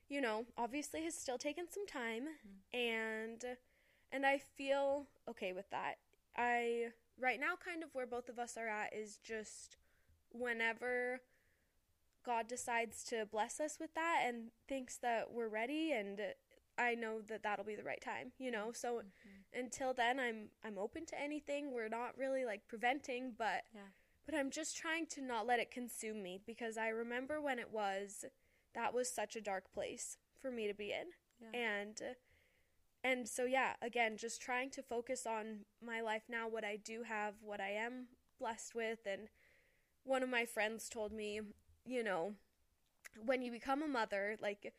you 0.08 0.22
know, 0.22 0.46
obviously 0.58 1.04
has 1.04 1.16
still 1.16 1.38
taken 1.38 1.66
some 1.70 1.86
time. 1.86 2.24
Mm-hmm. 2.24 2.78
And, 2.80 3.46
and 4.12 4.26
I 4.26 4.38
feel 4.38 5.08
okay 5.28 5.54
with 5.54 5.70
that. 5.72 5.96
I, 6.38 6.92
right 7.20 7.40
now, 7.40 7.56
kind 7.64 7.84
of 7.84 7.90
where 7.94 8.08
both 8.08 8.30
of 8.30 8.40
us 8.40 8.56
are 8.58 8.68
at 8.70 8.94
is 8.94 9.18
just 9.18 9.76
whenever 10.32 11.22
God 12.30 12.48
decides 12.48 13.04
to 13.06 13.26
bless 13.26 13.60
us 13.60 13.78
with 13.80 13.96
that 13.96 14.22
and 14.24 14.52
thinks 14.68 14.98
that 14.98 15.32
we're 15.32 15.48
ready 15.48 15.92
and 15.94 16.22
I 16.78 16.94
know 16.94 17.22
that 17.28 17.42
that'll 17.42 17.66
be 17.66 17.76
the 17.76 17.84
right 17.84 18.00
time, 18.00 18.34
you 18.38 18.52
know. 18.52 18.72
So 18.72 18.98
mm-hmm. 18.98 19.60
until 19.60 19.96
then 19.96 20.20
I'm 20.20 20.50
I'm 20.64 20.78
open 20.78 21.08
to 21.08 21.20
anything. 21.20 21.72
We're 21.74 21.90
not 21.90 22.16
really 22.20 22.46
like 22.46 22.68
preventing, 22.68 23.34
but 23.36 23.64
Yeah. 23.74 23.90
but 24.28 24.36
I'm 24.36 24.52
just 24.52 24.78
trying 24.78 25.08
to 25.08 25.22
not 25.24 25.48
let 25.48 25.60
it 25.60 25.72
consume 25.72 26.22
me 26.22 26.40
because 26.46 26.78
I 26.78 26.90
remember 26.90 27.42
when 27.42 27.58
it 27.58 27.72
was 27.72 28.26
that 28.76 28.94
was 28.94 29.12
such 29.12 29.36
a 29.36 29.42
dark 29.42 29.74
place 29.74 30.18
for 30.40 30.52
me 30.52 30.68
to 30.68 30.76
be 30.76 30.92
in. 30.92 31.08
Yeah. 31.42 31.60
And 31.60 32.02
and 33.04 33.28
so 33.28 33.46
yeah, 33.46 33.74
again, 33.82 34.18
just 34.18 34.40
trying 34.40 34.70
to 34.72 34.84
focus 34.84 35.26
on 35.26 35.66
my 35.84 36.02
life 36.02 36.26
now, 36.30 36.48
what 36.48 36.64
I 36.64 36.76
do 36.76 37.02
have, 37.02 37.34
what 37.42 37.60
I 37.60 37.72
am 37.72 38.10
blessed 38.40 38.76
with 38.76 39.00
and 39.08 39.30
one 40.04 40.22
of 40.22 40.30
my 40.30 40.46
friends 40.46 40.90
told 40.90 41.12
me, 41.12 41.42
you 41.90 42.04
know, 42.04 42.34
when 43.26 43.42
you 43.42 43.52
become 43.52 43.82
a 43.82 43.88
mother, 43.88 44.38
like 44.42 44.74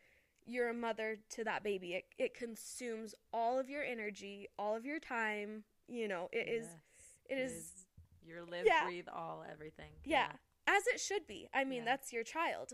you're 0.45 0.69
a 0.69 0.73
mother 0.73 1.17
to 1.29 1.43
that 1.43 1.63
baby. 1.63 1.93
It 1.93 2.05
it 2.17 2.33
consumes 2.33 3.13
all 3.33 3.59
of 3.59 3.69
your 3.69 3.83
energy, 3.83 4.47
all 4.57 4.75
of 4.75 4.85
your 4.85 4.99
time, 4.99 5.63
you 5.87 6.07
know. 6.07 6.29
It 6.31 6.47
is 6.47 6.65
Yes. 6.65 7.19
it 7.29 7.37
is 7.37 7.85
your 8.23 8.43
live, 8.45 8.65
Yeah. 8.65 8.85
breathe, 8.85 9.07
all 9.11 9.43
everything. 9.49 9.91
yeah, 10.03 10.31
as 10.67 10.87
it 10.87 10.99
should 10.99 11.27
be. 11.27 11.47
I 11.53 11.63
mean, 11.63 11.79
Yeah. 11.79 11.85
that's 11.85 12.13
your 12.13 12.23
child. 12.23 12.73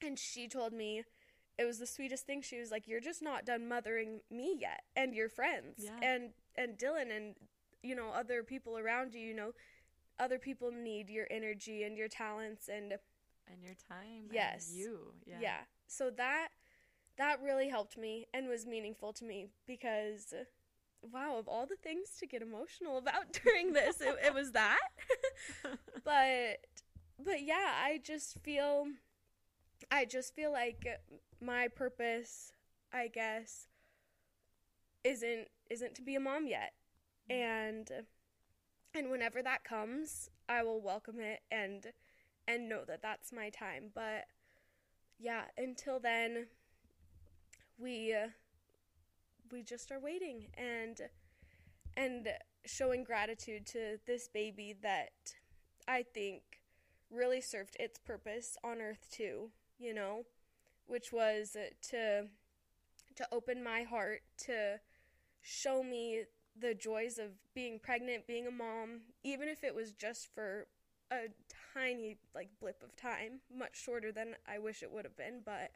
And 0.00 0.18
she 0.18 0.48
told 0.48 0.72
me 0.72 1.04
it 1.58 1.64
was 1.64 1.78
the 1.78 1.86
sweetest 1.86 2.26
thing. 2.26 2.42
She 2.42 2.58
was 2.58 2.70
like, 2.70 2.88
"You're 2.88 3.00
just 3.00 3.22
not 3.22 3.44
done 3.44 3.68
mothering 3.68 4.22
me 4.30 4.54
yet, 4.58 4.84
and 4.96 5.14
your 5.14 5.28
friends, 5.28 5.84
Yeah. 5.84 5.98
and 6.02 6.34
and 6.56 6.76
Dylan, 6.78 7.10
and 7.10 7.36
you 7.82 7.94
know, 7.94 8.10
other 8.10 8.42
people 8.44 8.76
around 8.78 9.14
you, 9.14 9.20
you 9.20 9.34
know, 9.34 9.52
other 10.18 10.38
people 10.38 10.70
need 10.70 11.08
your 11.10 11.26
energy 11.30 11.82
and 11.84 11.96
your 11.96 12.08
talents 12.08 12.68
and 12.68 12.98
and 13.50 13.62
your 13.62 13.74
time. 13.88 14.28
Yes. 14.32 14.72
you. 14.74 15.14
Yeah. 15.26 15.38
yeah. 15.40 15.58
So 15.86 16.10
that 16.16 16.48
that 17.18 17.42
really 17.42 17.68
helped 17.68 17.98
me 17.98 18.26
and 18.32 18.48
was 18.48 18.66
meaningful 18.66 19.12
to 19.14 19.24
me 19.24 19.48
because 19.66 20.34
wow, 21.12 21.36
of 21.36 21.48
all 21.48 21.66
the 21.66 21.76
things 21.76 22.10
to 22.20 22.26
get 22.26 22.42
emotional 22.42 22.98
about 22.98 23.32
during 23.44 23.72
this, 23.72 24.00
it, 24.00 24.16
it 24.24 24.34
was 24.34 24.52
that. 24.52 24.78
but 26.04 26.58
but 27.22 27.42
yeah, 27.42 27.72
I 27.82 28.00
just 28.02 28.38
feel 28.42 28.86
I 29.90 30.04
just 30.04 30.34
feel 30.34 30.52
like 30.52 30.86
my 31.40 31.68
purpose, 31.68 32.52
I 32.92 33.08
guess, 33.08 33.68
isn't 35.04 35.48
isn't 35.70 35.94
to 35.96 36.02
be 36.02 36.14
a 36.14 36.20
mom 36.20 36.46
yet. 36.46 36.72
Mm-hmm. 37.30 37.42
And 37.42 37.90
and 38.94 39.10
whenever 39.10 39.42
that 39.42 39.64
comes, 39.64 40.28
I 40.48 40.62
will 40.62 40.80
welcome 40.80 41.18
it 41.18 41.40
and 41.50 41.92
and 42.48 42.68
know 42.68 42.82
that 42.86 43.02
that's 43.02 43.32
my 43.32 43.50
time. 43.50 43.90
But 43.94 44.26
yeah, 45.18 45.42
until 45.56 46.00
then 46.00 46.46
we 47.78 48.14
we 49.50 49.62
just 49.62 49.92
are 49.92 50.00
waiting 50.00 50.46
and 50.56 51.00
and 51.96 52.28
showing 52.64 53.04
gratitude 53.04 53.66
to 53.66 53.98
this 54.06 54.28
baby 54.28 54.74
that 54.82 55.34
I 55.86 56.04
think 56.14 56.42
really 57.10 57.40
served 57.40 57.76
its 57.78 57.98
purpose 57.98 58.56
on 58.64 58.80
earth 58.80 59.08
too, 59.10 59.50
you 59.78 59.92
know, 59.92 60.24
which 60.86 61.12
was 61.12 61.56
to 61.90 62.28
to 63.14 63.28
open 63.30 63.62
my 63.62 63.82
heart 63.82 64.22
to 64.46 64.80
show 65.42 65.82
me 65.82 66.22
the 66.58 66.74
joys 66.74 67.18
of 67.18 67.30
being 67.54 67.78
pregnant, 67.78 68.26
being 68.26 68.46
a 68.46 68.50
mom, 68.50 69.02
even 69.22 69.48
if 69.48 69.64
it 69.64 69.74
was 69.74 69.92
just 69.92 70.32
for 70.34 70.66
a 71.10 71.28
tiny 71.74 72.16
like 72.34 72.48
blip 72.60 72.82
of 72.82 72.96
time, 72.96 73.40
much 73.54 73.80
shorter 73.82 74.12
than 74.12 74.36
I 74.48 74.58
wish 74.58 74.82
it 74.82 74.92
would 74.92 75.04
have 75.04 75.16
been, 75.16 75.40
but 75.44 75.72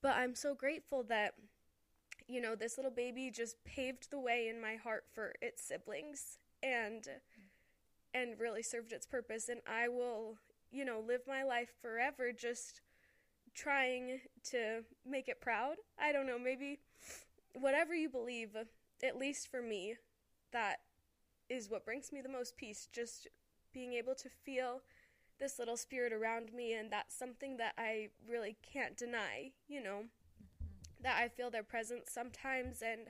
but 0.00 0.16
I'm 0.16 0.34
so 0.34 0.54
grateful 0.54 1.02
that 1.04 1.34
you 2.28 2.42
know, 2.42 2.54
this 2.54 2.76
little 2.76 2.90
baby 2.90 3.30
just 3.30 3.62
paved 3.64 4.10
the 4.10 4.20
way 4.20 4.48
in 4.48 4.60
my 4.60 4.76
heart 4.76 5.04
for 5.12 5.32
its 5.40 5.62
siblings 5.62 6.38
and 6.62 7.08
and 8.14 8.38
really 8.38 8.62
served 8.62 8.92
its 8.92 9.06
purpose 9.06 9.48
and 9.48 9.60
I 9.66 9.88
will, 9.88 10.36
you 10.70 10.84
know, 10.84 11.02
live 11.06 11.22
my 11.26 11.42
life 11.42 11.70
forever 11.80 12.32
just 12.32 12.80
trying 13.54 14.20
to 14.50 14.84
make 15.06 15.28
it 15.28 15.40
proud. 15.40 15.76
I 15.98 16.12
don't 16.12 16.26
know, 16.26 16.38
maybe 16.38 16.80
whatever 17.54 17.94
you 17.94 18.08
believe, 18.08 18.56
at 19.02 19.16
least 19.16 19.48
for 19.50 19.62
me, 19.62 19.96
that 20.52 20.80
is 21.48 21.70
what 21.70 21.84
brings 21.84 22.12
me 22.12 22.20
the 22.20 22.28
most 22.28 22.56
peace, 22.56 22.88
just 22.92 23.26
being 23.72 23.94
able 23.94 24.14
to 24.16 24.28
feel 24.28 24.82
this 25.38 25.58
little 25.58 25.76
spirit 25.76 26.12
around 26.12 26.52
me 26.52 26.72
and 26.72 26.90
that's 26.90 27.16
something 27.16 27.56
that 27.58 27.74
I 27.78 28.08
really 28.28 28.56
can't 28.62 28.96
deny, 28.96 29.52
you 29.68 29.82
know 29.82 30.04
that 31.02 31.16
I 31.16 31.28
feel 31.28 31.50
their 31.50 31.62
presence 31.62 32.10
sometimes 32.12 32.82
and 32.82 33.08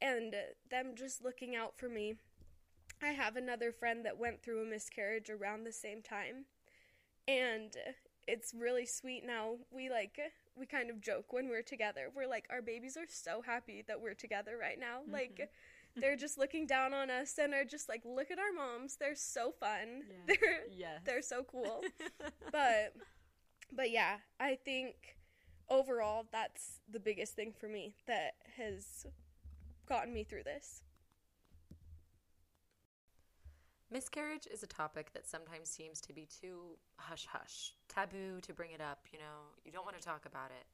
and 0.00 0.34
them 0.70 0.92
just 0.96 1.24
looking 1.24 1.54
out 1.54 1.78
for 1.78 1.88
me. 1.88 2.14
I 3.02 3.08
have 3.08 3.36
another 3.36 3.72
friend 3.72 4.04
that 4.04 4.18
went 4.18 4.42
through 4.42 4.62
a 4.62 4.66
miscarriage 4.66 5.30
around 5.30 5.64
the 5.64 5.72
same 5.72 6.02
time. 6.02 6.46
And 7.26 7.72
it's 8.26 8.52
really 8.54 8.86
sweet 8.86 9.24
now. 9.24 9.56
We 9.70 9.88
like 9.88 10.18
we 10.56 10.66
kind 10.66 10.90
of 10.90 11.00
joke 11.00 11.32
when 11.32 11.48
we're 11.48 11.62
together. 11.62 12.10
We're 12.14 12.28
like 12.28 12.46
our 12.50 12.62
babies 12.62 12.96
are 12.96 13.06
so 13.08 13.42
happy 13.42 13.84
that 13.86 14.00
we're 14.00 14.14
together 14.14 14.56
right 14.60 14.78
now. 14.78 15.00
Mm-hmm. 15.02 15.12
Like 15.12 15.50
they're 15.96 16.16
just 16.16 16.38
looking 16.38 16.66
down 16.66 16.92
on 16.92 17.10
us 17.10 17.38
and 17.38 17.54
are 17.54 17.64
just 17.64 17.88
like 17.88 18.02
look 18.04 18.30
at 18.30 18.38
our 18.38 18.52
moms. 18.52 18.96
They're 18.96 19.14
so 19.14 19.52
fun. 19.52 20.02
They're 20.26 20.64
yes. 20.72 21.00
they're 21.04 21.22
so 21.22 21.44
cool. 21.44 21.82
but 22.52 22.94
but 23.72 23.90
yeah, 23.90 24.16
I 24.40 24.58
think 24.64 25.16
overall, 25.68 26.26
that's 26.32 26.80
the 26.90 27.00
biggest 27.00 27.34
thing 27.34 27.52
for 27.58 27.68
me 27.68 27.94
that 28.06 28.34
has 28.56 29.06
gotten 29.86 30.12
me 30.12 30.24
through 30.24 30.44
this. 30.44 30.82
Miscarriage 33.90 34.48
is 34.52 34.62
a 34.62 34.66
topic 34.66 35.12
that 35.12 35.26
sometimes 35.26 35.68
seems 35.68 36.00
to 36.00 36.12
be 36.12 36.26
too 36.26 36.76
hush 36.96 37.26
hush, 37.30 37.74
taboo 37.88 38.40
to 38.42 38.52
bring 38.52 38.72
it 38.72 38.80
up, 38.80 39.06
you 39.12 39.18
know, 39.18 39.54
you 39.64 39.70
don't 39.70 39.84
want 39.84 39.96
to 39.96 40.02
talk 40.02 40.26
about 40.26 40.50
it. 40.50 40.66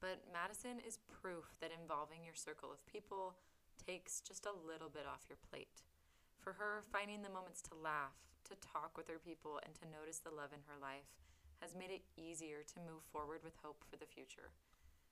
But 0.00 0.22
Madison 0.32 0.80
is 0.86 0.98
proof 1.20 1.44
that 1.60 1.70
involving 1.80 2.24
your 2.24 2.34
circle 2.34 2.72
of 2.72 2.84
people 2.86 3.34
takes 3.78 4.20
just 4.20 4.46
a 4.46 4.54
little 4.54 4.88
bit 4.88 5.06
off 5.06 5.28
your 5.28 5.40
plate. 5.50 5.82
For 6.38 6.54
her, 6.54 6.82
finding 6.90 7.22
the 7.22 7.32
moments 7.32 7.62
to 7.70 7.78
laugh, 7.78 8.18
to 8.48 8.58
talk 8.58 8.96
with 8.96 9.08
her 9.08 9.22
people, 9.22 9.60
and 9.64 9.74
to 9.76 9.92
notice 9.92 10.18
the 10.18 10.34
love 10.34 10.50
in 10.50 10.66
her 10.66 10.78
life 10.80 11.08
has 11.62 11.78
made 11.78 11.94
it 11.94 12.10
easier 12.18 12.66
to 12.66 12.82
move 12.82 13.06
forward 13.12 13.40
with 13.44 13.54
hope 13.62 13.84
for 13.88 13.96
the 13.96 14.10
future. 14.10 14.50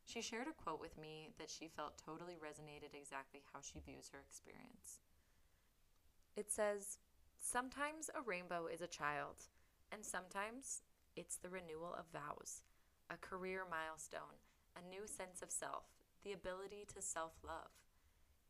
She 0.04 0.20
shared 0.20 0.48
a 0.48 0.62
quote 0.62 0.80
with 0.80 0.98
me 0.98 1.30
that 1.38 1.50
she 1.50 1.68
felt 1.70 1.96
totally 1.96 2.34
resonated 2.34 2.98
exactly 2.98 3.42
how 3.52 3.60
she 3.62 3.78
views 3.78 4.10
her 4.10 4.18
experience. 4.18 4.98
It 6.36 6.50
says, 6.50 6.98
Sometimes 7.38 8.10
a 8.10 8.20
rainbow 8.20 8.66
is 8.66 8.80
a 8.80 8.90
child, 8.90 9.46
and 9.92 10.04
sometimes 10.04 10.82
it's 11.16 11.36
the 11.36 11.48
renewal 11.48 11.94
of 11.96 12.10
vows, 12.12 12.62
a 13.08 13.16
career 13.16 13.62
milestone, 13.70 14.42
a 14.76 14.88
new 14.88 15.06
sense 15.06 15.42
of 15.42 15.50
self, 15.50 15.84
the 16.24 16.32
ability 16.32 16.86
to 16.94 17.02
self 17.02 17.32
love. 17.46 17.79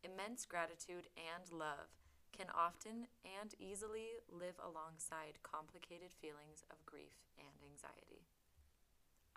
Immense 0.00 0.48
gratitude 0.48 1.12
and 1.16 1.44
love 1.52 1.92
can 2.32 2.48
often 2.56 3.04
and 3.20 3.52
easily 3.60 4.16
live 4.32 4.56
alongside 4.56 5.44
complicated 5.44 6.08
feelings 6.16 6.64
of 6.72 6.80
grief 6.88 7.20
and 7.36 7.52
anxiety. 7.60 8.24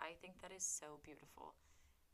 I 0.00 0.16
think 0.24 0.40
that 0.40 0.54
is 0.54 0.64
so 0.64 1.02
beautiful 1.04 1.52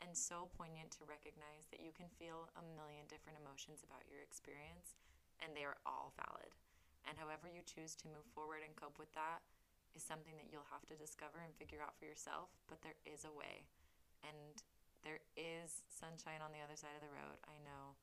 and 0.03 0.11
so 0.11 0.51
poignant 0.57 0.91
to 0.97 1.07
recognize 1.07 1.69
that 1.71 1.79
you 1.79 1.95
can 1.95 2.11
feel 2.19 2.51
a 2.57 2.63
million 2.75 3.07
different 3.07 3.39
emotions 3.39 3.85
about 3.85 4.03
your 4.09 4.19
experience 4.19 4.99
and 5.39 5.55
they 5.55 5.63
are 5.63 5.79
all 5.87 6.11
valid. 6.19 6.51
And 7.07 7.15
however 7.15 7.47
you 7.47 7.63
choose 7.63 7.95
to 8.01 8.11
move 8.11 8.27
forward 8.35 8.61
and 8.65 8.75
cope 8.75 8.99
with 8.99 9.13
that 9.15 9.41
is 9.95 10.03
something 10.03 10.35
that 10.37 10.51
you'll 10.51 10.69
have 10.75 10.85
to 10.91 10.99
discover 10.99 11.39
and 11.39 11.55
figure 11.55 11.81
out 11.81 11.97
for 11.97 12.05
yourself, 12.05 12.51
but 12.67 12.83
there 12.83 12.99
is 13.07 13.23
a 13.23 13.33
way. 13.33 13.65
And 14.27 14.59
there 15.01 15.23
is 15.33 15.87
sunshine 15.89 16.45
on 16.45 16.53
the 16.53 16.61
other 16.61 16.77
side 16.77 16.93
of 16.93 17.03
the 17.03 17.15
road. 17.15 17.41
I 17.49 17.57
know 17.65 17.97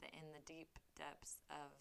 that 0.00 0.16
in 0.16 0.32
the 0.32 0.44
deep 0.44 0.78
depths 0.96 1.40
of 1.48 1.72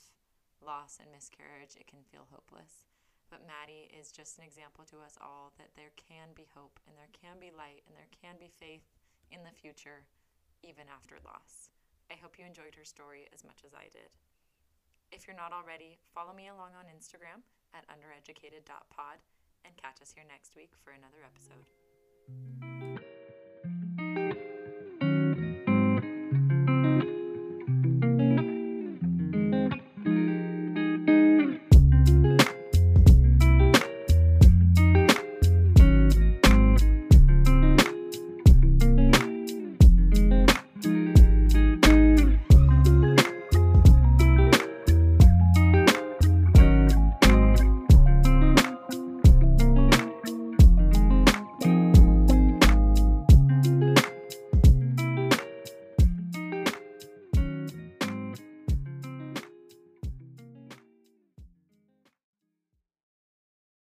loss 0.59 0.99
and 0.99 1.11
miscarriage, 1.11 1.79
it 1.79 1.87
can 1.87 2.03
feel 2.07 2.27
hopeless. 2.29 2.87
But 3.29 3.45
Maddie 3.45 3.93
is 3.93 4.11
just 4.11 4.41
an 4.41 4.45
example 4.45 4.83
to 4.89 5.05
us 5.05 5.17
all 5.21 5.53
that 5.61 5.73
there 5.77 5.93
can 5.95 6.33
be 6.33 6.49
hope 6.57 6.79
and 6.89 6.97
there 6.97 7.13
can 7.13 7.37
be 7.37 7.53
light 7.53 7.85
and 7.85 7.93
there 7.93 8.09
can 8.09 8.41
be 8.41 8.49
faith 8.49 8.85
in 9.29 9.45
the 9.45 9.53
future, 9.53 10.03
even 10.65 10.89
after 10.89 11.21
loss. 11.21 11.69
I 12.09 12.17
hope 12.17 12.41
you 12.41 12.45
enjoyed 12.45 12.73
her 12.73 12.85
story 12.85 13.29
as 13.29 13.45
much 13.45 13.61
as 13.61 13.77
I 13.77 13.85
did. 13.93 14.09
If 15.13 15.29
you're 15.29 15.37
not 15.37 15.53
already, 15.53 16.01
follow 16.13 16.33
me 16.33 16.49
along 16.49 16.73
on 16.73 16.89
Instagram 16.89 17.45
at 17.73 17.85
undereducated.pod 17.85 19.21
and 19.65 19.77
catch 19.77 20.01
us 20.01 20.13
here 20.13 20.25
next 20.25 20.55
week 20.55 20.73
for 20.81 20.91
another 20.91 21.21
episode. 21.21 22.78